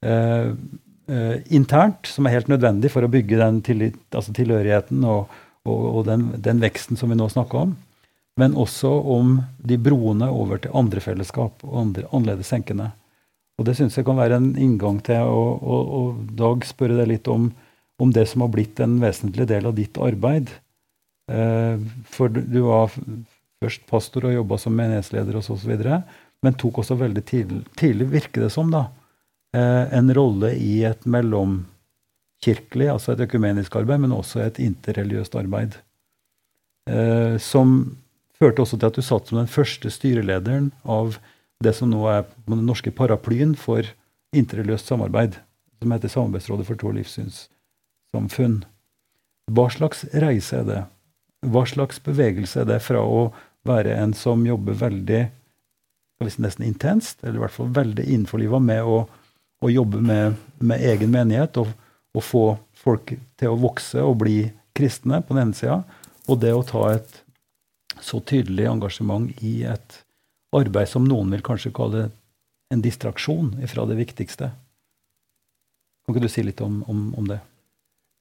eh, 0.05 0.53
eh, 0.53 1.37
internt, 1.57 2.07
som 2.07 2.29
er 2.29 2.37
helt 2.37 2.53
nødvendig 2.53 2.93
for 2.93 3.05
å 3.05 3.11
bygge 3.11 3.41
den 3.41 3.65
tillit, 3.65 3.99
altså 4.13 4.37
tilhørigheten 4.37 5.03
og, 5.09 5.33
og, 5.65 5.85
og 5.91 6.03
den, 6.09 6.29
den, 6.45 6.61
veksten 6.63 6.99
som 7.01 7.13
vi 7.13 7.19
nå 7.19 7.29
snakker 7.33 7.65
om, 7.67 7.75
men 8.41 8.57
også 8.59 8.91
om 9.15 9.39
de 9.63 9.79
broene 9.79 10.29
over 10.31 10.61
til 10.63 10.75
andre 10.77 11.03
fellesskap 11.03 11.63
og 11.65 11.77
andre 11.81 12.09
annerledes 12.11 12.51
tenkende. 12.51 12.91
Og 13.59 13.69
det 13.69 13.77
syns 13.79 13.97
jeg 13.97 14.07
kan 14.07 14.19
være 14.19 14.41
en 14.41 14.51
inngang 14.59 14.99
til 15.07 15.23
å, 15.31 15.45
å, 15.63 15.77
å 15.99 16.03
Dag 16.35 16.67
spørre 16.67 16.99
deg 16.99 17.13
litt 17.13 17.31
om, 17.31 17.53
om, 18.03 18.11
det 18.11 18.27
som 18.31 18.43
har 18.43 18.51
blitt 18.51 18.83
en 18.83 18.99
vesentlig 19.03 19.47
del 19.51 19.71
av 19.71 19.77
ditt 19.79 20.01
arbeid. 20.03 20.51
Eh, 21.31 21.79
for 22.11 22.35
du 22.35 22.61
var 22.67 22.91
først 23.63 23.87
pastor 23.89 24.27
og 24.29 24.35
jobba 24.35 24.59
som 24.61 24.75
menighetsleder 24.77 25.39
og 25.39 25.47
så 25.47 25.57
videre, 25.63 26.03
men 26.45 26.59
tok 26.61 26.83
også 26.83 26.99
veldig 27.01 27.23
tidlig, 27.25 27.63
tidlig 27.79 28.11
virker 28.11 28.45
det 28.45 28.51
som, 28.53 28.75
da, 28.75 28.89
eh, 29.57 29.95
en 29.97 30.11
rolle 30.19 30.53
i 30.59 30.83
et 30.85 31.07
mellomkirkelig, 32.45 32.89
altså 32.89 33.13
et 33.13 33.21
økumenisk 33.21 33.77
arbeid, 33.77 34.01
men 34.01 34.13
også 34.13 34.43
et 34.45 34.59
interreligiøst 34.59 35.35
arbeid. 35.35 35.77
Eh, 36.89 37.39
som 37.39 37.97
førte 38.39 38.63
også 38.63 38.79
til 38.79 38.87
at 38.87 38.97
du 38.97 39.03
satt 39.03 39.29
som 39.29 39.39
den 39.39 39.49
første 39.49 39.91
styrelederen 39.91 40.73
av 40.85 41.19
det 41.63 41.75
som 41.75 41.91
nå 41.91 42.05
er 42.09 42.25
den 42.47 42.67
norske 42.67 42.91
paraplyen 42.91 43.55
for 43.57 43.83
interreligiøst 44.35 44.87
samarbeid, 44.87 45.39
som 45.81 45.93
heter 45.93 46.09
Samarbeidsrådet 46.09 46.67
for 46.67 46.77
tro- 46.77 46.89
og 46.89 46.99
livssynssamfunn. 46.99 48.65
Hva 49.53 49.69
slags 49.71 50.05
reise 50.13 50.61
er 50.61 50.65
det? 50.65 50.83
Hva 51.45 51.65
slags 51.67 52.01
bevegelse 52.01 52.61
er 52.61 52.69
det 52.69 52.83
fra 52.83 53.01
å 53.01 53.33
være 53.65 53.97
en 53.97 54.13
som 54.15 54.45
jobber 54.47 54.75
veldig 54.75 55.25
nesten 56.25 56.65
intenst, 56.65 57.19
eller 57.23 57.37
i 57.37 57.43
hvert 57.43 57.53
fall 57.53 57.73
veldig 57.75 58.05
innenfor 58.05 58.41
livet, 58.41 58.63
med 58.63 58.85
å, 58.85 59.03
å 59.61 59.71
jobbe 59.71 60.01
med, 60.01 60.39
med, 60.59 60.81
egen 60.81 61.11
menighet 61.13 61.59
og, 61.61 61.69
og, 62.15 62.23
få 62.23 62.45
folk 62.79 63.15
til 63.41 63.51
å 63.51 63.59
vokse 63.59 64.03
og 64.03 64.19
bli 64.23 64.39
kristne 64.77 65.21
på 65.23 65.35
den 65.35 65.49
ene 65.49 65.59
sida, 65.59 65.83
og 66.29 66.41
det 66.43 66.53
å 66.55 66.65
ta 66.67 66.87
et 66.95 67.21
så 68.03 68.21
tydelig 68.21 68.67
engasjement 68.69 69.31
i 69.45 69.63
et 69.69 70.01
arbeid 70.55 70.91
som 70.91 71.07
noen 71.07 71.33
vil 71.35 71.45
kanskje 71.45 71.73
kalle 71.75 72.09
en 72.73 72.83
distraksjon 72.85 73.55
fra 73.71 73.87
det 73.89 73.99
viktigste. 73.99 74.51
Kan 76.05 76.15
ikke 76.15 76.27
du 76.27 76.33
si 76.33 76.45
litt 76.45 76.61
om, 76.65 76.83
om, 76.91 77.07
om 77.19 77.29
det? 77.31 77.41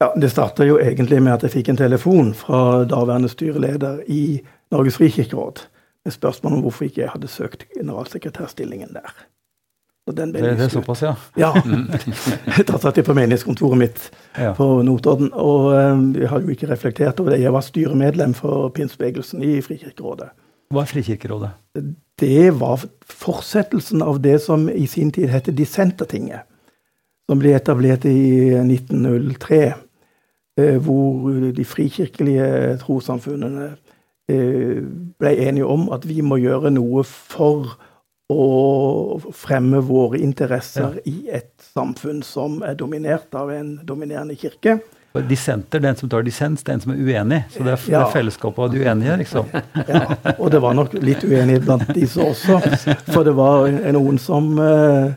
Ja, 0.02 0.12
Det 0.16 0.30
starta 0.32 0.66
jo 0.66 0.78
egentlig 0.82 1.20
med 1.22 1.36
at 1.36 1.44
jeg 1.46 1.54
fikk 1.58 1.70
en 1.72 1.80
telefon 1.80 2.32
fra 2.36 2.84
daværende 2.88 3.30
styreleder 3.30 4.02
i 4.10 4.40
Norges 4.74 4.98
frikirkeråd 4.98 5.62
med 6.04 6.16
spørsmål 6.16 6.58
om 6.58 6.64
hvorfor 6.66 6.88
ikke 6.88 7.04
jeg 7.04 7.12
hadde 7.14 7.30
søkt 7.30 7.64
generalsekretærstillingen 7.76 8.92
der. 8.96 9.12
Det, 10.12 10.32
det 10.34 10.60
er 10.60 10.68
såpass, 10.68 11.02
ja? 11.02 11.14
Ja. 11.40 11.52
da 12.68 12.78
satt 12.82 12.98
jeg 12.98 13.06
på 13.06 13.14
menighetskontoret 13.16 13.78
mitt 13.80 14.02
ja. 14.36 14.50
på 14.52 14.82
Notodden. 14.84 15.30
Og 15.32 15.70
um, 15.72 16.10
jeg 16.12 16.28
har 16.28 16.42
jo 16.44 16.52
ikke 16.52 16.68
reflektert 16.68 17.20
over 17.20 17.32
det. 17.32 17.40
Jeg 17.40 17.52
var 17.52 17.64
styremedlem 17.64 18.34
for 18.36 18.68
pinsebevegelsen 18.76 19.44
i 19.44 19.60
Frikirkerådet. 19.64 20.28
Hva 20.74 20.84
er 20.84 20.90
Frikirkerådet? 20.90 21.54
Det 22.20 22.50
var 22.60 22.84
fortsettelsen 23.08 24.04
av 24.04 24.20
det 24.20 24.42
som 24.44 24.68
i 24.68 24.84
sin 24.86 25.12
tid 25.12 25.32
het 25.32 25.48
Dissentertinget. 25.56 26.44
Som 27.24 27.40
ble 27.40 27.54
etablert 27.56 28.04
i 28.04 28.52
1903. 28.60 29.62
Eh, 30.60 30.76
hvor 30.76 31.32
de 31.56 31.64
frikirkelige 31.64 32.76
trossamfunnene 32.84 33.72
eh, 34.28 34.84
ble 35.18 35.32
enige 35.48 35.66
om 35.66 35.88
at 35.90 36.04
vi 36.06 36.20
må 36.22 36.36
gjøre 36.38 36.70
noe 36.76 37.02
for 37.08 37.72
å 38.32 39.20
fremme 39.36 39.82
våre 39.84 40.18
interesser 40.24 41.00
ja. 41.00 41.04
i 41.04 41.30
et 41.40 41.52
samfunn 41.74 42.22
som 42.24 42.62
er 42.64 42.76
dominert 42.78 43.34
av 43.36 43.52
en 43.52 43.76
dominerende 43.84 44.36
kirke. 44.38 44.78
Dissenter, 45.28 45.78
den 45.78 45.94
som 45.94 46.08
tar 46.10 46.24
dissens, 46.26 46.64
den 46.66 46.80
som 46.82 46.90
er 46.90 47.02
uenig. 47.04 47.44
Så 47.52 47.62
det 47.62 47.76
er, 47.76 47.82
ja. 47.86 48.00
det 48.00 48.06
er 48.08 48.14
fellesskapet 48.16 48.64
av 48.64 48.72
de 48.72 48.80
uenige, 48.82 49.18
liksom. 49.20 49.52
Ja, 49.92 50.00
og 50.38 50.48
det 50.50 50.62
var 50.64 50.74
nok 50.74 50.96
litt 50.98 51.22
uenighet 51.22 51.68
blant 51.68 51.92
disse 51.94 52.24
også. 52.24 52.58
For 53.12 53.22
det 53.26 53.36
var 53.38 53.68
noen 53.94 54.18
som 54.18 54.56
uh, 54.58 55.12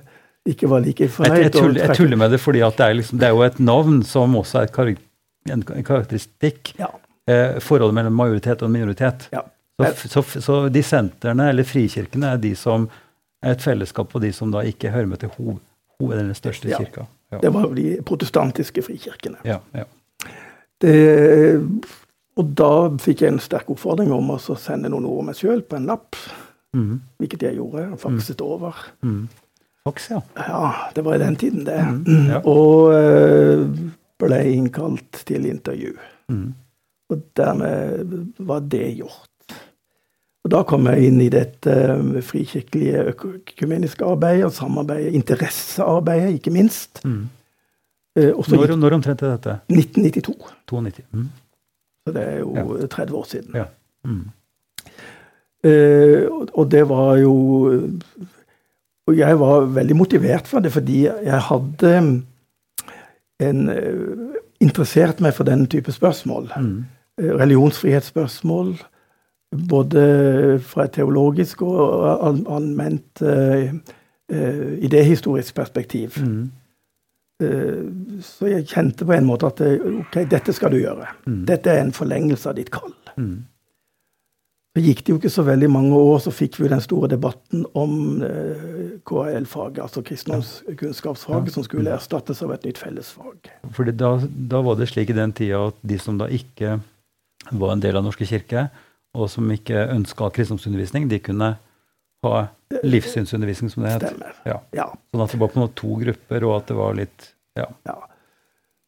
ikke 0.45 0.69
var 0.69 0.85
like 0.85 1.09
fornøyd. 1.09 1.39
Jeg, 1.39 1.47
jeg, 1.47 1.55
tuller, 1.57 1.81
jeg, 1.81 1.97
tuller, 1.97 2.21
med 2.21 2.35
det 2.35 2.41
fordi 2.43 2.61
det 2.61 2.85
er, 2.85 2.95
liksom, 2.99 3.23
det, 3.23 3.29
er 3.31 3.35
jo 3.39 3.43
et 3.47 3.59
navn 3.63 3.99
som 4.05 4.37
også 4.37 4.61
er 4.61 4.71
karakter, 4.75 5.03
en 5.55 5.65
karakteristikk. 5.65 6.75
Ja. 6.77 6.91
Eh, 7.27 7.57
forholdet 7.63 7.97
mellom 7.97 8.15
majoritet 8.15 8.61
og 8.63 8.71
minoritet. 8.71 9.31
Ja. 9.33 9.47
Så, 9.77 10.09
så, 10.09 10.41
så 10.41 10.55
dissenterne, 10.73 11.51
eller 11.51 11.67
frikirkene, 11.67 12.33
er 12.33 12.41
de 12.41 12.55
som 12.57 12.87
er 13.45 13.53
et 13.53 13.61
fellesskap 13.61 14.09
på 14.09 14.21
de 14.23 14.31
som 14.33 14.49
da 14.53 14.63
ikke 14.65 14.89
hører 14.93 15.09
med 15.11 15.21
til 15.21 15.29
hov, 15.37 15.59
hov 15.99 16.15
den 16.17 16.33
største 16.37 16.71
kirka. 16.71 17.05
Ja. 17.31 17.41
Det 17.43 17.51
var 17.53 17.69
de 17.75 17.85
protestantiske 18.07 18.81
frikirkene. 18.87 19.37
Ja, 19.45 19.59
ja. 19.77 19.85
Det, 20.81 20.93
og 22.37 22.51
da 22.57 22.71
fikk 23.01 23.23
jeg 23.23 23.33
en 23.33 23.41
sterk 23.41 23.69
oppfordring 23.73 24.11
om 24.13 24.35
å 24.35 24.39
sende 24.39 24.91
noen 24.93 25.07
ord 25.09 25.23
om 25.23 25.29
meg 25.31 25.39
sjøl 25.39 25.63
på 25.65 25.77
en 25.79 25.89
lapp. 25.89 26.17
Mm. 26.77 26.99
Hvilket 27.21 27.47
jeg 27.47 27.57
gjorde. 27.57 27.87
Fakset 28.01 28.41
mm. 28.41 28.47
over. 28.47 28.81
Mm. 29.05 29.23
Faks, 29.87 30.09
ja. 30.11 30.21
Ja, 30.35 30.73
det 30.95 31.03
var 31.07 31.15
i 31.15 31.23
den 31.23 31.35
tiden, 31.39 31.65
det. 31.65 31.79
Mm. 31.81 32.29
Ja. 32.29 32.41
Og 32.49 32.91
uh, 32.93 33.65
ble 34.21 34.39
innkalt 34.51 35.23
til 35.29 35.47
intervju. 35.49 35.95
Mm. 36.31 36.51
Og 37.07 37.23
dermed 37.39 38.35
var 38.43 38.65
det 38.67 38.85
gjort. 38.99 39.26
Og 40.47 40.51
Da 40.53 40.61
kom 40.63 40.85
jeg 40.87 41.09
inn 41.09 41.17
i 41.19 41.27
dette 41.27 41.73
eh, 41.91 42.21
frikirkelige 42.23 43.01
økumeniske 43.11 44.05
arbeidet, 44.07 44.53
samarbeidet, 44.55 45.11
interessearbeidet, 45.19 46.37
ikke 46.37 46.53
minst. 46.55 47.01
Mm. 47.03 47.25
Eh, 48.15 48.31
når, 48.31 48.75
når 48.79 48.95
omtrent 48.95 49.25
er 49.27 49.33
dette? 49.35 49.57
1992. 49.67 50.53
92. 50.71 51.03
Mm. 51.11 51.27
Så 52.05 52.13
det 52.15 52.23
er 52.23 52.39
jo 52.39 52.55
ja. 52.55 52.87
30 52.95 53.19
år 53.19 53.27
siden. 53.27 53.59
Ja. 53.59 53.65
Mm. 54.07 54.23
Eh, 55.67 56.31
og 56.53 56.71
det 56.71 56.87
var 56.87 57.17
jo 57.17 57.33
Og 59.07 59.17
jeg 59.17 59.39
var 59.39 59.67
veldig 59.71 59.95
motivert 59.95 60.47
for 60.47 60.59
det, 60.59 60.71
fordi 60.71 61.05
jeg 61.07 61.41
hadde 61.41 61.91
en, 63.39 63.61
uh, 63.69 64.35
interessert 64.59 65.21
meg 65.23 65.31
for 65.33 65.47
denne 65.47 65.67
type 65.71 65.91
spørsmål. 65.95 66.49
Mm. 66.59 66.85
Religionsfrihetsspørsmål 67.39 68.73
både 69.55 70.59
fra 70.67 70.87
et 70.87 70.95
teologisk 70.97 71.63
og 71.63 72.07
allment 72.51 73.21
uh, 73.23 73.73
uh, 74.33 74.71
idéhistorisk 74.83 75.55
perspektiv. 75.55 76.17
Mm. 76.19 76.47
Uh, 77.43 78.21
så 78.23 78.49
jeg 78.51 78.67
kjente 78.67 79.05
på 79.05 79.15
en 79.15 79.27
måte 79.27 79.47
at 79.47 79.61
ok, 79.61 80.23
dette 80.29 80.55
skal 80.55 80.73
du 80.73 80.81
gjøre. 80.81 81.07
Mm. 81.27 81.45
Dette 81.47 81.71
er 81.71 81.85
en 81.85 81.95
forlengelse 81.95 82.49
av 82.49 82.57
ditt 82.57 82.73
kall. 82.73 82.91
Mm. 83.15 83.45
Så 84.77 84.83
gikk 84.83 84.99
det 85.05 85.13
jo 85.13 85.17
ikke 85.17 85.33
så 85.33 85.43
veldig 85.47 85.69
mange 85.73 85.97
år, 85.97 86.19
så 86.21 86.29
fikk 86.29 86.59
vi 86.61 86.67
den 86.69 86.83
store 86.83 87.07
debatten 87.09 87.63
om 87.73 88.19
KRL-faget, 89.09 89.79
altså 89.81 90.03
kristendomskunnskapsfaget, 90.05 91.49
ja. 91.49 91.53
som 91.55 91.65
skulle 91.65 91.87
mm. 91.87 91.95
erstattes 91.95 92.43
av 92.45 92.53
et 92.53 92.67
nytt 92.67 92.77
fellesfag. 92.77 93.49
Fordi 93.73 93.95
da, 93.97 94.11
da 94.21 94.61
var 94.67 94.77
det 94.77 94.91
slik 94.91 95.09
i 95.09 95.17
den 95.17 95.33
tida 95.33 95.63
at 95.71 95.79
de 95.81 95.97
som 95.97 96.19
da 96.21 96.27
ikke 96.29 96.75
var 97.57 97.73
en 97.73 97.81
del 97.81 97.97
av 97.97 98.05
Norske 98.05 98.27
kirke, 98.29 98.67
og 99.15 99.29
som 99.31 99.47
ikke 99.51 99.87
ønska 99.93 100.29
kristendomsundervisning, 100.35 101.07
de 101.09 101.19
kunne 101.23 101.53
ha 102.25 102.43
livssynsundervisning, 102.83 103.71
som 103.71 103.85
det 103.85 103.95
het. 103.95 104.21
Ja. 104.45 104.59
ja. 104.75 104.91
Sånn 105.13 105.23
at 105.23 105.33
det 105.33 105.39
var 105.41 105.53
på 105.53 105.61
noe 105.61 105.73
to 105.77 105.95
grupper, 106.01 106.45
og 106.49 106.59
at 106.59 106.71
det 106.71 106.77
var 106.77 106.97
litt 106.97 107.33
Ja. 107.57 107.71
ja. 107.87 107.97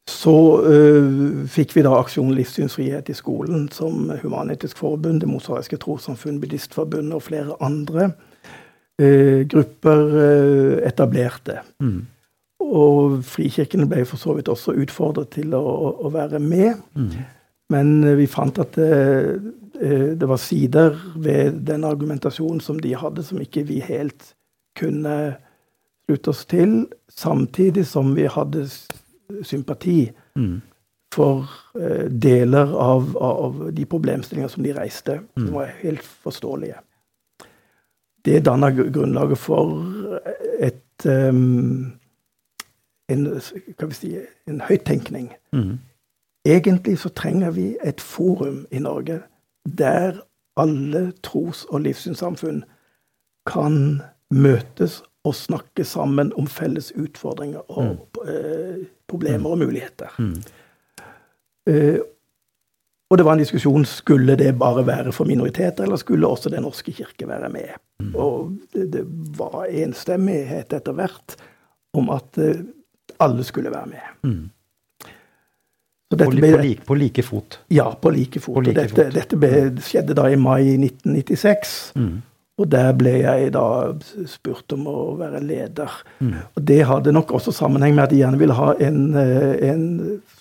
Så 0.09 0.61
øh, 0.65 1.45
fikk 1.49 1.75
vi 1.75 1.83
da 1.85 1.95
Aksjon 1.97 2.33
livssynsfrihet 2.33 3.09
i 3.09 3.15
skolen, 3.17 3.67
som 3.73 4.09
Human-Etisk 4.21 4.77
Forbund, 4.77 5.21
Det 5.21 5.29
mosaiske 5.29 5.77
trossamfunn, 5.77 6.39
Buddhistforbundet 6.41 7.13
og 7.13 7.23
flere 7.23 7.57
andre 7.61 8.11
øh, 9.01 9.45
grupper 9.49 10.05
øh, 10.23 10.77
etablerte. 10.87 11.59
Mm. 11.79 12.07
og 12.59 13.23
frikirkene 13.23 13.87
ble 13.89 14.03
for 14.05 14.19
så 14.19 14.33
vidt 14.37 14.49
også 14.51 14.75
utfordret 14.77 15.31
til 15.33 15.53
å, 15.57 15.63
å 16.05 16.09
være 16.13 16.41
med. 16.43 16.81
Mm. 16.93 17.13
Men 17.69 18.01
vi 18.17 18.25
fant 18.27 18.57
at 18.61 18.73
det, 18.77 19.41
det, 20.19 20.25
var 20.25 20.41
sider 20.41 20.95
ved 21.15 21.61
den 21.67 21.85
argumentasjonen 21.85 22.61
som 22.61 22.79
de 22.81 22.95
hadde, 22.97 23.23
som 23.23 23.41
ikke 23.41 23.63
vi 23.69 23.77
helt 23.85 24.33
kunne 24.79 25.35
slutte 26.07 26.33
oss 26.33 26.41
til, 26.49 26.73
samtidig 27.13 27.85
som 27.85 28.15
vi 28.17 28.25
hadde 28.25 28.65
sympati 29.45 30.09
mm. 30.39 30.57
for 31.13 31.45
deler 32.09 32.73
av, 32.73 33.13
av 33.21 33.61
de 33.77 33.85
problemstillinger 33.85 34.49
som 34.49 34.65
de 34.65 34.73
reiste, 34.73 35.19
som 35.37 35.51
mm. 35.51 35.57
var 35.59 35.75
helt 35.83 36.09
forståelige 36.25 36.81
det 38.25 38.39
danna 38.45 38.71
grunnlaget 38.71 39.37
for 39.37 39.71
et 40.59 41.05
um, 41.05 41.91
en, 43.09 43.41
si, 43.91 44.11
en 44.47 44.61
høyttenkning. 44.61 45.31
Mm. 45.55 45.79
Egentlig 46.47 46.99
så 46.99 47.09
trenger 47.09 47.51
vi 47.51 47.77
et 47.83 48.01
forum 48.01 48.65
i 48.71 48.79
Norge 48.79 49.21
der 49.77 50.21
alle 50.57 51.11
tros- 51.23 51.65
og 51.69 51.81
livssynssamfunn 51.81 52.63
kan 53.47 54.01
møtes 54.31 55.01
og 55.27 55.35
snakke 55.35 55.83
sammen 55.83 56.31
om 56.39 56.47
felles 56.47 56.91
utfordringer 56.95 57.63
og 57.71 57.95
mm. 57.95 58.29
eh, 58.29 58.85
problemer 59.07 59.49
og 59.49 59.57
muligheter. 59.57 60.15
Mm. 60.19 60.35
Eh, 61.67 61.99
og 63.09 63.17
det 63.17 63.25
var 63.25 63.33
en 63.33 63.41
diskusjon 63.41 63.85
skulle 63.89 64.35
det 64.37 64.51
bare 64.59 64.85
være 64.85 65.11
for 65.11 65.25
minoriteter, 65.25 65.83
eller 65.83 65.97
skulle 65.97 66.27
også 66.27 66.49
Den 66.49 66.63
norske 66.63 66.93
kirke 66.93 67.27
være 67.27 67.49
med. 67.49 67.73
Mm. 67.99 68.15
Og 68.15 68.51
det, 68.73 68.93
det, 68.93 69.05
var 69.37 69.65
enstemmighet 69.65 70.73
etter 70.73 70.93
hvert 70.93 71.35
om 71.93 72.09
at 72.13 72.37
eh, 72.37 72.61
alle 73.19 73.43
skulle 73.43 73.71
være 73.71 73.85
med. 73.85 74.05
Mm. 76.09 76.17
På, 76.17 76.29
ble, 76.31 76.41
på, 76.41 76.57
like, 76.57 76.85
på, 76.85 76.95
like, 76.97 77.23
fot? 77.23 77.59
Ja, 77.69 77.91
på 78.01 78.09
like 78.09 78.39
fot. 78.41 78.55
På 78.55 78.63
like 78.65 78.81
dette, 78.81 78.95
fot. 78.95 79.13
dette 79.13 79.37
ble, 79.37 79.61
skjedde 79.85 80.15
da 80.17 80.25
i 80.29 80.39
mai 80.41 80.73
1996. 80.73 81.75
Mm. 81.95 82.15
Og 82.59 82.67
der 82.67 82.89
ble 82.97 83.13
jeg 83.21 83.51
da 83.55 83.65
spurt 84.27 84.73
om 84.75 84.87
å 84.89 84.97
være 85.19 85.39
leder. 85.45 85.93
Mm. 86.19 86.33
Og 86.57 86.65
det 86.71 86.79
hadde 86.89 87.13
nok 87.15 87.31
også 87.37 87.53
sammenheng 87.55 87.93
med 87.95 88.07
at 88.07 88.11
de 88.11 88.19
gjerne 88.19 88.39
ville 88.41 88.57
ha 88.57 88.73
en, 88.83 88.99
eh, 89.15 89.69
en 89.69 89.85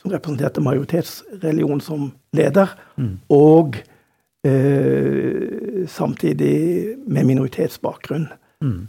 som 0.00 0.10
representerte 0.10 0.64
majoritetsreligion 0.64 1.82
som 1.84 2.08
leder, 2.34 2.72
mm. 2.96 3.12
og 3.30 3.78
eh, 4.48 5.84
samtidig 5.86 6.96
med 7.06 7.28
minoritetsbakgrunn. 7.28 8.26
Mm. 8.64 8.88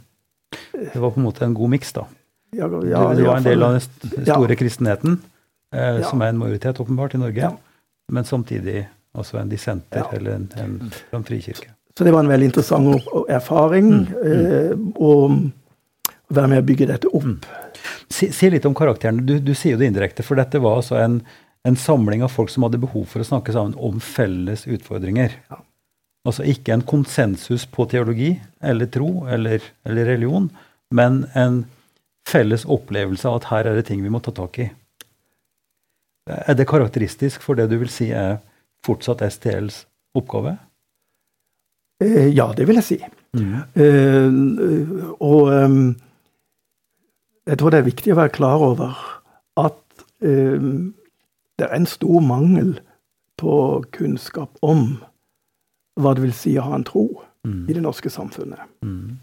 Det 0.74 0.98
var 0.98 1.12
på 1.12 1.20
en 1.20 1.28
måte 1.28 1.44
en 1.46 1.54
god 1.54 1.76
miks, 1.76 1.92
da. 1.94 2.08
Ja, 2.56 2.66
ja, 2.66 3.04
du, 3.12 3.20
du 3.20 3.26
var 3.28 3.36
en 3.38 3.46
del 3.46 3.62
av 3.62 3.76
den 3.76 3.84
store 4.26 4.56
ja. 4.56 4.58
kristenheten, 4.58 5.20
eh, 5.74 6.00
som 6.06 6.22
er 6.22 6.32
en 6.32 6.40
majoritet 6.40 6.80
åpenbart 6.80 7.14
i 7.14 7.22
Norge, 7.22 7.52
men 8.12 8.26
samtidig 8.26 8.84
også 9.18 9.40
en 9.40 9.50
dissenter 9.50 10.06
eller 10.16 10.38
en, 10.38 10.48
en, 10.62 10.92
en 11.14 11.26
frikirke. 11.26 11.72
Så 11.98 12.04
det 12.06 12.12
var 12.14 12.24
en 12.24 12.30
veldig 12.30 12.46
interessant 12.46 13.08
erfaring. 13.28 13.88
Mm. 13.90 14.12
Mm. 14.14 14.84
Å 14.96 15.10
være 16.30 16.50
med 16.52 16.62
å 16.62 16.66
bygge 16.66 16.88
dette 16.92 17.10
opp. 17.10 17.26
Mm. 17.26 17.38
Si, 18.10 18.30
si, 18.34 18.50
litt 18.52 18.66
om 18.68 18.76
karakterene. 18.76 19.24
Du, 19.26 19.34
du, 19.42 19.52
sier 19.58 19.74
jo 19.74 19.80
det 19.80 19.90
indirekte, 19.90 20.24
for 20.26 20.38
dette 20.38 20.60
var 20.62 20.78
altså 20.80 20.98
en, 21.00 21.18
en, 21.66 21.78
samling 21.78 22.24
av 22.24 22.32
folk 22.32 22.52
som 22.52 22.66
hadde 22.66 22.80
behov 22.82 23.08
for 23.10 23.22
å 23.22 23.26
snakke 23.26 23.54
sammen 23.56 23.76
om 23.76 24.00
felles 24.04 24.66
utfordringer. 24.70 25.34
Ja. 25.50 25.60
Altså 26.28 26.44
ikke 26.48 26.74
en 26.76 26.84
konsensus 26.84 27.64
på 27.72 27.86
teologi 27.88 28.34
eller 28.60 28.90
tro 28.92 29.26
eller, 29.32 29.64
eller, 29.88 30.10
religion, 30.12 30.50
men 30.92 31.22
en 31.38 31.62
felles 32.28 32.66
opplevelse 32.68 33.28
av 33.28 33.40
at 33.40 33.48
her 33.48 33.70
er 33.70 33.78
det 33.78 33.86
ting 33.88 34.02
vi 34.04 34.12
må 34.12 34.20
ta 34.22 34.34
tak 34.36 34.60
i. 34.60 34.68
Er 36.30 36.56
det 36.58 36.68
karakteristisk 36.70 37.42
for 37.42 37.58
det 37.58 37.70
du 37.70 37.78
vil 37.80 37.90
si 37.92 38.10
er 38.14 38.38
fortsatt 38.86 39.24
STLs 39.26 39.84
oppgave? 40.16 40.56
Eh, 42.00 42.30
ja, 42.32 42.50
det 42.56 42.66
vil 42.68 42.80
jeg 42.80 42.86
si. 42.86 43.00
Mm. 43.36 43.56
Uh, 43.78 45.10
og 45.22 45.50
um, 45.54 45.82
jeg 47.46 47.58
tror 47.58 47.70
det 47.70 47.80
er 47.80 47.86
viktig 47.86 48.14
å 48.14 48.18
være 48.18 48.34
klar 48.34 48.64
over 48.64 48.96
at 49.60 50.04
um, 50.24 50.94
det 51.60 51.68
er 51.68 51.76
en 51.76 51.86
stor 51.86 52.24
mangel 52.24 52.78
på 53.40 53.54
kunnskap 53.94 54.56
om 54.64 55.00
hva 56.00 56.14
det 56.16 56.24
vil 56.24 56.36
si 56.36 56.54
å 56.58 56.66
ha 56.68 56.78
en 56.78 56.86
tro 56.88 57.06
mm. 57.46 57.66
i 57.68 57.76
det 57.76 57.82
norske 57.84 58.10
samfunnet. 58.12 58.62
Mm. 58.84 59.18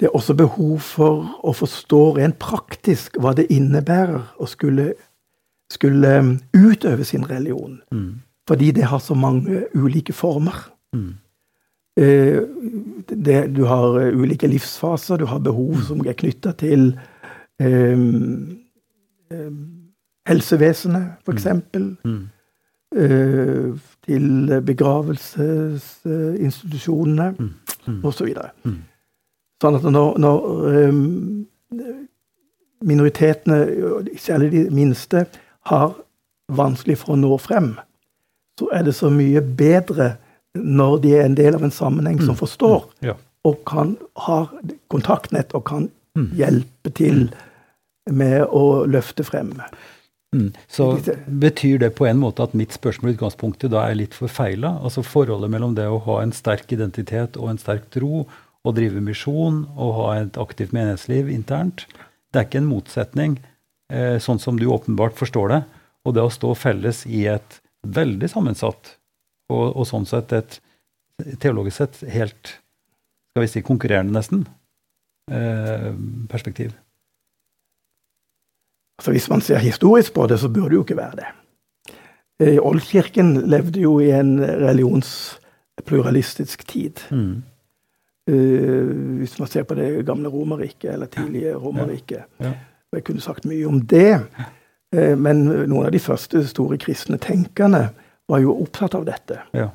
Det 0.00 0.08
er 0.08 0.16
også 0.16 0.34
behov 0.38 0.78
for 0.82 1.26
å 1.46 1.54
forstå 1.54 2.00
rent 2.18 2.38
praktisk 2.42 3.18
hva 3.22 3.34
det 3.36 3.46
innebærer 3.54 4.34
å 4.42 4.48
skulle, 4.50 4.92
skulle 5.74 6.38
utøve 6.54 7.04
sin 7.04 7.30
religion. 7.30 7.80
Mm. 7.92 8.14
Fordi 8.48 8.70
det 8.70 8.84
har 8.84 8.98
så 8.98 9.14
mange 9.14 9.64
ulike 9.74 10.12
former. 10.12 10.70
Mm. 10.92 11.14
Eh, 11.96 12.42
det, 13.08 13.56
du 13.56 13.64
har 13.64 14.00
eh, 14.00 14.18
ulike 14.18 14.46
livsfaser, 14.46 15.16
du 15.16 15.24
har 15.30 15.38
behov 15.38 15.76
som 15.86 16.06
er 16.06 16.12
knytta 16.18 16.52
til 16.58 16.98
um, 17.62 18.58
um, 19.30 19.66
helsevesenet, 20.26 21.12
f.eks. 21.26 21.46
Mm. 21.74 21.96
Mm. 22.04 22.28
Uh, 22.94 23.78
til 24.06 24.62
begravelsesinstitusjonene 24.66 27.34
mm. 27.38 27.50
mm. 27.86 28.04
osv. 28.04 28.28
Så 28.28 28.42
mm. 28.64 28.82
Sånn 29.62 29.74
at 29.78 29.84
når, 29.94 30.18
når 30.18 30.38
um, 30.90 31.46
minoritetene, 32.84 33.58
særlig 34.18 34.52
de 34.52 34.70
minste, 34.74 35.26
har 35.70 35.94
vanskelig 36.52 36.98
for 37.00 37.14
å 37.14 37.20
nå 37.20 37.38
frem, 37.40 37.74
så 38.60 38.68
er 38.74 38.84
det 38.86 38.94
så 38.96 39.10
mye 39.12 39.42
bedre 39.42 40.14
når 40.54 40.98
de 41.02 41.14
er 41.16 41.24
en 41.26 41.38
del 41.38 41.56
av 41.56 41.64
en 41.66 41.74
sammenheng 41.74 42.20
som 42.20 42.36
mm. 42.36 42.40
forstår, 42.42 42.84
mm. 43.00 43.08
ja. 43.08 43.16
og 43.48 43.64
kan 43.66 43.96
ha 44.26 44.44
kontaktnett 44.92 45.56
og 45.56 45.66
kan 45.70 45.88
mm. 46.18 46.30
hjelpe 46.38 46.92
til 46.94 47.26
med 48.12 48.44
å 48.52 48.84
løfte 48.86 49.24
frem. 49.26 49.54
Mm. 50.36 50.52
Så 50.70 50.92
betyr 51.26 51.80
det 51.82 51.94
på 51.98 52.06
en 52.06 52.20
måte 52.20 52.44
at 52.44 52.54
mitt 52.58 52.74
spørsmål 52.76 53.12
i 53.12 53.16
utgangspunktet 53.16 53.72
da 53.72 53.86
er 53.88 53.98
litt 53.98 54.14
forfeila? 54.14 54.76
Altså 54.84 55.02
forholdet 55.06 55.50
mellom 55.50 55.74
det 55.78 55.88
å 55.90 56.02
ha 56.06 56.20
en 56.22 56.34
sterk 56.36 56.74
identitet 56.76 57.38
og 57.40 57.50
en 57.50 57.60
sterk 57.62 57.88
tro, 57.94 58.26
og 58.64 58.78
drive 58.78 59.02
misjon 59.04 59.64
og 59.76 59.90
ha 59.98 60.06
et 60.22 60.38
aktivt 60.40 60.72
menighetsliv 60.72 61.28
internt, 61.32 61.84
det 62.32 62.40
er 62.40 62.46
ikke 62.48 62.62
en 62.62 62.70
motsetning, 62.70 63.34
sånn 63.92 64.38
som 64.40 64.56
du 64.56 64.64
åpenbart 64.72 65.12
forstår 65.18 65.50
det. 65.52 65.58
Og 66.08 66.14
det 66.16 66.22
å 66.24 66.32
stå 66.32 66.54
felles 66.56 67.02
i 67.06 67.26
et 67.28 67.58
veldig 67.84 68.30
sammensatt 68.32 68.94
og, 69.52 69.76
og, 69.76 69.84
sånn 69.88 70.06
sett 70.08 70.32
et 70.36 70.60
teologisk 71.40 71.76
sett 71.76 72.02
helt 72.12 72.64
skal 73.34 73.42
vi 73.42 73.48
si, 73.50 73.62
konkurrerende, 73.66 74.14
nesten, 74.14 74.46
eh, 75.30 75.92
perspektiv. 76.30 76.72
Altså 79.00 79.10
Hvis 79.10 79.28
man 79.28 79.40
ser 79.42 79.58
historisk 79.58 80.14
på 80.14 80.26
det, 80.30 80.38
så 80.38 80.48
burde 80.48 80.68
det 80.70 80.76
jo 80.78 80.84
ikke 80.84 81.00
være 81.00 81.16
det. 81.18 81.26
Eh, 82.40 82.58
Oldkirken 82.62 83.34
levde 83.50 83.80
jo 83.82 84.00
i 84.00 84.10
en 84.14 84.38
religionspluralistisk 84.38 86.66
tid. 86.66 87.00
Mm. 87.10 87.42
Uh, 88.30 89.18
hvis 89.20 89.36
man 89.36 89.48
ser 89.52 89.64
på 89.68 89.74
det 89.76 90.06
gamle 90.08 90.32
Romerriket, 90.32 90.94
eller 90.94 91.06
tidlige 91.12 91.52
Romerriket. 91.60 92.24
Ja. 92.40 92.46
Ja. 92.46 92.52
Jeg 92.98 93.06
kunne 93.08 93.24
sagt 93.24 93.48
mye 93.48 93.68
om 93.68 93.80
det. 93.90 94.18
Uh, 94.94 95.14
men 95.18 95.46
noen 95.46 95.86
av 95.86 95.94
de 95.94 96.02
første 96.02 96.44
store 96.50 96.78
kristne 96.82 97.20
tenkerne 97.22 97.88
var 98.30 98.44
jo 98.44 98.56
opptatt 98.64 98.96
av 98.96 99.08
dette. 99.08 99.40
Ja. 99.56 99.70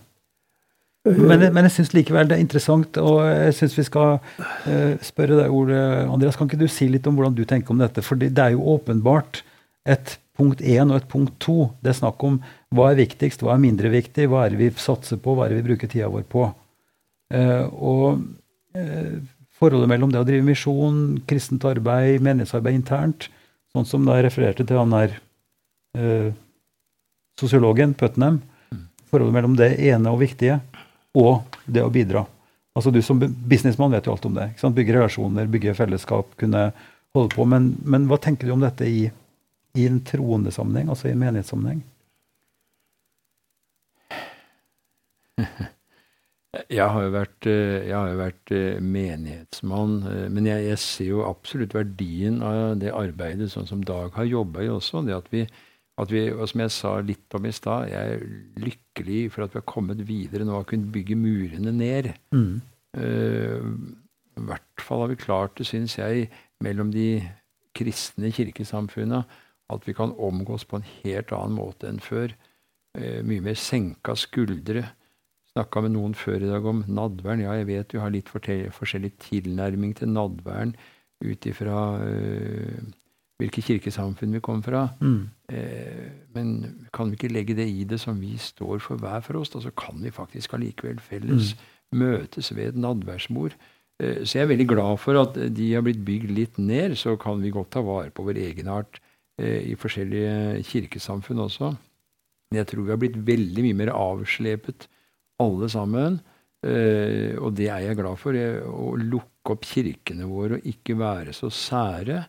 Men, 1.08 1.46
men, 1.54 1.64
jeg 1.66 1.78
syns 1.78 1.94
likevel 1.96 2.28
det 2.28 2.36
er 2.36 2.44
interessant, 2.44 2.98
og 3.00 3.22
jeg 3.24 3.54
syns 3.56 3.78
vi 3.78 3.86
skal 3.88 4.18
uh, 4.20 4.96
spørre 5.06 5.38
deg, 5.40 5.54
Ole 5.56 5.78
Andreas, 6.04 6.38
kan 6.38 6.50
ikke 6.50 6.60
du 6.60 6.68
si 6.72 6.90
litt 6.92 7.08
om 7.08 7.16
hvordan 7.18 7.38
du 7.38 7.46
tenker 7.48 7.74
om 7.74 7.80
dette? 7.82 8.04
For 8.06 8.20
det 8.20 8.34
er 8.36 8.54
jo 8.56 8.66
åpenbart 8.76 9.44
et 9.90 10.18
punkt 10.40 10.62
én 10.64 10.92
og 10.92 11.00
et 11.00 11.10
punkt 11.12 11.36
to. 11.44 11.70
Det 11.84 11.94
er 11.94 12.00
snakk 12.02 12.24
om 12.28 12.40
hva 12.76 12.92
er 12.92 13.02
viktigst, 13.02 13.44
hva 13.44 13.56
er 13.56 13.64
mindre 13.64 13.92
viktig, 13.94 14.28
hva 14.32 14.46
er 14.46 14.54
det 14.54 14.62
vi 14.62 14.70
satser 14.80 15.20
på, 15.24 15.36
hva 15.36 15.48
er 15.48 15.54
det 15.54 15.62
vi 15.62 15.68
bruker 15.72 15.92
tida 15.92 16.12
vår 16.12 16.28
på? 16.32 16.46
Uh, 17.34 17.66
og 17.76 18.06
uh, 18.78 19.18
forholdet 19.60 19.92
mellom 19.92 20.12
det 20.14 20.22
å 20.22 20.28
drive 20.28 20.46
misjon, 20.48 21.20
kristent 21.30 21.66
arbeid, 21.68 22.24
menighetsarbeid 22.26 22.80
internt, 22.80 23.28
sånn 23.76 23.88
som 23.88 24.08
da 24.08 24.18
jeg 24.18 24.30
refererte 24.30 24.66
til 24.66 24.80
han 24.80 24.96
der 24.96 25.20
sosiologen 27.40 27.94
Putnam, 27.98 28.42
forholdet 29.10 29.36
mellom 29.36 29.56
det 29.60 29.74
ene 29.90 30.12
og 30.12 30.22
viktige 30.22 30.60
og 31.18 31.42
det 31.66 31.84
å 31.84 31.90
bidra. 31.94 32.26
Altså 32.76 32.92
Du 32.94 33.02
som 33.04 33.20
businessmann 33.20 33.92
vet 33.92 34.06
jo 34.06 34.14
alt 34.14 34.26
om 34.26 34.36
det. 34.38 34.52
ikke 34.52 34.62
sant? 34.62 34.76
Bygge 34.76 34.94
relasjoner, 34.96 35.48
bygge 35.52 35.74
fellesskap, 35.76 36.36
kunne 36.40 36.72
holde 37.16 37.36
på. 37.36 37.46
Men, 37.50 37.74
men 37.84 38.06
hva 38.08 38.18
tenker 38.22 38.48
du 38.48 38.54
om 38.54 38.64
dette 38.64 38.86
i, 38.88 39.12
i 39.76 39.88
en 39.88 40.00
troende 40.06 40.52
sammenheng, 40.54 40.90
altså 40.94 41.10
i 41.10 41.12
en 41.16 41.24
menighetssammenheng? 41.24 41.82
Jeg 46.74 46.86
har 46.90 47.04
jo 47.06 47.12
vært, 47.14 47.46
eh, 47.46 47.92
har 47.94 48.10
jo 48.10 48.18
vært 48.18 48.52
menighetsmann, 48.82 50.00
men 50.34 50.48
jeg, 50.50 50.64
jeg, 50.66 50.82
ser 50.82 51.10
jo 51.12 51.26
absolutt 51.28 51.76
verdien 51.78 52.40
av 52.42 52.80
det 52.82 52.90
arbeidet, 52.96 53.52
sånn 53.54 53.70
som 53.70 53.84
Dag 53.86 54.16
har 54.18 54.26
jobba 54.26 54.66
i 54.66 54.72
også. 54.74 55.04
det 55.06 55.14
at 55.14 55.30
vi, 55.30 55.44
at 56.02 56.10
vi, 56.10 56.24
og 56.34 56.48
Som 56.50 56.64
jeg 56.64 56.74
sa 56.74 56.96
litt 57.06 57.38
om 57.38 57.46
i 57.46 57.54
stad, 57.54 57.92
jeg 57.92 58.16
er 58.16 58.26
lykkelig 58.66 59.22
for 59.36 59.46
at 59.46 59.54
vi 59.54 59.62
har 59.62 59.70
kommet 59.70 60.02
videre 60.08 60.48
nå 60.48 60.58
og 60.58 60.66
kunnet 60.72 60.90
bygge 60.96 61.20
murene 61.20 61.76
ned. 61.76 62.14
Mm. 62.34 62.62
I 64.40 64.46
hvert 64.50 64.82
fall 64.82 65.04
har 65.04 65.12
vi 65.12 65.20
klart 65.22 65.60
det, 65.60 65.68
syns 65.70 66.00
jeg, 66.00 66.32
mellom 66.64 66.90
de 66.96 67.22
kristne 67.78 68.32
kirkesamfunna, 68.34 69.24
at 69.70 69.88
vi 69.88 69.94
kan 69.94 70.16
omgås 70.18 70.66
på 70.66 70.80
en 70.80 70.88
helt 71.04 71.34
annen 71.36 71.58
måte 71.60 71.90
enn 71.90 72.02
før. 72.04 72.34
Uh, 72.98 73.22
mye 73.26 73.44
mer 73.46 73.58
senka 73.60 74.16
skuldre. 74.18 74.88
Snakka 75.60 75.84
med 75.84 75.92
noen 75.98 76.16
før 76.16 76.40
i 76.40 76.48
dag 76.48 76.64
om 76.72 76.86
nadvern. 76.88 77.44
Ja, 77.44 77.58
jeg 77.60 77.68
vet 77.68 77.92
du 77.92 78.00
har 78.00 78.14
litt 78.14 78.32
forskjellig 78.32 79.12
tilnærming 79.20 79.92
til 80.00 80.08
nadvern 80.14 80.72
ut 81.20 81.48
ifra 81.50 81.82
uh, 82.00 82.80
hvilke 83.40 83.64
kirkesamfunn 83.64 84.36
vi 84.36 84.42
kommer 84.44 84.64
fra. 84.68 84.84
Mm. 85.00 85.30
Eh, 85.52 86.08
men 86.36 86.54
kan 86.96 87.10
vi 87.10 87.18
ikke 87.18 87.32
legge 87.32 87.56
det 87.56 87.68
i 87.72 87.86
det 87.88 88.00
som 88.02 88.20
vi 88.20 88.36
står 88.40 88.82
for 88.84 89.00
hver 89.00 89.24
for 89.24 89.40
oss? 89.40 89.52
Da 89.54 89.64
så 89.64 89.72
kan 89.72 90.00
vi 90.04 90.12
faktisk 90.12 90.58
allikevel 90.58 91.00
felles 91.00 91.54
mm. 91.56 91.68
møtes 92.02 92.52
ved 92.56 92.74
et 92.74 92.82
nadværsbord. 92.84 93.56
Eh, 94.04 94.26
så 94.26 94.40
jeg 94.40 94.44
er 94.44 94.52
veldig 94.52 94.68
glad 94.74 95.00
for 95.00 95.22
at 95.22 95.40
de 95.56 95.72
har 95.72 95.86
blitt 95.88 96.04
bygd 96.04 96.36
litt 96.36 96.60
ned. 96.60 96.98
Så 97.00 97.16
kan 97.22 97.40
vi 97.44 97.54
godt 97.56 97.72
ta 97.78 97.84
vare 97.86 98.12
på 98.12 98.28
vår 98.28 98.42
egenart 98.44 99.00
eh, 99.40 99.72
i 99.72 99.76
forskjellige 99.80 100.64
kirkesamfunn 100.68 101.46
også. 101.48 101.74
Men 102.52 102.64
jeg 102.64 102.72
tror 102.74 102.84
vi 102.84 102.96
har 102.96 103.00
blitt 103.00 103.20
veldig 103.24 103.68
mye 103.70 103.82
mer 103.86 103.96
avslepet 103.96 104.90
alle 105.44 105.70
sammen. 105.72 106.20
Eh, 106.66 107.38
og 107.40 107.54
det 107.58 107.70
er 107.72 107.88
jeg 107.88 108.00
glad 108.00 108.20
for. 108.22 108.36
Å 108.36 108.90
lukke 109.00 109.56
opp 109.56 109.66
kirkene 109.68 110.28
våre 110.30 110.60
og 110.60 110.68
ikke 110.70 110.98
være 111.00 111.36
så 111.36 111.52
sære. 111.54 112.22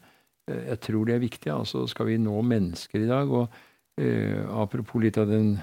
Jeg 0.51 0.79
tror 0.83 1.07
det 1.07 1.17
er 1.17 1.27
viktig. 1.27 1.51
altså 1.53 1.85
Skal 1.91 2.11
vi 2.11 2.23
nå 2.23 2.41
mennesker 2.43 3.05
i 3.05 3.11
dag? 3.11 3.31
og 3.31 3.67
Apropos 4.57 5.03
litt 5.03 5.19
av 5.21 5.29
den 5.29 5.59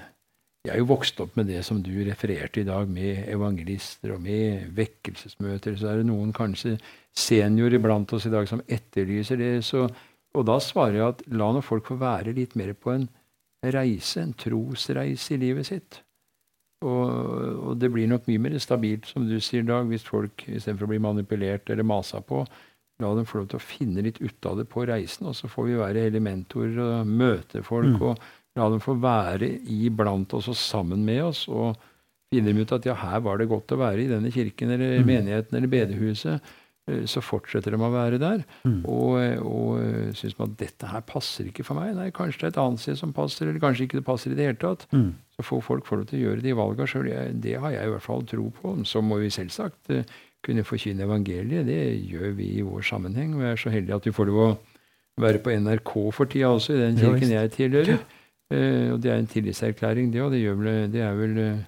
jeg 0.66 0.74
er 0.74 0.82
jo 0.82 0.88
vokst 0.90 1.20
opp 1.22 1.36
med 1.38 1.46
det 1.48 1.60
som 1.64 1.78
du 1.80 1.92
refererte 2.04 2.60
i 2.60 2.66
dag, 2.66 2.88
med 2.90 3.22
evangelister 3.30 4.12
og 4.12 4.20
med 4.20 4.66
vekkelsesmøter. 4.76 5.78
Så 5.78 5.88
er 5.88 6.00
det 6.00 6.08
noen 6.10 6.32
kanskje 6.36 6.74
seniorer 7.16 7.80
blant 7.80 8.12
oss 8.12 8.26
i 8.28 8.32
dag 8.32 8.48
som 8.50 8.60
etterlyser 8.66 9.38
det. 9.40 9.52
Så, 9.64 9.86
og 10.34 10.48
da 10.48 10.58
svarer 10.60 10.98
jeg 10.98 11.06
at 11.06 11.22
la 11.30 11.52
nå 11.54 11.62
folk 11.64 11.88
få 11.88 11.96
være 12.02 12.34
litt 12.36 12.58
mer 12.58 12.74
på 12.76 12.92
en 12.96 13.06
reise, 13.64 14.20
en 14.20 14.34
trosreise 14.36 15.38
i 15.38 15.40
livet 15.40 15.70
sitt. 15.70 16.02
Og, 16.86 17.04
og, 17.10 17.72
det 17.80 17.90
blir 17.90 18.06
nok 18.10 18.28
mye 18.30 18.42
mer 18.44 18.58
stabilt, 18.62 19.08
som 19.10 19.26
du 19.26 19.36
sier, 19.42 19.64
Dag, 19.66 19.88
hvis 19.90 20.06
folk 20.06 20.44
istedenfor 20.46 20.86
å 20.86 20.92
bli 20.92 21.00
manipulert 21.02 21.70
eller 21.74 21.86
masa 21.86 22.22
på, 22.22 22.44
la 23.02 23.12
dem 23.14 23.26
få 23.26 23.40
lov 23.40 23.48
til 23.50 23.58
å 23.58 23.62
finne 23.62 24.02
litt 24.06 24.20
ut 24.22 24.46
av 24.46 24.60
det 24.60 24.68
på 24.70 24.86
reisen. 24.86 25.26
Og 25.30 25.36
så 25.38 25.50
får 25.50 25.68
vi 25.68 25.78
være 25.78 26.06
elementorer 26.10 26.78
og 26.82 27.10
møte 27.10 27.64
folk. 27.66 27.94
Mm. 27.98 28.04
og 28.10 28.28
La 28.58 28.66
dem 28.72 28.80
få 28.82 28.96
være 28.98 29.52
iblant 29.70 30.32
oss 30.34 30.48
og 30.50 30.56
sammen 30.58 31.04
med 31.06 31.22
oss. 31.28 31.44
og 31.48 31.78
finner 32.28 32.52
de 32.52 32.64
ut 32.64 32.72
at 32.76 32.86
ja, 32.88 32.96
her 32.98 33.22
var 33.24 33.40
det 33.40 33.48
godt 33.48 33.72
å 33.72 33.80
være 33.80 34.04
i 34.04 34.10
denne 34.10 34.32
kirken 34.32 34.72
eller 34.74 34.98
mm. 35.00 35.06
menigheten 35.08 35.56
eller 35.56 35.70
bedehuset, 35.72 36.50
eh, 36.90 37.06
så 37.08 37.22
fortsetter 37.24 37.72
de 37.72 37.80
å 37.80 37.92
være 37.92 38.20
der. 38.20 38.42
Mm. 38.68 38.82
Og, 38.84 39.14
og 39.48 39.78
eh, 39.80 40.10
syns 40.18 40.36
man 40.36 40.52
at 40.52 40.58
dette 40.60 40.90
her 40.90 41.06
passer 41.08 41.48
ikke 41.48 41.64
for 41.64 41.80
meg. 41.80 41.94
Nei, 41.96 42.10
kanskje 42.12 42.42
det 42.42 42.50
er 42.50 42.54
et 42.54 42.60
annet 42.66 42.84
sted 42.84 43.00
som 43.00 43.14
passer, 43.16 43.48
eller 43.48 43.62
kanskje 43.62 43.88
ikke 43.88 44.00
det 44.00 44.08
passer 44.08 44.34
i 44.34 44.38
det 44.38 44.50
hele 44.50 44.60
tatt. 44.60 44.84
Mm. 44.92 45.14
Så 45.38 45.46
får 45.46 45.60
folk 45.62 45.86
få 45.86 46.00
lov 46.00 46.08
til 46.10 46.18
å 46.18 46.22
gjøre 46.26 46.42
de 46.42 46.54
valga 46.58 46.86
sjøl. 46.90 47.12
Det 47.38 47.54
har 47.62 47.70
jeg 47.76 47.86
i 47.86 47.92
hvert 47.92 48.02
fall 48.02 48.24
tro 48.26 48.48
på. 48.54 48.74
Så 48.90 49.02
må 49.06 49.20
vi 49.22 49.30
selvsagt 49.30 49.92
eh, 49.94 50.16
kunne 50.44 50.66
forkynne 50.66 51.06
evangeliet. 51.06 51.66
Det 51.68 51.78
gjør 52.10 52.34
vi 52.38 52.50
i 52.58 52.66
vår 52.66 52.82
sammenheng. 52.88 53.36
Og 53.36 53.44
jeg 53.46 53.54
er 53.54 53.62
så 53.62 53.72
heldig 53.74 53.96
at 53.98 54.08
vi 54.08 54.14
får 54.16 54.30
lov 54.32 54.42
å 54.42 54.52
være 55.22 55.42
på 55.42 55.54
NRK 55.54 55.94
for 56.14 56.30
tida 56.30 56.50
også, 56.54 56.74
i 56.74 56.82
den 56.82 56.98
kirken 56.98 57.34
jeg 57.34 57.54
tilhører. 57.54 57.98
Eh, 58.48 58.94
og 58.94 59.02
det 59.04 59.12
er 59.12 59.18
en 59.20 59.30
tillitserklæring, 59.30 60.12
det. 60.12 60.22
Og 60.24 60.32
det, 60.32 60.44
vel, 60.58 60.86
det 60.92 61.02
er 61.04 61.18
vel 61.18 61.40
eh, 61.42 61.66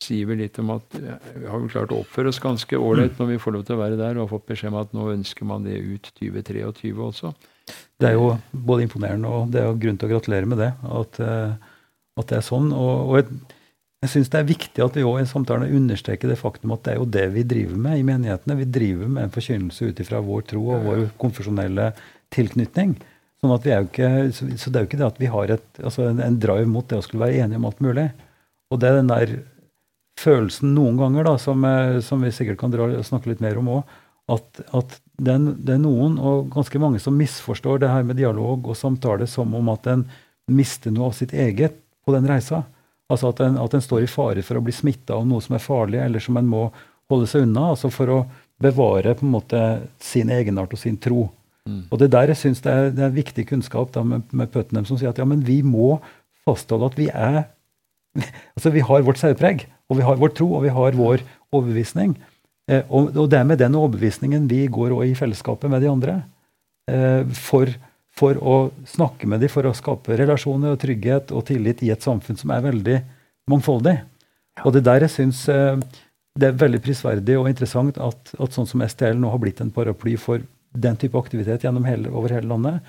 sier 0.00 0.28
vel 0.28 0.40
litt 0.44 0.58
om 0.62 0.74
at 0.76 0.98
eh, 0.98 1.30
vi 1.42 1.48
har 1.50 1.62
vel 1.62 1.72
klart 1.72 1.94
å 1.94 2.00
oppføre 2.04 2.32
oss 2.32 2.40
ganske 2.42 2.78
ålreit 2.78 3.18
når 3.20 3.32
vi 3.32 3.40
får 3.42 3.56
lov 3.56 3.64
til 3.66 3.76
å 3.76 3.82
være 3.82 3.98
der, 4.00 4.16
og 4.16 4.26
har 4.26 4.32
fått 4.36 4.46
beskjed 4.52 4.72
om 4.72 4.78
at 4.80 4.94
nå 4.96 5.08
ønsker 5.16 5.48
man 5.48 5.66
det 5.66 5.80
ut 5.80 6.12
2023 6.20 6.94
også. 7.08 7.34
Det 8.00 8.08
er 8.08 8.16
jo 8.16 8.32
både 8.50 8.86
imponerende 8.86 9.30
og 9.30 9.50
det 9.52 9.60
er 9.62 9.68
jo 9.68 9.80
grunn 9.82 9.98
til 10.00 10.08
å 10.08 10.14
gratulere 10.14 10.48
med 10.48 10.62
det, 10.62 10.70
at, 11.00 11.20
at 12.20 12.30
det 12.32 12.38
er 12.40 12.46
sånn. 12.46 12.70
Og, 12.76 13.10
og 13.10 13.18
jeg, 13.18 13.58
jeg 14.04 14.12
syns 14.14 14.32
det 14.32 14.40
er 14.40 14.48
viktig 14.48 14.84
at 14.84 14.96
vi 14.96 15.04
også 15.04 15.26
i 15.26 15.30
samtalen 15.34 15.76
understreker 15.76 16.30
det 16.30 16.38
faktum 16.40 16.72
at 16.76 16.86
det 16.86 16.94
er 16.94 17.00
jo 17.02 17.08
det 17.18 17.26
vi 17.34 17.44
driver 17.48 17.82
med 17.88 18.00
i 18.00 18.06
menighetene. 18.06 18.58
Vi 18.62 18.68
driver 18.78 19.12
med 19.12 19.26
en 19.26 19.34
forkynnelse 19.34 19.90
ut 19.90 20.02
ifra 20.04 20.22
vår 20.24 20.46
tro 20.54 20.62
og 20.72 20.86
vår 20.88 21.06
konfesjonelle 21.20 21.90
tilknytning. 22.32 22.96
Sånn 23.40 23.54
at 23.54 23.64
vi 23.64 23.72
er 23.72 23.80
jo 23.82 23.88
ikke, 23.88 24.10
så 24.32 24.68
det 24.68 24.76
er 24.76 24.84
jo 24.84 24.88
ikke 24.90 25.00
det 25.00 25.08
at 25.08 25.20
vi 25.20 25.30
har 25.32 25.54
et, 25.56 25.68
altså 25.80 26.10
en, 26.10 26.20
en, 26.20 26.38
drive 26.40 26.68
mot 26.68 26.88
det 26.88 27.00
å 27.00 27.04
skulle 27.04 27.24
være 27.24 27.44
enige 27.44 27.60
om 27.60 27.68
alt 27.70 27.82
mulig. 27.84 28.06
Og 28.70 28.80
det 28.80 28.88
er 28.90 28.98
den 28.98 29.10
der 29.10 29.34
følelsen 30.20 30.74
noen 30.76 30.98
ganger, 31.00 31.24
da, 31.26 31.34
som, 31.40 31.64
eh, 31.64 31.98
som 32.04 32.20
vi 32.24 32.32
sikkert 32.36 32.60
kan 32.60 32.72
dra, 32.72 32.90
snakke 33.06 33.32
litt 33.32 33.40
mer 33.44 33.56
om 33.60 33.70
òg, 33.78 33.94
at, 34.30 34.60
at 34.76 34.96
det, 35.16 35.32
er, 35.32 35.46
det, 35.56 35.74
er, 35.74 35.80
noen, 35.82 36.18
og 36.20 36.50
ganske 36.52 36.80
mange, 36.82 37.00
som 37.02 37.16
misforstår 37.16 37.80
det 37.82 37.90
her 37.90 38.04
med 38.06 38.20
dialog 38.20 38.68
og 38.68 38.78
samtale 38.78 39.28
som 39.28 39.56
om 39.56 39.72
at 39.72 39.88
en 39.90 40.04
mister 40.50 40.92
noe 40.94 41.10
av 41.10 41.16
sitt 41.16 41.32
eget 41.32 41.80
på 42.06 42.14
den 42.14 42.28
reisa. 42.28 42.62
Altså 43.10 43.32
at 43.32 43.42
en, 43.44 43.58
at 43.58 43.74
en 43.74 43.82
står 43.84 44.06
i 44.06 44.10
fare 44.10 44.44
for 44.46 44.58
å 44.58 44.64
bli 44.64 44.74
smitta 44.74 45.16
av 45.18 45.26
noe 45.26 45.42
som 45.44 45.56
er 45.56 45.64
farlig, 45.64 46.00
eller 46.02 46.22
som 46.22 46.38
en 46.38 46.48
må 46.50 46.68
holde 47.10 47.28
seg 47.30 47.46
unna. 47.46 47.72
altså 47.74 47.90
For 47.92 48.14
å 48.14 48.20
bevare 48.60 49.16
på 49.16 49.26
en 49.26 49.34
måte 49.34 49.60
sin 50.02 50.30
egenart 50.32 50.74
og 50.76 50.80
sin 50.82 50.98
tro. 51.00 51.28
Mm. 51.68 51.84
Og 51.90 52.00
det 52.00 52.10
der 52.12 52.32
jeg 52.32 52.40
synes 52.40 52.62
det 52.64 52.72
er, 52.72 52.90
det 52.94 53.04
er 53.06 53.16
viktig 53.16 53.46
kunnskap 53.50 53.92
da, 53.94 54.04
med, 54.06 54.26
med 54.36 54.52
Putnam, 54.52 54.86
som 54.88 54.98
sier 55.00 55.12
at 55.12 55.20
ja, 55.20 55.26
men 55.28 55.42
vi 55.44 55.60
må 55.66 55.98
fastholde 56.46 56.90
at 56.90 56.98
vi 56.98 57.08
er 57.12 57.42
altså 58.56 58.72
Vi 58.74 58.82
har 58.82 59.04
vårt 59.06 59.20
særpreg, 59.20 59.68
og 59.86 60.00
vi 60.00 60.02
har 60.02 60.16
vår 60.18 60.32
tro, 60.34 60.48
og 60.58 60.64
vi 60.64 60.72
har 60.74 60.96
vår 60.98 61.22
overbevisning. 61.54 62.16
Eh, 62.70 62.82
og, 62.88 63.12
og, 63.14 63.28
det 63.30 63.38
er 63.38 63.46
med 63.46 63.60
den 63.60 63.76
overbevisningen 63.78 64.48
vi 64.50 64.64
går 64.66 64.96
i 65.04 65.14
fellesskapet 65.18 65.70
med 65.70 65.84
de 65.84 65.90
andre. 65.92 66.16
Eh, 66.90 67.22
for, 67.38 67.70
for, 68.20 68.36
å 68.36 68.56
snakke 68.88 69.28
med 69.30 69.42
dem, 69.42 69.52
for 69.52 69.66
å 69.66 69.74
skape 69.76 70.18
relasjoner 70.20 70.74
og 70.74 70.82
trygghet 70.82 71.32
og 71.32 71.46
tillit 71.48 71.82
i 71.86 71.90
et 71.94 72.04
samfunn 72.04 72.38
som 72.38 72.52
er 72.54 72.64
veldig 72.68 73.00
mangfoldig. 73.50 73.96
Og 74.66 74.74
det 74.76 74.84
der 74.86 75.06
jeg 75.06 75.14
syns 75.14 75.42
eh, 75.50 75.80
det 76.38 76.50
er 76.50 76.60
veldig 76.60 76.80
prisverdig 76.84 77.36
og 77.40 77.48
interessant 77.50 77.98
at, 78.00 78.32
at 78.36 78.56
sånn 78.56 78.68
som 78.68 78.84
STL 78.86 79.18
nå 79.18 79.32
har 79.32 79.40
blitt 79.42 79.62
en 79.64 79.72
paraply 79.74 80.16
for 80.20 80.44
den 80.70 80.98
type 81.00 81.18
aktivitet 81.18 81.64
hele, 81.66 82.12
over 82.12 82.36
hele 82.36 82.50
landet. 82.50 82.80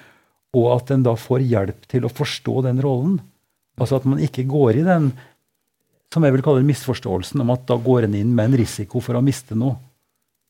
Og 0.57 0.67
at 0.75 0.91
en 0.93 1.03
da 1.05 1.15
får 1.17 1.45
hjelp 1.47 1.87
til 1.89 2.05
å 2.05 2.11
forstå 2.11 2.61
den 2.67 2.81
rollen. 2.83 3.19
Altså 3.79 3.97
at 3.97 4.07
man 4.09 4.21
ikke 4.21 4.45
går 4.49 4.81
i 4.81 4.85
den 4.85 5.11
som 6.11 6.25
jeg 6.27 6.35
vil 6.35 6.43
kalle 6.43 6.67
misforståelsen 6.67 7.41
om 7.41 7.53
at 7.53 7.63
da 7.69 7.77
går 7.79 8.05
en 8.05 8.17
inn 8.19 8.33
med 8.35 8.49
en 8.51 8.59
risiko 8.59 8.99
for 9.03 9.15
å 9.15 9.23
miste 9.23 9.55
noe. 9.55 9.77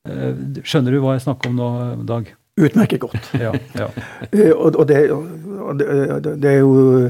Eh, 0.09 0.33
skjønner 0.65 0.95
du 0.95 1.01
hva 1.03 1.15
jeg 1.15 1.27
snakker 1.27 1.51
om 1.51 1.59
nå, 1.59 1.71
Dag? 2.09 2.31
Utmerket 2.59 2.99
godt. 2.99 3.31
ja, 3.45 3.53
ja. 3.75 3.87
Eh, 4.31 4.51
og, 4.51 4.75
og, 4.75 4.87
det, 4.87 5.11
og 5.11 5.79
det, 5.79 6.41
det, 6.43 6.51
er 6.51 6.59
jo 6.59 7.09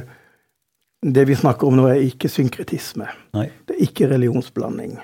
Det 1.01 1.27
vi 1.27 1.35
snakker 1.35 1.67
om 1.67 1.79
nå, 1.79 1.87
er 1.89 2.03
ikke 2.05 2.29
synkretisme. 2.29 3.07
Nei. 3.33 3.47
Det 3.67 3.75
er 3.77 3.87
ikke 3.87 4.09
religionsblanding. 4.11 4.99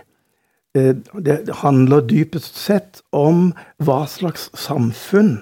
Det, 0.78 1.02
det 1.26 1.56
handler 1.64 2.04
dypest 2.06 2.58
sett 2.60 3.02
om 3.16 3.50
hva 3.82 4.04
slags 4.06 4.52
samfunn 4.54 5.40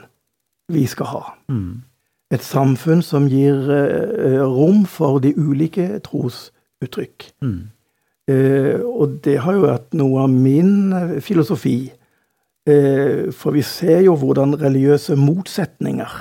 vi 0.71 0.85
skal 0.87 1.11
ha. 1.11 1.23
Mm. 1.51 1.83
Et 2.33 2.43
samfunn 2.43 3.03
som 3.05 3.27
gir 3.29 3.67
eh, 3.69 4.41
rom 4.41 4.85
for 4.89 5.19
de 5.19 5.33
ulike 5.37 5.99
trosuttrykk. 6.07 7.27
Mm. 7.43 7.59
Eh, 8.31 8.79
og 8.81 9.19
det 9.25 9.37
har 9.43 9.53
jo 9.53 9.67
vært 9.67 9.93
noe 9.97 10.23
av 10.23 10.33
min 10.33 11.19
filosofi. 11.21 11.91
For 12.65 13.53
vi 13.53 13.61
ser 13.61 13.99
jo 14.07 14.15
hvordan 14.17 14.55
religiøse 14.57 15.13
motsetninger 15.19 16.13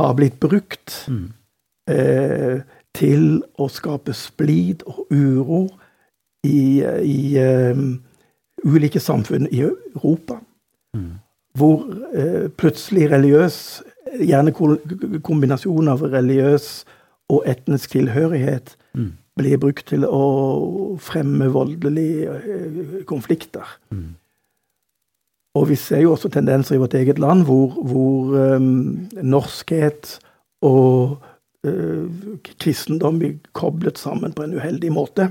har 0.00 0.14
blitt 0.18 0.40
brukt 0.42 0.96
mm. 1.06 1.28
til 2.98 3.26
å 3.62 3.68
skape 3.70 4.16
splid 4.18 4.82
og 4.90 5.14
uro 5.14 5.60
i, 6.42 6.82
i 6.82 7.38
ulike 8.64 9.00
samfunn 9.00 9.48
i 9.50 9.60
Europa. 9.60 10.40
Mm. 10.96 11.12
Hvor 11.58 11.84
eh, 12.14 12.48
plutselig 12.50 13.10
religiøs, 13.10 13.82
gjerne 14.20 14.52
kombinasjon 15.24 15.90
av 15.90 16.02
religiøs 16.02 16.68
og 17.32 17.46
etnisk 17.50 17.94
tilhørighet, 17.94 18.74
mm. 18.94 19.12
blir 19.38 19.60
brukt 19.62 19.86
til 19.90 20.06
å 20.06 20.24
fremme 21.02 21.50
voldelige 21.54 22.38
eh, 22.40 23.00
konflikter. 23.06 23.78
Mm. 23.94 24.14
Og 25.54 25.68
vi 25.68 25.76
ser 25.78 26.02
jo 26.02 26.12
også 26.12 26.28
tendenser 26.28 26.74
i 26.74 26.82
vårt 26.82 26.94
eget 26.94 27.18
land 27.18 27.44
hvor, 27.46 27.78
hvor 27.86 28.34
um, 28.56 29.06
norskhet 29.22 30.18
og 30.66 31.22
uh, 31.66 32.06
kristendom 32.60 33.18
blir 33.18 33.38
koblet 33.54 33.98
sammen 33.98 34.34
på 34.34 34.42
en 34.42 34.56
uheldig 34.58 34.90
måte. 34.92 35.28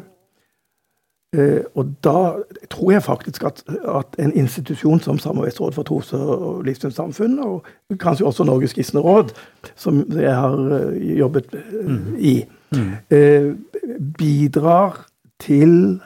Uh, 1.36 1.68
og 1.76 1.92
da 2.06 2.38
tror 2.72 2.92
jeg 2.92 3.04
faktisk 3.04 3.44
at, 3.44 3.64
at 3.68 4.16
en 4.20 4.34
institusjon 4.34 5.04
som 5.04 5.20
Samarbeidsråd 5.20 5.76
for 5.76 5.84
tros- 5.84 6.14
og 6.14 6.64
livssynssamfunn, 6.64 7.40
og 7.40 7.68
kanskje 8.00 8.26
også 8.26 8.48
Norges 8.48 8.74
kristne 8.74 9.04
råd, 9.04 9.36
som 9.76 10.06
jeg 10.08 10.36
har 10.36 10.56
uh, 10.56 11.20
jobbet 11.20 11.52
mm. 11.52 12.16
i, 12.18 12.36
mm. 12.72 12.92
bidrar 14.18 15.04
til 15.44 16.00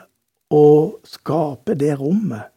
å 0.50 0.68
skape 1.06 1.76
det 1.78 1.94
rommet 2.00 2.50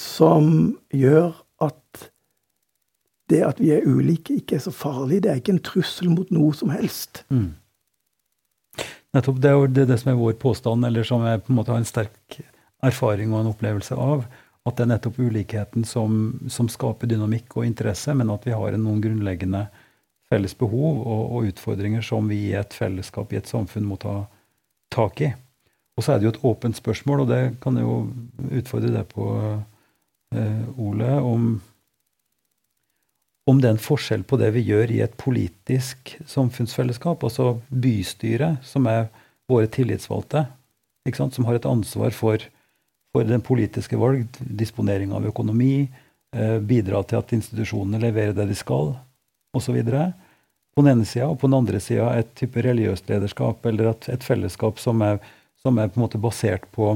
som 0.00 0.50
gjør 0.94 1.32
at 1.62 2.10
det 3.30 3.40
at 3.46 3.60
vi 3.62 3.70
er 3.74 3.86
ulike, 3.86 4.40
ikke 4.40 4.58
er 4.58 4.64
så 4.64 4.72
farlig. 4.74 5.22
Det 5.22 5.30
er 5.30 5.40
ikke 5.40 5.54
en 5.54 5.64
trussel 5.64 6.10
mot 6.10 6.30
noe 6.34 6.54
som 6.56 6.72
helst. 6.74 7.22
Mm. 7.30 7.52
Nettopp. 9.14 9.40
Det 9.42 9.50
er 9.50 9.58
jo 9.58 9.66
det, 9.66 9.86
det, 9.90 9.98
som 10.00 10.12
er 10.12 10.18
vår 10.18 10.38
påstand, 10.42 10.86
eller 10.86 11.06
som 11.06 11.24
jeg 11.26 11.42
på 11.44 11.52
en 11.52 11.58
måte 11.58 11.74
har 11.74 11.82
en 11.82 11.88
sterk 11.88 12.40
erfaring 12.86 13.34
og 13.34 13.42
en 13.42 13.52
opplevelse 13.52 13.98
av. 13.98 14.24
At 14.66 14.76
det 14.76 14.84
er 14.84 14.90
nettopp 14.92 15.20
ulikheten 15.20 15.86
som, 15.88 16.40
som 16.52 16.68
skaper 16.70 17.08
dynamikk 17.10 17.56
og 17.56 17.66
interesse, 17.66 18.14
men 18.16 18.32
at 18.32 18.44
vi 18.46 18.54
har 18.56 18.76
noen 18.76 19.00
grunnleggende 19.02 19.66
felles 20.30 20.54
behov 20.54 21.00
og, 21.00 21.22
og, 21.24 21.46
utfordringer 21.50 22.04
som 22.06 22.28
vi 22.30 22.44
i 22.50 22.56
et 22.58 22.74
fellesskap, 22.76 23.32
i 23.32 23.40
et 23.40 23.50
samfunn, 23.50 23.88
må 23.88 23.98
ta 23.98 24.22
tak 24.94 25.24
i. 25.26 25.32
Og 25.98 26.04
så 26.04 26.14
er 26.14 26.20
det 26.20 26.28
jo 26.28 26.34
et 26.34 26.44
åpent 26.52 26.76
spørsmål, 26.76 27.24
og 27.24 27.32
det 27.32 27.40
kan 27.62 27.76
jeg 27.76 27.86
jo 27.88 27.96
utfordre 28.60 28.92
deg 28.94 29.08
på, 29.10 29.26
Ole, 30.30 31.14
om 31.26 31.46
om 33.50 33.58
det 33.60 33.70
er 33.70 33.74
en 33.74 33.82
forskjell 33.82 34.22
på 34.28 34.38
det 34.40 34.52
vi 34.54 34.62
gjør 34.68 34.92
i 34.94 35.00
et 35.04 35.16
politisk 35.18 36.14
samfunnsfellesskap, 36.28 37.24
altså 37.26 37.56
bystyret, 37.68 38.60
som 38.66 38.86
er 38.90 39.08
våre 39.50 39.70
tillitsvalgte, 39.72 40.44
som 41.18 41.48
har 41.48 41.58
et 41.58 41.66
ansvar 41.66 42.14
for, 42.14 42.42
for 43.10 43.26
den 43.26 43.42
politiske 43.42 43.98
valg, 43.98 44.28
disponering 44.38 45.14
av 45.16 45.26
økonomi, 45.26 45.88
eh, 46.36 46.58
bidra 46.60 47.02
til 47.02 47.18
at 47.18 47.32
institusjonene 47.34 48.02
leverer 48.04 48.36
det 48.36 48.46
de 48.52 48.58
skal, 48.58 48.94
osv. 49.56 49.80
På 50.70 50.84
den 50.84 50.92
ene 50.92 51.08
sida, 51.08 51.26
og 51.26 51.40
på 51.40 51.48
den 51.48 51.58
andre 51.58 51.80
sida 51.82 52.12
et 52.20 52.30
type 52.38 52.62
religiøst 52.62 53.10
lederskap, 53.10 53.64
eller 53.66 53.90
et, 53.90 54.12
et 54.12 54.26
fellesskap 54.26 54.78
som 54.78 55.02
er, 55.02 55.18
som 55.58 55.80
er, 55.80 55.90
på 55.90 55.98
en 55.98 56.06
måte 56.06 56.22
basert 56.22 56.68
på, 56.76 56.92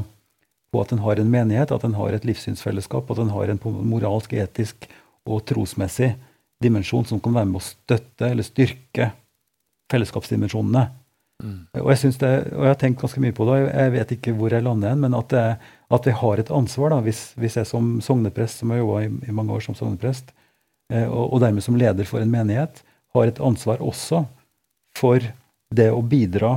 på 0.74 0.82
at 0.82 0.92
en 0.94 1.02
har 1.04 1.22
en 1.22 1.30
menighet, 1.30 1.72
at 1.72 1.86
en 1.86 1.94
har 1.94 2.16
et 2.16 2.26
livssynsfellesskap, 2.26 3.10
at 3.10 3.22
en 3.22 3.30
har 3.30 3.52
en 3.52 3.60
moralsk, 3.86 4.34
etisk 4.42 4.88
og 5.24 5.44
trosmessig 5.48 6.14
dimensjon 6.62 7.06
som 7.08 7.20
kan 7.22 7.34
være 7.36 7.50
med 7.50 7.60
å 7.60 7.64
støtte 7.64 8.28
eller 8.30 8.46
styrke 8.46 9.10
fellesskapsdimensjonene. 9.92 10.84
Mm. 11.42 11.56
Og, 11.80 11.90
jeg 11.92 12.14
det, 12.20 12.32
og 12.54 12.62
jeg 12.62 12.70
har 12.70 12.78
tenkt 12.80 13.02
ganske 13.02 13.20
mye 13.22 13.34
på 13.36 13.46
det, 13.48 13.58
jeg 13.66 13.92
vet 13.96 14.14
ikke 14.16 14.34
hvor 14.38 14.54
jeg 14.54 14.64
lander 14.64 14.94
hen, 14.94 15.02
men 15.02 15.16
at, 15.18 15.34
det, 15.34 15.44
at 15.98 16.08
vi 16.08 16.14
har 16.20 16.40
et 16.40 16.52
ansvar, 16.54 16.94
da, 16.94 17.00
hvis, 17.04 17.24
hvis 17.40 17.58
jeg 17.60 17.68
som 17.68 17.96
sogneprest, 18.04 18.62
som 18.62 18.72
har 18.72 18.80
jobba 18.80 19.04
i, 19.04 19.10
i, 19.28 19.34
mange 19.34 19.56
år 19.56 19.64
som 19.66 19.76
sogneprest, 19.78 20.30
eh, 20.92 21.06
og, 21.08 21.26
og, 21.26 21.40
dermed 21.42 21.66
som 21.66 21.78
leder 21.80 22.08
for 22.08 22.22
en 22.22 22.32
menighet, 22.32 22.80
har 23.14 23.30
et 23.30 23.42
ansvar 23.42 23.82
også 23.84 24.24
for 24.98 25.26
det 25.74 25.90
å 25.90 26.02
bidra 26.06 26.56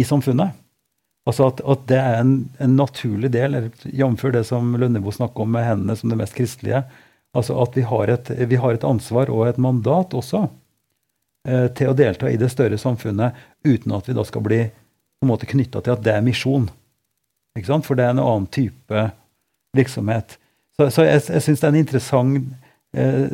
i 0.00 0.04
samfunnet. 0.06 0.56
Altså 1.24 1.48
at, 1.48 1.62
at 1.64 1.86
det 1.88 1.98
er 1.98 2.20
en, 2.20 2.34
en 2.60 2.76
naturlig 2.76 3.30
del, 3.32 3.56
jf. 3.88 4.24
det 4.34 4.44
som 4.44 4.74
Lønnebo 4.76 5.12
snakker 5.14 5.46
om 5.46 5.54
med 5.56 5.64
hendene 5.64 5.96
som 5.96 6.12
det 6.12 6.18
mest 6.20 6.36
kristelige, 6.36 6.82
Altså 7.34 7.56
at 7.62 7.74
vi 7.76 7.82
har, 7.82 8.10
et, 8.14 8.30
vi 8.46 8.58
har 8.62 8.76
et, 8.76 8.86
ansvar 8.86 9.30
og 9.32 9.48
et 9.48 9.58
mandat 9.58 10.14
også 10.14 10.44
eh, 11.48 11.66
til 11.74 11.90
å 11.90 11.96
delta 11.98 12.30
i 12.30 12.38
det 12.38 12.50
større 12.52 12.78
samfunnet 12.78 13.34
uten 13.66 13.94
at 13.96 14.08
vi 14.08 14.14
da 14.14 14.24
skal 14.26 14.44
bli 14.44 14.60
på 14.70 15.26
en 15.26 15.32
måte 15.32 15.48
knytta 15.50 15.82
til 15.82 15.96
at 15.96 16.04
det 16.04 16.14
er 16.14 16.26
misjon. 16.26 16.68
Ikke 17.58 17.72
sant? 17.72 17.86
For 17.88 17.98
det 17.98 18.06
er 18.06 18.14
en 18.14 18.22
annen 18.22 18.46
type 18.54 19.08
virksomhet. 19.74 20.36
Så, 20.78 20.88
så 20.94 21.06
jeg, 21.08 21.24
jeg 21.26 21.42
syns 21.42 21.62
det 21.62 21.66
er 21.66 21.74
en 21.74 21.80
interessant, 21.80 22.54
eh, 22.94 23.26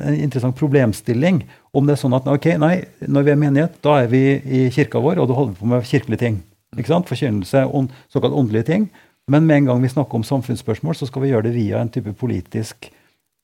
en 0.00 0.18
interessant 0.18 0.58
problemstilling 0.58 1.44
om 1.70 1.86
det 1.86 1.94
er 1.94 2.02
sånn 2.02 2.18
at 2.18 2.26
ok, 2.30 2.50
nei, 2.62 2.74
når 3.06 3.28
vi 3.28 3.34
er 3.34 3.42
menighet, 3.44 3.78
da 3.86 4.00
er 4.02 4.10
vi 4.10 4.24
i 4.42 4.66
kirka 4.74 5.02
vår, 5.02 5.22
og 5.22 5.30
da 5.30 5.38
holder 5.38 5.54
vi 5.54 5.62
på 5.62 5.70
med 5.70 5.86
kirkelige 5.86 6.24
ting. 6.24 6.42
Ikke 6.74 6.90
sant? 6.90 7.08
Forkynnelse, 7.08 7.62
on, 7.70 7.90
såkalt 8.12 8.34
åndelige 8.34 8.70
ting. 8.72 8.88
Men 9.30 9.46
med 9.46 9.62
en 9.62 9.70
gang 9.70 9.82
vi 9.82 9.92
snakker 9.92 10.18
om 10.18 10.26
samfunnsspørsmål, 10.26 10.98
så 10.98 11.08
skal 11.08 11.24
vi 11.24 11.30
gjøre 11.32 11.48
det 11.48 11.56
via 11.56 11.80
en 11.82 11.92
type 11.92 12.12
politisk 12.18 12.90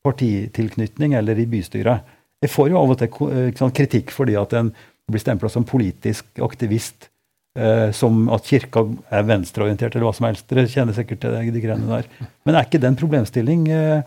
partitilknytning 0.03 1.14
eller 1.18 1.39
i 1.39 1.47
bystyret. 1.47 2.03
Jeg 2.43 2.51
får 2.51 2.73
jo 2.73 2.81
av 2.81 2.93
og 2.95 2.99
til 2.99 3.55
sant, 3.59 3.75
kritikk 3.77 4.11
fordi 4.14 4.35
at 4.39 4.55
en 4.59 4.73
blir 5.11 5.23
stempla 5.23 5.51
som 5.51 5.66
politisk 5.66 6.43
aktivist. 6.43 7.09
Eh, 7.53 7.91
som 7.93 8.31
at 8.33 8.47
kirka 8.49 8.81
er 9.12 9.27
venstreorientert 9.29 9.93
eller 9.93 10.07
hva 10.09 10.14
som 10.16 10.25
helst. 10.25 10.47
Dere 10.49 10.70
kjenner 10.73 10.97
sikkert 10.97 11.20
til 11.20 11.35
de 11.37 11.61
greiene 11.61 11.91
der. 11.91 12.07
Men 12.47 12.57
er 12.57 12.64
ikke 12.64 12.81
det 12.81 12.89
en 12.89 12.97
problemstilling, 12.97 13.66
eh, 13.68 14.07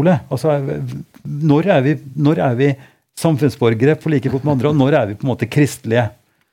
Ole? 0.00 0.14
Altså, 0.32 0.54
når, 1.24 1.68
er 1.74 1.82
vi, 1.84 1.92
når 2.16 2.40
er 2.46 2.56
vi 2.56 2.70
samfunnsborgere 3.20 3.98
på 4.00 4.12
like 4.14 4.32
fot 4.32 4.46
med 4.46 4.54
andre, 4.54 4.70
og 4.70 4.78
når 4.78 4.96
er 4.96 5.10
vi 5.10 5.18
på 5.18 5.26
en 5.26 5.32
måte 5.34 5.50
kristelige 5.50 6.06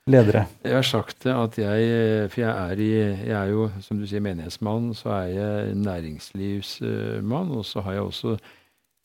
ledere? 0.08 0.45
Jeg 0.64 0.78
har 0.78 0.88
sagt 0.88 1.24
det 1.24 1.34
at 1.36 1.58
jeg 1.60 2.30
For 2.32 2.41
jeg 2.41 2.51
er, 2.51 2.80
i, 2.80 2.91
jeg 3.28 3.36
er 3.36 3.51
jo, 3.51 3.68
som 3.82 3.99
du 3.99 4.08
sier, 4.08 4.24
menighetsmann. 4.24 4.93
Så 4.97 5.12
er 5.16 5.34
jeg 5.34 5.76
næringslivsmann. 5.84 7.51
Og 7.55 7.66
så 7.66 7.84
har 7.86 7.99
jeg 7.99 8.08
også 8.08 8.38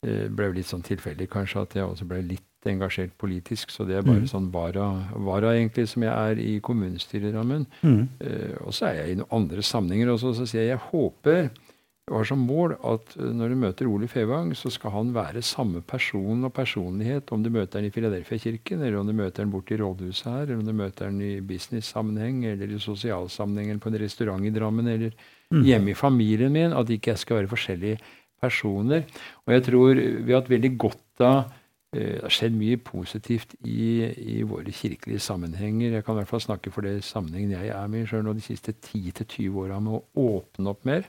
ble 0.03 0.49
litt 0.51 0.67
sånn 0.67 0.83
tilfeldig 0.83 1.29
kanskje 1.31 1.61
at 1.63 1.75
jeg 1.77 1.87
også 1.87 2.07
ble 2.09 2.19
litt 2.27 2.67
engasjert 2.69 3.13
politisk. 3.19 3.71
Så 3.73 3.85
det 3.87 3.97
er 3.97 4.05
bare 4.05 4.23
mm. 4.23 4.29
sånn 4.31 4.49
vara, 4.53 4.87
vara, 5.15 5.53
egentlig 5.57 5.87
som 5.91 6.05
jeg 6.05 6.13
er 6.13 6.41
i 6.41 6.57
kommunestyrerammen. 6.63 7.67
Mm. 7.83 8.01
Uh, 8.23 8.55
og 8.67 8.75
så 8.75 8.89
er 8.89 9.01
jeg 9.01 9.13
i 9.13 9.19
noen 9.21 9.35
andre 9.41 9.65
sammenhenger 9.65 10.13
også. 10.15 10.35
Så 10.39 10.49
sier 10.49 10.67
jeg 10.67 10.73
jeg 10.75 10.83
håper 10.89 11.49
har 12.11 12.27
som 12.27 12.41
mål 12.43 12.73
at 12.83 13.13
uh, 13.15 13.29
når 13.31 13.53
du 13.53 13.59
møter 13.61 13.87
Ole 13.87 14.09
Fevang, 14.11 14.51
så 14.57 14.71
skal 14.73 14.91
han 14.91 15.13
være 15.15 15.43
samme 15.45 15.79
person 15.87 16.43
og 16.43 16.51
personlighet 16.55 17.31
om 17.31 17.43
du 17.45 17.49
møter 17.53 17.79
han 17.79 17.87
i 17.87 17.93
Filadelfia-kirken, 17.95 18.81
eller 18.81 18.99
om 18.99 19.07
du 19.07 19.15
møter 19.15 19.45
han 19.45 19.53
borte 19.53 19.75
i 19.75 19.79
rådhuset 19.79 20.27
her, 20.27 20.43
eller 20.47 20.59
om 20.59 20.67
du 20.67 20.75
møter 20.75 21.07
han 21.07 21.21
i 21.23 21.37
business-sammenheng, 21.47 22.43
eller 22.51 22.75
i 22.75 22.81
sosial 22.83 23.31
sammenheng, 23.31 23.71
eller 23.71 23.83
på 23.83 23.93
en 23.93 24.01
restaurant 24.03 24.43
i 24.43 24.51
Drammen, 24.53 24.91
eller 24.91 25.15
mm. 25.53 25.63
hjemme 25.63 25.93
i 25.93 25.97
familien 25.97 26.53
min. 26.53 26.75
At 26.75 26.91
ikke 26.91 27.13
jeg 27.13 27.23
skal 27.23 27.41
være 27.41 27.53
forskjellige 27.55 28.03
personer. 28.43 29.07
Og 29.47 29.55
jeg 29.55 29.67
tror 29.69 29.95
vi 29.95 30.31
har 30.31 30.41
hatt 30.41 30.51
veldig 30.51 30.73
godt 30.77 31.23
av 31.23 31.39
eh, 31.95 32.19
det 32.19 32.21
har 32.25 32.33
skjedd 32.33 32.55
mye 32.57 32.83
positivt 32.83 33.55
i, 33.61 34.03
i, 34.11 34.37
våre 34.49 34.75
kirkelige 34.75 35.23
sammenhenger. 35.23 35.99
Jeg 35.99 36.03
kan 36.05 36.17
i 36.17 36.23
hvert 36.23 36.35
fall 36.35 36.47
snakke 36.49 36.73
for 36.73 36.83
det 36.83 36.97
sammenhengen 37.05 37.55
jeg 37.55 37.71
er 37.71 37.91
med 37.91 38.09
sjøl 38.09 38.25
nå 38.27 38.35
de 38.35 38.43
siste 38.43 38.75
10-20 38.75 39.61
åra 39.63 39.79
med 39.83 39.99
å 39.99 40.31
åpne 40.39 40.73
opp 40.73 40.89
mer. 40.89 41.07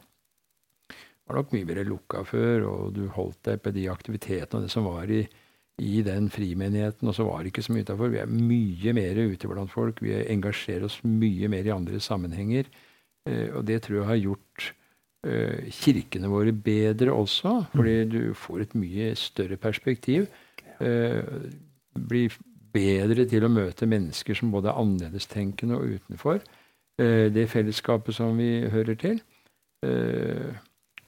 Var 1.24 1.40
nok 1.40 1.54
mye 1.54 1.68
mer 1.70 1.80
lukka 1.88 2.22
før, 2.28 2.68
og 2.68 2.94
du 2.96 3.06
holdt 3.14 3.40
deg 3.48 3.62
på 3.64 3.72
de 3.72 3.88
aktivitetene 3.92 4.60
og 4.60 4.66
det 4.66 4.72
som 4.74 4.88
var 4.88 5.10
i, 5.10 5.22
i 5.80 6.02
den 6.04 6.28
frimenigheten, 6.30 7.08
og 7.08 7.16
så 7.16 7.26
var 7.26 7.42
det 7.42 7.54
ikke 7.54 7.64
så 7.64 7.74
mye 7.74 7.86
utafor. 7.86 8.12
Vi 8.12 8.20
er 8.20 8.30
mye 8.30 8.96
mer 8.96 9.20
ute 9.24 9.50
blant 9.50 9.72
folk. 9.72 10.02
Vi 10.04 10.12
engasjerer 10.20 10.88
oss 10.90 11.00
mye 11.06 11.48
mer 11.52 11.64
i 11.64 11.74
andre 11.74 12.00
sammenhenger. 12.02 12.68
Eh, 13.24 13.48
og 13.56 13.64
det 13.70 13.80
tror 13.86 14.02
jeg 14.02 14.10
har 14.12 14.24
gjort 14.26 14.72
Eh, 15.24 15.70
kirkene 15.72 16.28
våre 16.28 16.52
bedre 16.52 17.12
også, 17.12 17.62
fordi 17.72 17.94
mm. 18.04 18.10
du 18.12 18.34
får 18.36 18.64
et 18.64 18.74
mye 18.76 19.14
større 19.16 19.56
perspektiv. 19.56 20.26
Eh, 20.84 21.22
blir 21.94 22.34
bedre 22.74 23.24
til 23.30 23.46
å 23.46 23.52
møte 23.52 23.88
mennesker 23.88 24.36
som 24.36 24.52
både 24.52 24.68
er 24.68 24.80
annerledestenkende 24.82 25.78
og 25.78 25.94
utenfor 25.96 26.42
eh, 26.42 27.30
det 27.32 27.46
fellesskapet 27.52 28.18
som 28.18 28.36
vi 28.36 28.66
hører 28.68 29.00
til. 29.00 29.22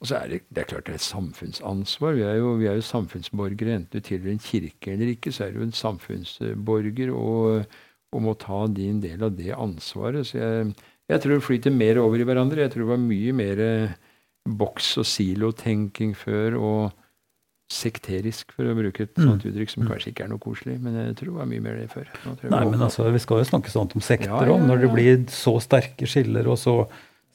Og 0.01 0.11
så 0.11 0.19
er 0.19 0.33
det, 0.33 0.41
det 0.53 0.63
er 0.63 0.69
klart 0.71 0.89
det 0.89 0.95
er 0.95 1.01
et 1.01 1.07
samfunnsansvar. 1.07 2.17
Vi 2.19 2.25
er, 2.27 2.35
jo, 2.41 2.53
vi 2.61 2.69
er 2.69 2.77
jo 2.77 2.85
samfunnsborgere. 2.85 3.79
Enten 3.81 3.97
du 3.97 4.05
tilhører 4.05 4.35
en 4.35 4.43
kirke 4.45 4.93
eller 4.93 5.15
ikke, 5.15 5.33
så 5.33 5.47
er 5.47 5.57
du 5.57 5.63
en 5.65 5.73
samfunnsborger 5.77 7.15
og, 7.17 7.65
og 8.13 8.27
må 8.27 8.37
ta 8.41 8.67
din 8.69 9.01
del 9.05 9.25
av 9.25 9.33
det 9.39 9.55
ansvaret. 9.57 10.29
Så 10.29 10.43
jeg, 10.43 10.75
jeg 11.09 11.23
tror 11.23 11.37
det 11.37 11.47
flyter 11.47 11.75
mer 11.75 12.03
over 12.03 12.21
i 12.21 12.29
hverandre. 12.29 12.67
Jeg 12.67 12.75
tror 12.75 12.85
det 12.85 12.93
var 12.93 13.03
mye 13.07 13.35
mer 13.41 13.65
boks- 14.47 14.97
og 15.01 15.09
silotenking 15.09 16.15
før, 16.19 16.61
og 16.61 17.03
sekterisk, 17.73 18.53
for 18.55 18.69
å 18.71 18.77
bruke 18.79 19.09
et 19.09 19.17
mm. 19.19 19.25
sånt 19.25 19.45
uttrykk 19.49 19.73
som 19.73 19.83
mm. 19.83 19.89
kanskje 19.91 20.13
ikke 20.13 20.27
er 20.27 20.31
noe 20.31 20.43
koselig. 20.43 20.77
Men 20.83 21.01
jeg 21.01 21.17
tror 21.19 21.33
det 21.33 21.41
var 21.41 21.49
mye 21.51 21.65
mer 21.65 21.81
det 21.81 21.89
før. 21.91 22.13
Nei, 22.47 22.63
men 22.69 22.85
altså, 22.85 23.09
Vi 23.11 23.23
skal 23.25 23.43
jo 23.43 23.49
snakke 23.49 23.73
sånt 23.73 23.97
om 23.99 24.05
sekter 24.05 24.31
òg, 24.31 24.45
ja, 24.45 24.53
ja, 24.53 24.61
ja. 24.61 24.69
når 24.71 24.85
det 24.85 24.91
blir 24.93 25.25
så 25.35 25.57
sterke 25.63 26.07
skiller 26.11 26.47
og 26.53 26.61
så 26.63 26.77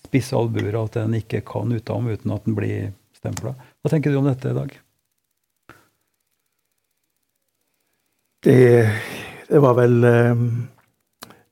spisse 0.07 0.37
albuer 0.37 0.77
at 0.81 0.97
en 1.01 1.15
ikke 1.17 1.43
kan 1.47 1.71
utenom 1.71 2.09
uten 2.11 2.33
at 2.35 2.47
en 2.47 2.57
blir 2.57 2.91
stempla. 3.17 3.53
Hva 3.81 3.91
tenker 3.93 4.11
du 4.11 4.19
om 4.21 4.29
dette 4.29 4.51
i 4.51 4.57
dag? 4.57 4.73
Det, 8.41 8.61
det 9.49 9.59
var 9.61 9.77
vel 9.77 10.03
um, 10.03 10.45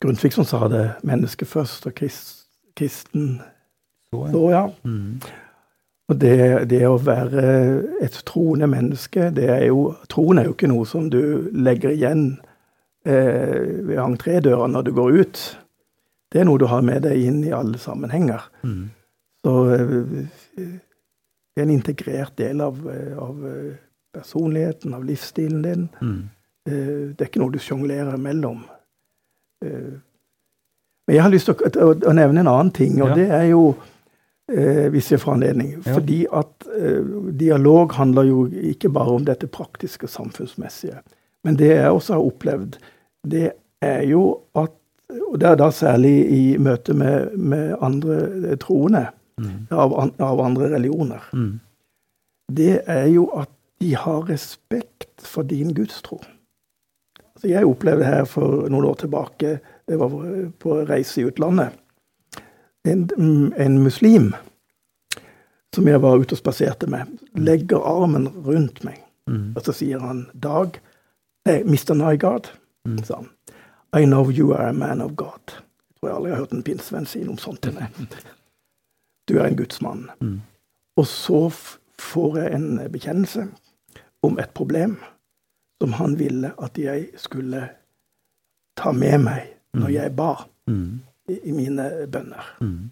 Grundtvig 0.02 0.32
som 0.34 0.48
sa 0.48 0.64
det. 0.72 0.86
Menneske 1.04 1.46
først 1.46 1.86
og 1.90 1.94
krist, 1.94 2.48
kristen 2.78 3.42
så, 4.10 4.26
ja. 4.26 4.32
Så, 4.32 4.44
ja. 4.52 4.64
Mm. 4.88 5.20
Og 6.10 6.18
det, 6.18 6.38
det, 6.72 6.82
å 6.90 6.98
være 6.98 7.42
et 8.02 8.16
troende 8.26 8.66
menneske, 8.72 9.28
det 9.36 9.50
er 9.54 9.66
jo 9.68 9.92
Troen 10.10 10.42
er 10.42 10.48
jo 10.48 10.56
ikke 10.56 10.72
noe 10.72 10.88
som 10.90 11.12
du 11.14 11.52
legger 11.54 11.94
igjen 11.94 12.24
eh, 13.06 13.86
ved 13.86 14.00
entrédøra 14.02 14.66
når 14.72 14.88
du 14.88 14.94
går 14.98 15.20
ut. 15.20 15.44
Det 16.30 16.42
er 16.42 16.48
noe 16.48 16.62
du 16.62 16.68
har 16.70 16.84
med 16.86 17.04
deg 17.08 17.20
inn 17.26 17.44
i 17.44 17.54
alle 17.56 17.80
sammenhenger. 17.82 18.44
Mm. 18.62 18.90
Så 19.46 19.54
det 19.70 20.66
er 21.58 21.64
en 21.64 21.74
integrert 21.74 22.36
del 22.38 22.62
av, 22.62 22.82
av 23.18 23.40
personligheten, 24.14 24.94
av 24.94 25.06
livsstilen 25.08 25.64
din. 25.64 25.88
Mm. 26.02 26.20
Det 26.66 27.24
er 27.24 27.30
ikke 27.32 27.42
noe 27.42 27.56
du 27.56 27.60
sjonglerer 27.64 28.20
mellom. 28.22 28.62
Men 31.10 31.16
jeg 31.16 31.24
har 31.26 31.32
lyst 31.34 31.50
til 31.50 31.82
å, 31.82 31.94
å, 32.06 32.12
nevne 32.14 32.44
en 32.44 32.52
annen 32.52 32.68
ting, 32.70 33.00
og 33.02 33.10
ja. 33.10 33.16
det 33.18 33.30
er 33.34 33.48
jo 33.50 33.64
eh, 34.54 34.86
hvis 34.94 35.08
jeg 35.10 35.22
får 35.24 35.40
anledning. 35.40 35.72
Ja. 35.80 35.96
Fordi 35.96 36.20
at 36.38 36.68
eh, 36.70 37.08
dialog 37.40 37.96
handler 37.98 38.28
jo 38.28 38.44
ikke 38.46 38.92
bare 38.94 39.16
om 39.18 39.26
dette 39.26 39.50
praktiske 39.50 40.06
samfunnsmessige. 40.06 41.00
Men 41.48 41.58
det 41.58 41.72
jeg 41.72 41.90
også 41.90 42.14
har 42.14 42.28
opplevd, 42.28 42.78
det 43.26 43.48
er 43.82 44.04
jo 44.06 44.22
at 44.54 44.76
Og 45.10 45.40
det 45.42 45.48
er 45.50 45.56
da 45.58 45.70
særlig 45.74 46.16
i 46.32 46.58
møte 46.62 46.94
med, 46.94 47.38
med 47.38 47.76
andre 47.82 48.56
troende 48.62 49.08
mm. 49.42 49.70
av, 49.72 49.96
av, 50.22 50.42
andre 50.42 50.70
religioner. 50.76 51.24
Mm. 51.34 51.60
Det 52.52 52.82
er 52.86 53.08
jo 53.10 53.26
at 53.38 53.50
de 53.82 53.96
har 53.96 54.28
respekt 54.30 55.24
for 55.24 55.48
din 55.48 55.74
gudstro. 55.74 56.20
Altså 57.36 57.48
jeg 57.48 57.66
opplevde 57.66 58.06
her 58.06 58.26
for 58.28 58.68
noen 58.70 58.90
år 58.90 59.00
tilbake 59.06 59.60
det 59.90 59.98
var 59.98 60.14
på 60.60 60.82
reise 60.86 61.22
i 61.22 61.26
utlandet. 61.26 61.74
En, 62.88 63.08
en 63.58 63.80
muslim 63.84 64.34
som 65.76 65.88
jeg 65.88 66.02
var 66.02 66.20
ute 66.20 66.36
og 66.36 66.42
spaserte 66.42 66.90
med, 66.90 67.10
legger 67.38 67.86
armen 67.86 68.28
rundt 68.46 68.84
meg. 68.86 69.02
Mm. 69.30 69.54
Og 69.56 69.66
så 69.66 69.76
sier 69.76 70.02
han 70.04 70.28
Dag 70.34 70.80
Nei, 71.48 71.62
Mr. 71.64 71.96
Nygaard, 71.96 72.50
mm. 72.86 72.98
sa 73.08 73.22
han. 73.22 73.30
I 73.94 74.06
know 74.06 74.30
you 74.30 74.54
are 74.54 74.70
a 74.70 74.74
man 74.74 75.02
of 75.02 75.16
God. 75.16 75.56
Jeg 75.56 76.00
tror 76.00 76.10
jeg 76.10 76.16
aldri 76.16 76.32
har 76.32 76.38
hørt 76.44 76.52
en 76.54 76.64
pinnsvenn 76.64 77.08
si 77.10 77.24
noe 77.26 77.42
sånt 77.42 77.64
til 77.66 77.76
meg. 77.78 77.96
Du 79.30 79.36
er 79.38 79.46
en 79.46 79.58
gudsmann. 79.60 80.08
Mm. 80.26 80.40
Og 80.98 81.06
så 81.06 81.50
får 82.02 82.38
jeg 82.40 82.54
en 82.56 82.80
bekjennelse 82.90 83.44
om 84.26 84.40
et 84.42 84.50
problem 84.58 84.96
som 85.82 85.94
han 86.00 86.16
ville 86.20 86.50
at 86.58 86.80
jeg 86.82 87.12
skulle 87.22 87.68
ta 88.80 88.92
med 88.92 89.22
meg 89.22 89.52
når 89.78 89.86
mm. 89.86 89.94
jeg 89.94 90.16
ba 90.18 90.32
mm. 90.66 90.88
i, 91.30 91.38
i, 91.44 91.54
mine 91.54 91.86
bønner. 92.10 92.50
Mm. 92.60 92.90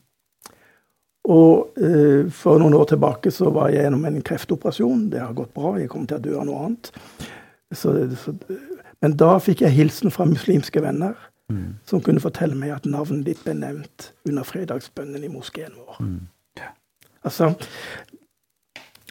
Og 1.27 1.81
eh, 1.81 2.29
for 2.31 2.61
noen 2.61 2.77
år 2.77 2.85
tilbake 2.93 3.33
så 3.33 3.49
var 3.51 3.73
jeg 3.73 3.87
gjennom 3.87 4.05
en 4.07 4.21
kreftoperasjon. 4.29 5.07
Det 5.11 5.19
har 5.19 5.33
gått 5.35 5.55
bra. 5.57 5.73
Jeg 5.81 5.89
kom 5.91 6.05
til 6.07 6.21
å 6.21 6.23
dø 6.23 6.37
av 6.39 6.45
noe 6.47 6.67
annet. 6.67 6.91
Så, 7.75 7.91
så, 8.21 8.35
men 9.01 9.17
da 9.19 9.35
fikk 9.43 9.61
jeg 9.65 9.75
hilsen 9.75 10.13
fra 10.13 10.25
muslimske 10.25 10.81
venner 10.81 11.15
mm. 11.51 11.79
som 11.85 12.01
kunne 12.03 12.23
fortelle 12.23 12.57
meg 12.57 12.75
at 12.75 12.87
navnet 12.89 13.25
ditt 13.27 13.43
ble 13.45 13.53
nevnt 13.59 14.11
under 14.27 14.47
fredagsbønnen 14.47 15.23
i 15.23 15.31
moskeen 15.31 15.75
vår. 15.77 16.01
Mm. 16.01 16.21
Altså, 17.27 17.51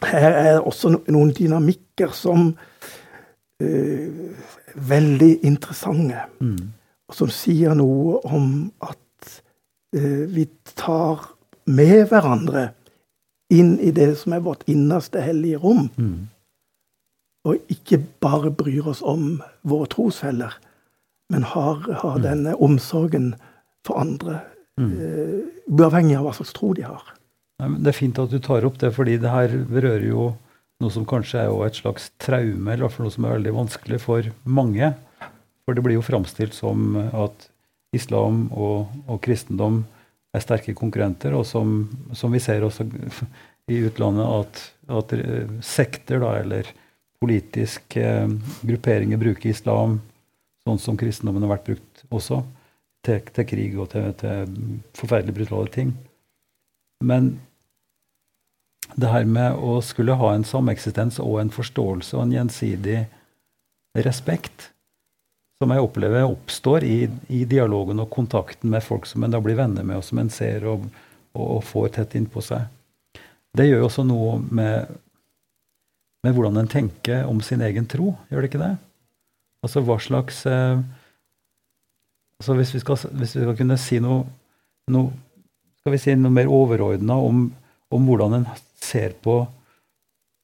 her 0.07 0.31
er 0.31 0.59
også 0.59 0.95
noen 0.95 1.31
dynamikker 1.37 2.11
som 2.15 2.49
uh, 3.63 4.09
veldig 4.75 5.31
interessante. 5.47 6.25
Mm 6.39 6.73
som 7.13 7.31
sier 7.31 7.75
noe 7.77 8.19
om 8.27 8.47
at 8.83 9.33
uh, 9.95 10.23
vi 10.31 10.47
tar 10.75 11.29
med 11.67 12.07
hverandre 12.11 12.71
inn 13.53 13.77
i 13.79 13.93
det 13.95 14.13
som 14.19 14.35
er 14.35 14.43
vårt 14.43 14.65
innerste 14.67 15.23
hellige 15.23 15.61
rom. 15.63 15.87
Mm. 15.95 16.27
Og 17.47 17.71
ikke 17.71 18.01
bare 18.23 18.51
bryr 18.51 18.89
oss 18.91 19.03
om 19.05 19.37
våre 19.67 19.87
trosfeller, 19.91 20.57
men 21.31 21.45
har, 21.47 21.79
har 22.01 22.17
mm. 22.19 22.23
denne 22.25 22.55
omsorgen 22.63 23.33
for 23.87 23.99
andre, 24.01 24.41
mm. 24.79 24.91
eh, 24.91 25.37
uavhengig 25.71 26.17
av 26.19 26.27
hva 26.27 26.35
slags 26.35 26.55
tro 26.55 26.73
de 26.75 26.83
har. 26.87 27.13
Nei, 27.61 27.71
det 27.81 27.93
er 27.93 27.97
fint 27.97 28.19
at 28.21 28.33
du 28.33 28.39
tar 28.43 28.67
opp 28.67 28.77
det, 28.81 28.91
fordi 28.95 29.17
det 29.21 29.31
her 29.31 29.55
berører 29.69 30.07
jo 30.09 30.29
noe 30.83 30.93
som 30.93 31.07
kanskje 31.09 31.41
er 31.41 31.65
et 31.65 31.79
slags 31.79 32.11
traume, 32.21 32.67
eller 32.69 32.83
i 32.83 32.85
hvert 32.85 32.95
fall 32.95 33.07
noe 33.07 33.15
som 33.15 33.25
er 33.25 33.37
veldig 33.39 33.53
vanskelig 33.55 34.01
for 34.03 34.31
mange. 34.45 34.91
For 35.65 35.75
det 35.75 35.83
blir 35.83 35.97
jo 35.97 36.05
framstilt 36.05 36.55
som 36.55 36.95
at 36.97 37.47
islam 37.95 38.45
og, 38.51 38.91
og, 39.07 39.17
kristendom 39.23 39.81
er 40.35 40.43
sterke 40.43 40.75
konkurrenter, 40.77 41.33
og 41.33 41.47
som, 41.49 41.87
som 42.15 42.33
vi 42.35 42.41
ser 42.43 42.65
også 42.67 42.85
i 43.71 43.79
utlandet, 43.87 44.27
at, 44.27 44.61
at 44.99 45.15
eh, 45.17 45.55
sekter 45.65 46.21
da, 46.23 46.35
eller 46.43 46.69
politiske 47.23 48.03
eh, 48.03 48.37
grupperinger 48.67 49.19
bruker 49.21 49.49
islam 49.49 49.99
sånn 50.67 50.81
som 50.81 50.99
kristendommen 50.99 51.45
har 51.45 51.55
vært 51.55 51.67
brukt 51.69 52.05
også, 52.11 52.41
til, 53.05 53.21
til 53.33 53.47
krig 53.47 53.77
og 53.79 53.91
til, 53.93 54.09
til 54.19 54.55
forferdelig 54.97 55.35
brutale 55.37 55.71
ting. 55.71 55.93
Men 57.03 57.37
det 58.95 59.11
her 59.11 59.27
med 59.29 59.59
å 59.61 59.77
skulle 59.85 60.17
ha 60.17 60.33
en 60.33 60.47
sameksistens 60.47 61.19
og 61.23 61.39
en 61.41 61.53
forståelse 61.53 62.17
og 62.17 62.25
en 62.25 62.35
gjensidig 62.39 63.03
respekt 64.05 64.71
som 65.57 65.73
jeg 65.73 65.83
opplever 65.83 66.27
oppstår 66.27 66.85
i, 66.85 66.97
i, 67.33 67.43
dialogen 67.49 68.01
og 68.03 68.11
kontakten 68.13 68.69
med 68.73 68.85
folk 68.85 69.07
som 69.09 69.23
en 69.25 69.33
da 69.33 69.41
blir 69.41 69.57
venner 69.57 69.85
med, 69.85 69.97
og 69.97 70.05
som 70.05 70.21
en 70.21 70.29
ser 70.33 70.67
og, 70.69 70.85
og, 71.33 71.45
og 71.57 71.63
får 71.65 71.95
tett 71.95 72.17
innpå 72.19 72.43
seg. 72.45 72.67
Det 73.57 73.65
gjør 73.65 73.81
jo 73.81 73.87
også 73.87 74.05
noe 74.05 74.35
med, 74.53 74.91
med, 76.25 76.33
hvordan 76.33 76.57
en 76.61 76.69
tenker 76.71 77.25
om 77.29 77.41
sin 77.45 77.61
egen 77.65 77.87
tro, 77.89 78.15
gjør 78.29 78.43
det 78.43 78.49
ikke 78.51 78.63
det? 78.63 78.73
Altså 79.65 79.83
hva 79.85 79.97
slags 80.01 80.43
eh, 80.49 80.81
altså 82.41 82.57
hvis 82.57 82.73
vi, 82.75 82.81
skal, 82.83 82.99
hvis 83.19 83.35
vi 83.37 83.43
skal 83.43 83.57
kunne 83.57 83.79
si 83.81 83.99
noe, 84.03 84.25
noe 84.93 85.11
skal 85.81 85.95
vi 85.95 86.01
si 86.01 86.15
noe 86.17 86.33
mer 86.33 86.49
overordna 86.51 87.17
om, 87.23 87.47
om, 87.93 88.09
hvordan 88.09 88.39
en 88.39 88.47
ser 88.81 89.15
på, 89.23 89.39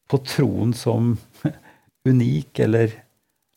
på 0.09 0.21
troen 0.28 0.74
som 0.78 1.15
unik 2.11 2.63
eller 2.67 2.99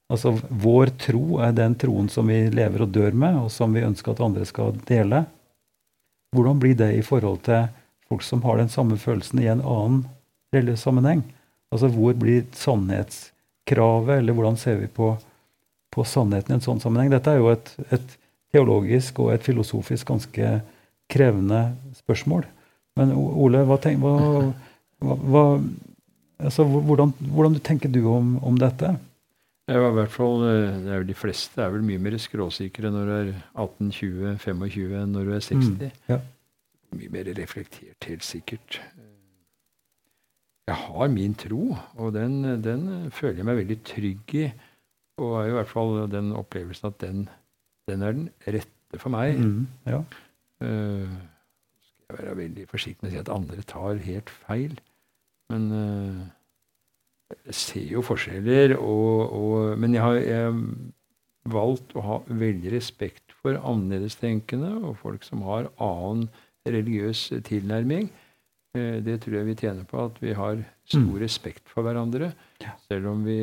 Altså, 0.06 0.36
vår 0.48 0.92
tro 1.02 1.40
er 1.42 1.54
den 1.56 1.72
troen 1.74 2.06
som 2.06 2.28
vi 2.30 2.44
lever 2.54 2.84
og 2.84 2.92
dør 2.94 3.16
med, 3.18 3.40
og 3.40 3.48
som 3.50 3.72
vi 3.74 3.82
ønsker 3.82 4.12
at 4.12 4.20
andre 4.22 4.44
skal 4.46 4.76
dele. 4.86 5.24
Hvordan 6.30 6.60
blir 6.62 6.76
det 6.78 6.92
i 6.94 7.02
forhold 7.02 7.40
til 7.48 7.64
folk 8.06 8.22
som 8.22 8.44
har 8.46 8.60
den 8.60 8.70
samme 8.70 9.00
følelsen 9.02 9.42
i 9.42 9.48
en 9.50 9.64
annen 9.64 10.04
religiøs 10.54 10.86
sammenheng? 10.86 11.24
Altså, 11.74 11.90
hvor 11.92 12.14
blir 12.18 12.44
sannhetskravet, 12.56 14.20
eller 14.20 14.36
hvordan 14.36 14.58
ser 14.60 14.78
vi 14.80 14.90
på, 14.92 15.14
på 15.92 16.04
sannheten 16.06 16.54
i 16.54 16.58
en 16.58 16.64
sånn 16.64 16.82
sammenheng? 16.82 17.10
Dette 17.12 17.34
er 17.34 17.42
jo 17.42 17.50
et, 17.54 17.72
et, 17.90 18.14
teologisk 18.54 19.18
og 19.20 19.32
et 19.34 19.42
filosofisk 19.44 20.08
ganske 20.08 20.50
krevende 21.12 21.58
spørsmål. 21.98 22.46
Men 22.96 23.10
Ole, 23.12 23.64
hva 23.68 23.76
tenk, 23.82 24.00
hva, 24.00 24.46
hva, 25.02 25.42
altså, 26.40 26.64
hvordan, 26.64 27.12
hvordan 27.34 27.58
tenker 27.66 27.92
du 27.92 28.06
om, 28.08 28.36
om 28.46 28.56
dette? 28.60 28.94
Det 29.66 29.74
i 29.74 29.94
hvert 29.98 30.14
fall, 30.14 30.44
eh, 30.46 30.76
det 30.84 30.92
er 30.94 31.00
vel 31.02 31.08
De 31.08 31.18
fleste 31.18 31.62
er 31.62 31.72
vel 31.74 31.82
mye 31.84 31.98
mer 31.98 32.14
skråsikre 32.22 32.92
når 32.94 33.08
du 33.08 33.14
er 33.16 33.30
18, 33.58 33.90
20, 33.98 34.36
25 34.44 34.92
enn 35.00 35.16
når 35.16 35.26
du 35.26 35.32
er 35.34 35.42
60. 35.42 35.72
Mm, 35.74 35.96
ja. 36.12 36.20
Mye 36.94 37.12
mer 37.12 37.32
reflektert, 37.34 38.06
helt 38.06 38.24
sikkert. 38.24 38.78
Jeg 40.66 40.78
har 40.82 41.10
min 41.12 41.34
tro, 41.38 41.76
og 41.94 42.14
den, 42.16 42.40
den 42.64 43.10
føler 43.14 43.38
jeg 43.38 43.46
meg 43.46 43.60
veldig 43.60 43.76
trygg 43.86 44.34
i. 44.34 44.46
Og 45.22 45.36
har 45.38 45.50
i 45.50 45.54
hvert 45.56 45.70
fall 45.70 46.00
den 46.12 46.32
opplevelsen 46.36 46.90
at 46.90 46.98
den, 47.00 47.28
den 47.88 48.02
er 48.02 48.16
den 48.16 48.26
rette 48.44 49.00
for 49.00 49.14
meg. 49.14 49.38
Mm, 49.38 49.68
ja. 49.86 50.00
uh, 50.66 51.14
skal 51.86 52.10
jeg 52.10 52.18
være 52.18 52.36
veldig 52.42 52.66
forsiktig 52.68 53.06
med 53.06 53.12
å 53.12 53.14
si 53.14 53.22
at 53.22 53.32
andre 53.32 53.68
tar 53.70 54.02
helt 54.08 54.32
feil. 54.42 54.74
Men 55.54 55.70
uh, 55.70 56.26
ser 57.50 57.86
jo 57.94 58.02
forskjeller, 58.06 58.76
og, 58.76 59.32
og, 59.38 59.78
men 59.78 59.94
jeg 59.94 60.02
har 60.02 60.18
jeg 60.18 60.52
valgt 61.50 61.94
å 61.94 62.02
ha 62.02 62.18
veldig 62.26 62.74
respekt 62.74 63.34
for 63.40 63.58
annerledestenkende 63.58 64.72
og 64.82 64.98
folk 65.00 65.26
som 65.26 65.44
har 65.46 65.70
annen 65.82 66.26
religiøs 66.66 67.28
tilnærming. 67.46 68.10
Eh, 68.76 68.98
det 69.04 69.20
tror 69.22 69.38
jeg 69.38 69.48
vi 69.48 69.56
tjener 69.62 69.86
på, 69.88 70.04
at 70.04 70.20
vi 70.22 70.34
har 70.36 70.60
stor 70.86 71.06
mm. 71.06 71.22
respekt 71.22 71.72
for 71.72 71.86
hverandre. 71.86 72.32
Selv 72.86 73.08
om 73.12 73.24
vi, 73.26 73.40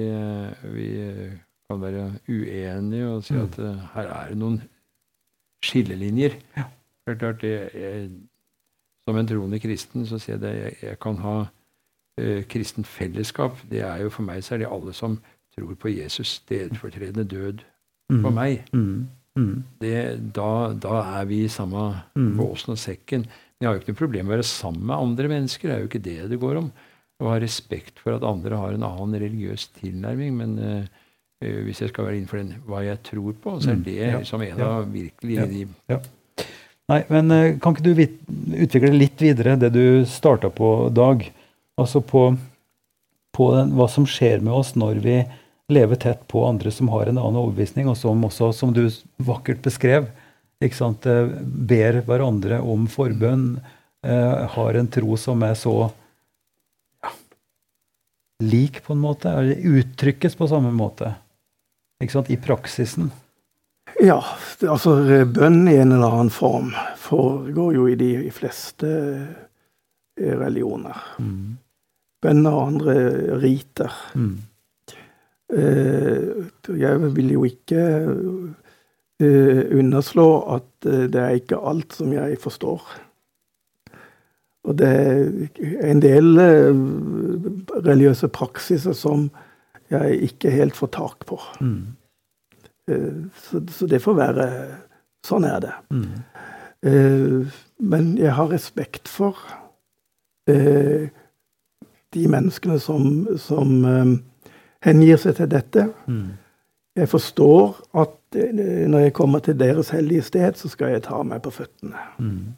vi, 0.75 0.87
kan 1.69 1.79
være 1.79 2.05
uenige 2.27 3.07
og 3.07 3.23
si 3.23 3.33
mm. 3.33 3.43
at 3.47 3.59
her 3.95 4.09
er 4.11 4.31
det 4.33 4.37
noen 4.37 4.57
skillelinjer. 5.63 6.35
Ja. 6.57 6.65
Det 7.03 7.13
er 7.13 7.19
klart, 7.19 7.41
det, 7.41 7.69
jeg, 7.73 8.09
Som 9.07 9.17
en 9.19 9.27
troende 9.27 9.59
kristen 9.59 10.05
så 10.07 10.19
sier 10.21 10.37
jeg 10.37 10.41
det 10.43 10.51
jeg, 10.55 10.75
jeg 10.83 10.99
kan 11.03 11.17
ha 11.19 11.35
eh, 12.19 12.43
kristent 12.47 12.87
fellesskap, 12.87 13.57
det 13.71 13.81
er 13.83 14.05
jo 14.05 14.11
for 14.13 14.23
meg 14.23 14.43
så 14.43 14.55
er 14.55 14.63
det 14.63 14.69
alle 14.71 14.93
som 14.95 15.17
tror 15.55 15.75
på 15.75 15.91
Jesus 15.91 16.39
stedfortredende 16.39 17.25
død 17.27 17.65
for 18.09 18.29
mm. 18.29 18.37
meg. 18.37 18.63
Mm. 18.73 19.09
Mm. 19.35 19.63
Det, 19.81 19.95
da, 20.35 20.73
da, 20.77 21.01
er 21.19 21.25
vi 21.25 21.43
i 21.43 21.51
samme 21.51 21.89
mm. 22.15 22.37
båsen 22.37 22.75
og 22.75 22.79
sekken. 22.79 23.25
Jeg 23.63 23.69
har 23.69 23.77
jo 23.77 23.81
ikke 23.81 23.93
noe 23.93 23.99
problem 24.01 24.25
med 24.27 24.33
å 24.33 24.35
være 24.35 24.49
sammen 24.49 24.89
med 24.89 24.97
andre 24.97 25.29
mennesker. 25.31 25.69
Det 25.69 25.75
er 25.75 25.85
jo 25.85 25.87
ikke 25.87 26.03
det 26.03 26.17
det 26.33 26.39
går 26.41 26.59
om. 26.59 26.65
Å 27.23 27.29
ha 27.31 27.37
respekt 27.39 28.01
for 28.03 28.17
at 28.17 28.25
andre 28.27 28.59
har 28.59 28.75
en 28.75 28.83
annen 28.83 29.15
religiøs 29.21 29.69
tilnærming. 29.77 30.33
Men 30.41 30.57
uh, 30.59 31.03
hvis 31.39 31.79
jeg 31.79 31.93
skal 31.93 32.09
være 32.09 32.19
innenfor 32.19 32.41
den 32.41 32.57
hva 32.67 32.83
jeg 32.83 32.99
tror 33.07 33.37
på, 33.39 33.55
så 33.63 33.71
er 33.71 33.79
mm. 33.79 33.85
det 33.87 34.01
ja. 34.01 34.19
som 34.27 34.43
en 34.43 34.65
av 34.67 34.91
virkelig 34.91 35.39
ja. 35.39 35.47
de. 35.47 35.63
Nei, 36.91 36.99
men 37.07 37.31
eh, 37.31 37.53
kan 37.63 37.71
ikke 37.71 37.85
du 37.85 38.01
utvikle 38.65 38.91
litt 38.91 39.21
videre 39.23 39.55
det 39.55 39.69
du 39.71 40.03
starta 40.09 40.49
på, 40.51 40.89
Dag? 40.91 41.23
Altså 41.79 42.03
på, 42.03 42.25
på 43.33 43.47
den, 43.55 43.71
hva 43.77 43.87
som 43.89 44.03
skjer 44.09 44.43
med 44.43 44.51
oss 44.53 44.73
når 44.75 44.99
vi 45.05 45.21
lever 45.71 45.99
tett 46.03 46.25
på 46.27 46.43
andre 46.45 46.73
som 46.75 46.91
har 46.91 47.07
en 47.07 47.17
annen 47.17 47.39
overbevisning, 47.39 47.87
og 47.87 47.95
som 47.97 48.19
også, 48.27 48.51
som 48.55 48.75
du 48.75 48.83
vakkert 49.23 49.63
beskrev, 49.63 50.09
ikke 50.63 50.79
sant, 50.79 51.05
eh, 51.09 51.31
ber 51.43 52.01
hverandre 52.07 52.59
om 52.61 52.87
forbønn, 52.91 53.57
eh, 54.05 54.45
har 54.55 54.79
en 54.79 54.89
tro 54.91 55.17
som 55.19 55.43
er 55.43 55.57
så 55.59 55.75
ja, 57.03 57.11
lik, 58.43 58.83
på 58.85 58.95
en 58.95 59.03
måte, 59.03 59.31
eller 59.31 59.67
uttrykkes 59.79 60.37
på 60.39 60.47
samme 60.51 60.73
måte, 60.75 61.13
ikke 62.03 62.17
sant, 62.17 62.31
i 62.33 62.39
praksisen. 62.39 63.11
Ja, 64.01 64.19
altså 64.65 64.95
bønn 65.29 65.67
i 65.69 65.77
en 65.77 65.93
eller 65.93 66.15
annen 66.15 66.33
form 66.33 66.71
foregår 66.99 67.75
jo 67.75 67.87
i 67.91 67.99
de 67.99 68.13
fleste 68.33 68.89
eh, 68.89 70.33
religioner. 70.39 70.97
Mm. 71.19 71.59
Bønn 72.23 72.47
og 72.47 72.59
andre 72.63 72.95
riter. 73.43 73.93
Mm. 74.15 74.35
Jeg 75.53 77.09
vil 77.13 77.33
jo 77.35 77.43
ikke 77.45 77.81
underslå 79.21 80.27
at 80.55 80.85
det 80.85 81.19
er 81.21 81.37
ikke 81.37 81.59
alt 81.61 81.93
som 81.93 82.11
jeg 82.11 82.37
forstår. 82.41 82.81
Og 84.63 84.77
det 84.79 84.89
er 84.89 85.91
en 85.91 86.01
del 86.01 86.39
religiøse 87.85 88.27
praksiser 88.33 88.95
som 88.97 89.27
jeg 89.93 90.21
ikke 90.29 90.51
helt 90.51 90.75
får 90.75 90.91
tak 90.97 91.25
på. 91.29 91.39
Mm. 91.61 91.95
Eh, 92.89 93.13
så, 93.35 93.61
så, 93.69 93.87
det 93.87 94.01
får 94.03 94.17
være 94.17 94.47
Sånn 95.23 95.45
er 95.47 95.59
det. 95.63 95.73
Mm. 95.95 96.07
Eh, 96.83 97.59
men 97.79 98.07
jeg 98.19 98.33
har 98.35 98.49
respekt 98.51 99.07
for 99.07 99.37
eh, 100.51 101.05
de 102.11 102.23
menneskene 102.27 102.75
som, 102.83 103.05
som 103.39 103.69
hengir 104.83 105.21
seg 105.21 105.37
til 105.37 105.47
dette. 105.53 105.85
Mm. 106.11 106.35
Jeg 106.99 107.07
forstår 107.13 107.79
at 108.03 108.19
når 108.35 108.99
jeg 108.99 109.13
kommer 109.13 109.39
til 109.39 109.59
deres 109.59 109.89
hellige 109.93 110.21
sted, 110.21 110.57
så 110.59 110.69
skal 110.69 110.93
jeg 110.93 111.03
ta 111.05 111.21
meg 111.23 111.41
på 111.43 111.51
føttene. 111.53 111.99
Mm. 112.19 112.55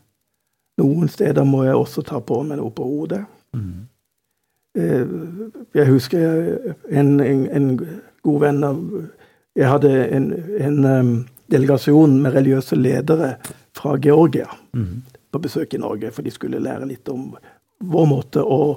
Noen 0.82 1.11
steder 1.11 1.43
må 1.47 1.63
jeg 1.63 1.76
også 1.76 2.03
ta 2.03 2.19
på 2.19 2.41
meg 2.43 2.59
noe 2.59 2.73
på 2.76 2.88
hodet. 2.88 3.21
Mm. 3.55 3.86
Jeg 5.76 5.88
husker 5.88 6.57
en, 6.91 7.19
en, 7.23 7.45
en 7.47 7.69
god 8.23 8.41
venn 8.43 8.63
av 8.67 8.82
jeg 9.55 9.71
hadde 9.71 9.91
en, 10.11 10.26
en 10.59 10.86
um, 10.86 11.11
delegasjon 11.51 12.17
med 12.21 12.34
religiøse 12.36 12.76
ledere 12.76 13.36
fra 13.76 13.95
Georgia 14.03 14.49
mm. 14.76 15.03
på 15.32 15.39
besøk 15.39 15.73
i 15.73 15.80
Norge, 15.80 16.11
for 16.11 16.26
de 16.26 16.34
skulle 16.34 16.59
lære 16.59 16.89
litt 16.89 17.07
om 17.11 17.30
vår 17.80 18.09
måte 18.09 18.43
å 18.43 18.76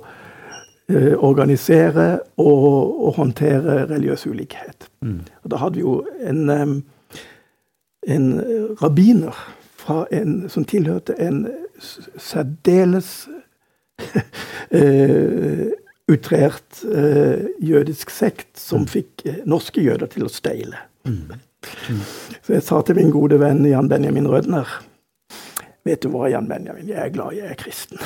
organisere 0.88 2.20
og, 2.40 3.06
og, 3.06 3.10
håndtere 3.18 3.82
religiøs 3.90 4.26
ulikhet. 4.26 4.86
Mm. 5.04 5.20
Og 5.44 5.50
da 5.52 5.58
hadde 5.60 5.76
vi 5.76 5.82
jo 5.82 5.98
en, 6.24 6.48
en 8.08 8.28
rabbiner 8.80 9.36
en, 10.10 10.48
som 10.48 10.64
tilhørte 10.64 11.16
en 11.20 11.46
særdeles 12.18 13.28
uh, 14.78 15.66
utrert 16.08 16.82
uh, 16.84 17.44
jødisk 17.60 18.10
sekt 18.10 18.58
som 18.58 18.84
mm. 18.84 18.90
fikk 18.92 19.26
norske 19.48 19.82
jøder 19.82 20.10
til 20.12 20.26
å 20.28 20.32
steile. 20.32 20.84
Mm. 21.08 21.38
Mm. 21.90 22.02
Så 22.42 22.54
jeg 22.54 22.64
sa 22.64 22.82
til 22.86 22.98
min 23.00 23.10
gode 23.10 23.40
venn 23.40 23.64
Jan 23.66 23.88
Benjamin 23.90 24.28
Rødner 24.30 24.68
Vet 25.88 26.02
du 26.04 26.10
hva, 26.12 26.28
Jan 26.28 26.44
Benjamin, 26.50 26.88
jeg 26.90 27.00
er 27.00 27.12
glad 27.14 27.32
jeg 27.36 27.46
er 27.48 27.56
kristen. 27.56 27.98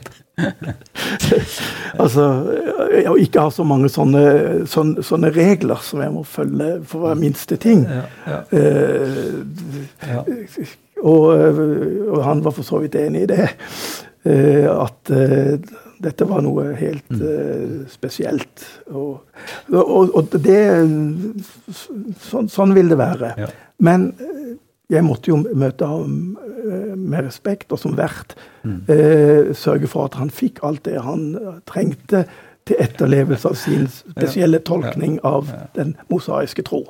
altså, 2.02 2.24
Å 3.10 3.16
ikke 3.20 3.42
ha 3.44 3.50
så 3.52 3.64
mange 3.68 3.88
sånne, 3.92 4.22
sånne, 4.70 5.04
sånne, 5.04 5.28
regler 5.36 5.80
som 5.84 6.00
jeg 6.00 6.12
må 6.14 6.22
følge 6.24 6.80
for 6.88 6.98
hver 7.04 7.16
minste 7.20 7.56
ting. 7.60 7.84
Ja, 7.84 8.04
ja. 8.30 8.38
Uh, 8.54 9.44
ja. 10.08 10.20
Og, 11.00 11.24
og, 11.32 12.18
han 12.24 12.44
var 12.44 12.52
for 12.56 12.64
så 12.66 12.78
vidt 12.82 12.94
enig 13.00 13.22
i 13.24 13.30
det. 13.30 13.46
at 14.20 15.10
dette 16.00 16.24
var 16.28 16.40
noe 16.44 16.72
helt 16.78 17.12
uh, 17.12 17.84
spesielt. 17.92 18.64
Og, 18.88 19.20
og, 19.72 20.14
og, 20.16 20.36
det 20.40 20.62
sånn, 22.24 22.48
sånn, 22.48 22.74
vil 22.76 22.88
det 22.92 22.98
være. 23.00 23.34
Ja. 23.40 23.48
Men 23.84 24.10
uh, 24.20 24.54
jeg 24.90 25.04
måtte 25.06 25.30
jo 25.30 25.38
møte 25.40 25.86
ham 25.86 26.36
uh, 26.36 26.92
med 26.96 27.26
respekt, 27.28 27.72
og 27.72 27.78
som 27.78 27.96
vert 27.98 28.36
mm. 28.62 29.54
sørge 29.56 29.88
for 29.88 30.10
at 30.10 30.18
han 30.20 30.30
fikk 30.30 30.60
alt 30.66 30.84
det 30.84 31.00
han 31.00 31.32
trengte 31.66 32.24
til 32.68 32.76
etterlevelse 32.82 33.48
av 33.48 33.56
sin 33.56 33.86
spesielle 33.88 34.60
tolkning 34.66 35.16
ja. 35.16 35.22
Ja. 35.22 35.30
av 35.30 35.54
den 35.78 35.94
mosaiske 36.10 36.62
tro. 36.66 36.82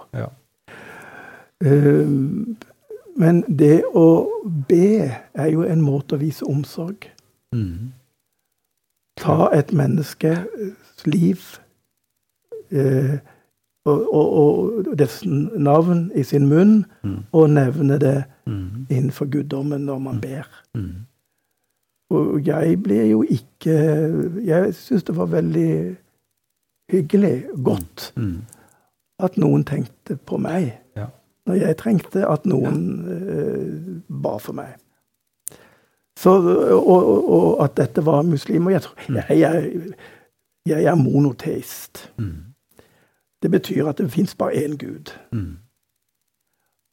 men 3.21 3.45
det 3.47 3.83
å 3.95 4.27
be 4.69 5.13
er 5.35 5.49
jo 5.53 5.63
en 5.63 5.85
måte 5.85 6.17
å 6.17 6.23
vise 6.25 6.45
omsorg. 6.49 7.07
Mm 7.55 7.93
ta 9.21 9.51
et 9.55 9.73
menneskes 9.77 11.05
liv 11.09 11.43
eh, 12.71 13.21
og, 13.85 14.15
og, 14.15 14.33
og, 14.39 14.99
dets 14.99 15.23
navn 15.25 16.11
i 16.15 16.23
sin 16.23 16.49
munn, 16.49 16.85
mm. 17.03 17.17
og 17.33 17.51
nevne 17.51 17.99
det 18.01 18.25
mm. 18.47 18.87
innenfor 18.91 19.31
guddommen 19.31 19.87
når 19.89 19.99
man 19.99 20.15
mm. 20.15 20.21
ber. 20.21 20.51
Mm. 20.75 21.07
Og 22.11 22.47
jeg 22.47 22.83
ble 22.83 23.05
jo 23.07 23.21
ikke 23.23 23.75
Jeg 24.43 24.73
syns 24.75 25.05
det 25.07 25.15
var 25.17 25.29
veldig 25.31 25.97
hyggelig, 26.91 27.45
godt, 27.65 28.13
mm. 28.17 28.23
mm. 28.23 28.39
at 29.23 29.37
noen 29.39 29.65
tenkte 29.65 30.17
på 30.17 30.37
meg. 30.43 30.73
Ja. 30.97 31.07
Når 31.47 31.61
jeg 31.61 31.77
trengte 31.79 32.27
at 32.27 32.47
noen 32.51 32.81
ja. 33.07 33.17
uh, 33.17 34.01
ba 34.23 34.37
for 34.43 34.59
meg. 34.59 34.75
Så, 36.19 36.35
og, 36.77 37.31
og, 37.31 37.65
at 37.65 37.79
dette 37.79 38.03
var 38.05 38.27
muslimer. 38.27 38.75
Jeg, 38.75 38.83
tror, 38.83 38.99
jeg, 39.09 39.39
jeg, 39.39 39.93
jeg 40.67 40.85
er 40.85 40.99
monoteist. 40.99 42.11
Mm. 42.19 42.50
Det 43.43 43.51
betyr 43.51 43.89
at 43.89 43.99
det 43.99 44.13
fins 44.13 44.35
bare 44.35 44.53
én 44.53 44.77
gud. 44.77 45.19
Mm. 45.33 45.57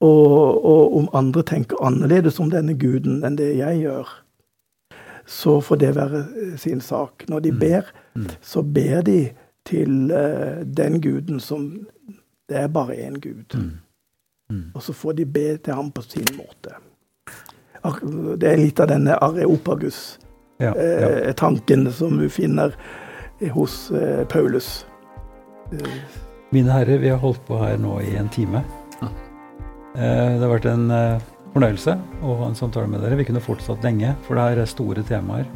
Og, 0.01 0.65
og, 0.65 0.97
om 0.97 1.09
andre 1.13 1.43
tenker 1.43 1.83
annerledes 1.83 2.39
om 2.39 2.51
denne 2.53 2.79
guden 2.79 3.25
enn 3.25 3.37
det 3.37 3.57
jeg 3.57 3.79
gjør, 3.81 4.23
så 5.27 5.61
får 5.61 5.75
det 5.81 5.95
være 5.95 6.25
eh, 6.37 6.57
sin 6.57 6.81
sak. 6.81 7.29
Når 7.29 7.39
de 7.39 7.51
mm. 7.51 7.59
ber, 7.59 7.81
mm. 8.15 8.25
så 8.41 8.61
ber 8.61 9.01
de 9.01 9.29
til 9.65 10.11
uh, 10.11 10.67
den 10.77 11.01
guden 11.01 11.39
som 11.39 11.87
Det 12.49 12.57
er 12.57 12.67
bare 12.67 12.95
én 12.95 13.19
gud. 13.19 13.57
Mm. 14.49 14.63
Og 14.73 14.83
så 14.83 14.93
får 14.93 15.11
de 15.11 15.25
be 15.25 15.57
til 15.57 15.73
ham 15.73 15.91
på 15.91 16.01
sin 16.01 16.27
måte. 16.37 16.69
Det 18.39 18.47
er 18.47 18.57
litt 18.57 18.79
av 18.79 18.87
denne 18.87 19.23
areopagus-tanken 19.23 21.83
ja, 21.83 21.85
ja. 21.85 21.91
som 21.91 22.17
du 22.17 22.29
finner 22.29 22.71
hos 23.51 23.91
eh, 23.91 24.27
Paulus. 24.27 24.87
Mine 26.55 26.71
herrer, 26.71 27.01
vi 27.01 27.11
har 27.11 27.21
holdt 27.21 27.43
på 27.47 27.59
her 27.59 27.77
nå 27.81 27.99
i 28.05 28.15
en 28.19 28.29
time. 28.31 28.63
Eh, 29.01 30.33
det 30.37 30.43
har 30.43 30.51
vært 30.51 30.67
en 30.69 30.91
eh, 30.93 31.23
fornøyelse 31.55 31.95
å 32.21 32.35
ha 32.41 32.49
en 32.49 32.57
samtale 32.59 32.89
med 32.91 33.01
dere. 33.01 33.17
Vi 33.17 33.27
kunne 33.27 33.43
fortsatt 33.43 33.85
lenge, 33.85 34.11
for 34.27 34.37
det 34.37 34.43
her 34.45 34.61
er 34.61 34.69
store 34.69 35.01
temaer. 35.07 35.47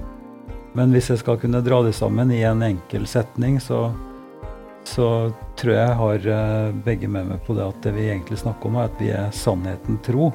Men 0.74 0.96
hvis 0.96 1.12
jeg 1.12 1.22
skal 1.22 1.38
kunne 1.38 1.62
dra 1.62 1.82
det 1.86 1.92
sammen 1.94 2.32
i 2.34 2.42
en 2.48 2.64
enkel 2.66 3.06
setning, 3.08 3.60
så, 3.62 3.92
så 4.88 5.30
tror 5.60 5.76
jeg 5.76 5.84
jeg 5.84 6.00
har 6.00 6.32
begge 6.88 7.12
med 7.12 7.30
meg 7.30 7.46
på 7.46 7.54
det 7.58 7.68
at 7.68 7.84
det 7.86 7.94
vi 8.00 8.08
egentlig 8.08 8.40
snakker 8.42 8.72
om, 8.72 8.80
er 8.80 8.90
at 8.90 9.04
vi 9.04 9.12
er 9.14 9.30
sannheten 9.36 10.00
tro 10.08 10.32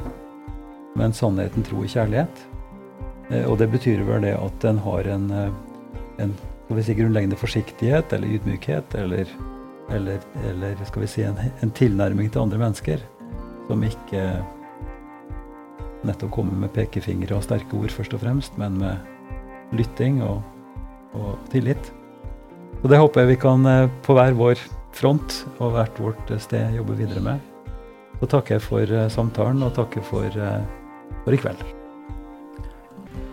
men 0.96 1.12
sannheten, 1.12 1.62
tro 1.62 1.84
i 1.84 1.90
kjærlighet. 1.90 2.44
Eh, 3.30 3.44
og 3.44 3.58
det 3.60 3.68
betyr 3.72 4.02
vel 4.06 4.24
det 4.24 4.36
at 4.38 4.60
den 4.64 4.80
har 4.84 5.08
en, 5.16 5.30
eh, 5.30 5.50
en 6.24 6.34
si, 6.82 6.94
grunnleggende 6.94 7.36
forsiktighet 7.36 8.12
eller 8.12 8.38
ydmykhet, 8.38 8.94
eller, 8.94 9.30
eller, 9.94 10.22
eller 10.50 10.78
skal 10.88 11.04
vi 11.04 11.10
si 11.10 11.24
en, 11.26 11.38
en, 11.62 11.70
tilnærming 11.70 12.30
til 12.32 12.42
andre 12.42 12.60
mennesker 12.60 13.02
som 13.66 13.82
ikke 13.86 14.22
nettopp 16.06 16.32
kommer 16.34 16.58
med 16.66 16.72
pekefingre 16.74 17.36
og 17.36 17.44
sterke 17.46 17.78
ord, 17.78 17.90
først 17.90 18.14
og 18.14 18.22
fremst, 18.22 18.58
men 18.60 18.78
med 18.82 19.74
lytting 19.74 20.20
og, 20.22 20.42
og 21.18 21.34
tillit. 21.50 21.90
Og 22.82 22.90
det 22.92 23.00
håper 23.00 23.24
jeg 23.24 23.32
vi 23.32 23.40
kan 23.42 23.66
eh, 23.66 23.90
på 24.06 24.14
hver 24.14 24.36
vår 24.38 24.62
front 24.96 25.42
og 25.58 25.74
hvert 25.74 25.98
vårt 26.00 26.30
sted 26.42 26.76
jobbe 26.78 26.98
videre 26.98 27.24
med. 27.24 27.42
Så 28.20 28.30
takker 28.32 28.56
jeg 28.56 28.64
for 28.64 28.92
samtalen, 29.12 29.60
og 29.66 29.74
takker 29.76 30.04
for 30.06 30.30
for 31.26 31.34
i 31.34 31.40
kveld. 31.40 31.62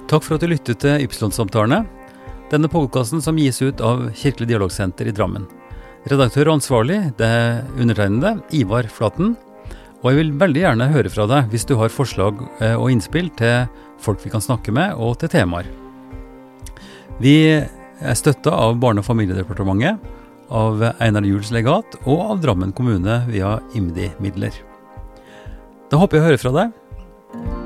Takk 0.09 0.25
for 0.25 0.35
at 0.35 0.43
du 0.43 0.49
lyttet 0.49 0.81
til 0.83 1.05
Ypsilon-samtalene. 1.05 1.83
Denne 2.51 2.69
podkasten 2.69 3.21
som 3.23 3.37
gis 3.39 3.61
ut 3.63 3.81
av 3.81 4.07
Kirkelig 4.17 4.49
dialogsenter 4.51 5.09
i 5.09 5.13
Drammen. 5.15 5.45
Redaktør 6.03 6.49
og 6.49 6.57
ansvarlig 6.57 6.97
det 7.15 7.27
er 7.27 7.61
undertegnede 7.79 8.33
Ivar 8.57 8.89
Flaten. 8.91 9.37
Og 10.03 10.09
jeg 10.11 10.19
vil 10.19 10.33
veldig 10.41 10.63
gjerne 10.65 10.89
høre 10.91 11.11
fra 11.13 11.27
deg 11.31 11.53
hvis 11.53 11.63
du 11.69 11.77
har 11.79 11.93
forslag 11.93 12.41
eh, 12.59 12.75
og 12.75 12.89
innspill 12.91 13.29
til 13.39 13.69
folk 14.03 14.19
vi 14.25 14.33
kan 14.33 14.43
snakke 14.43 14.73
med, 14.75 14.97
og 14.99 15.15
til 15.21 15.31
temaer. 15.31 15.69
Vi 17.23 17.37
er 17.55 18.19
støtta 18.19 18.51
av 18.51 18.75
Barne- 18.83 18.99
og 18.99 19.07
familiedepartementet, 19.07 20.11
av 20.53 20.83
Einar 20.99 21.23
Juels 21.23 21.53
legat 21.55 21.95
og 22.03 22.19
av 22.33 22.43
Drammen 22.43 22.75
kommune 22.75 23.21
via 23.31 23.55
IMDi-midler. 23.73 24.59
Da 25.87 26.01
håper 26.01 26.19
jeg 26.19 26.25
å 26.25 26.31
høre 26.33 26.41
fra 26.41 26.57
deg. 26.59 27.62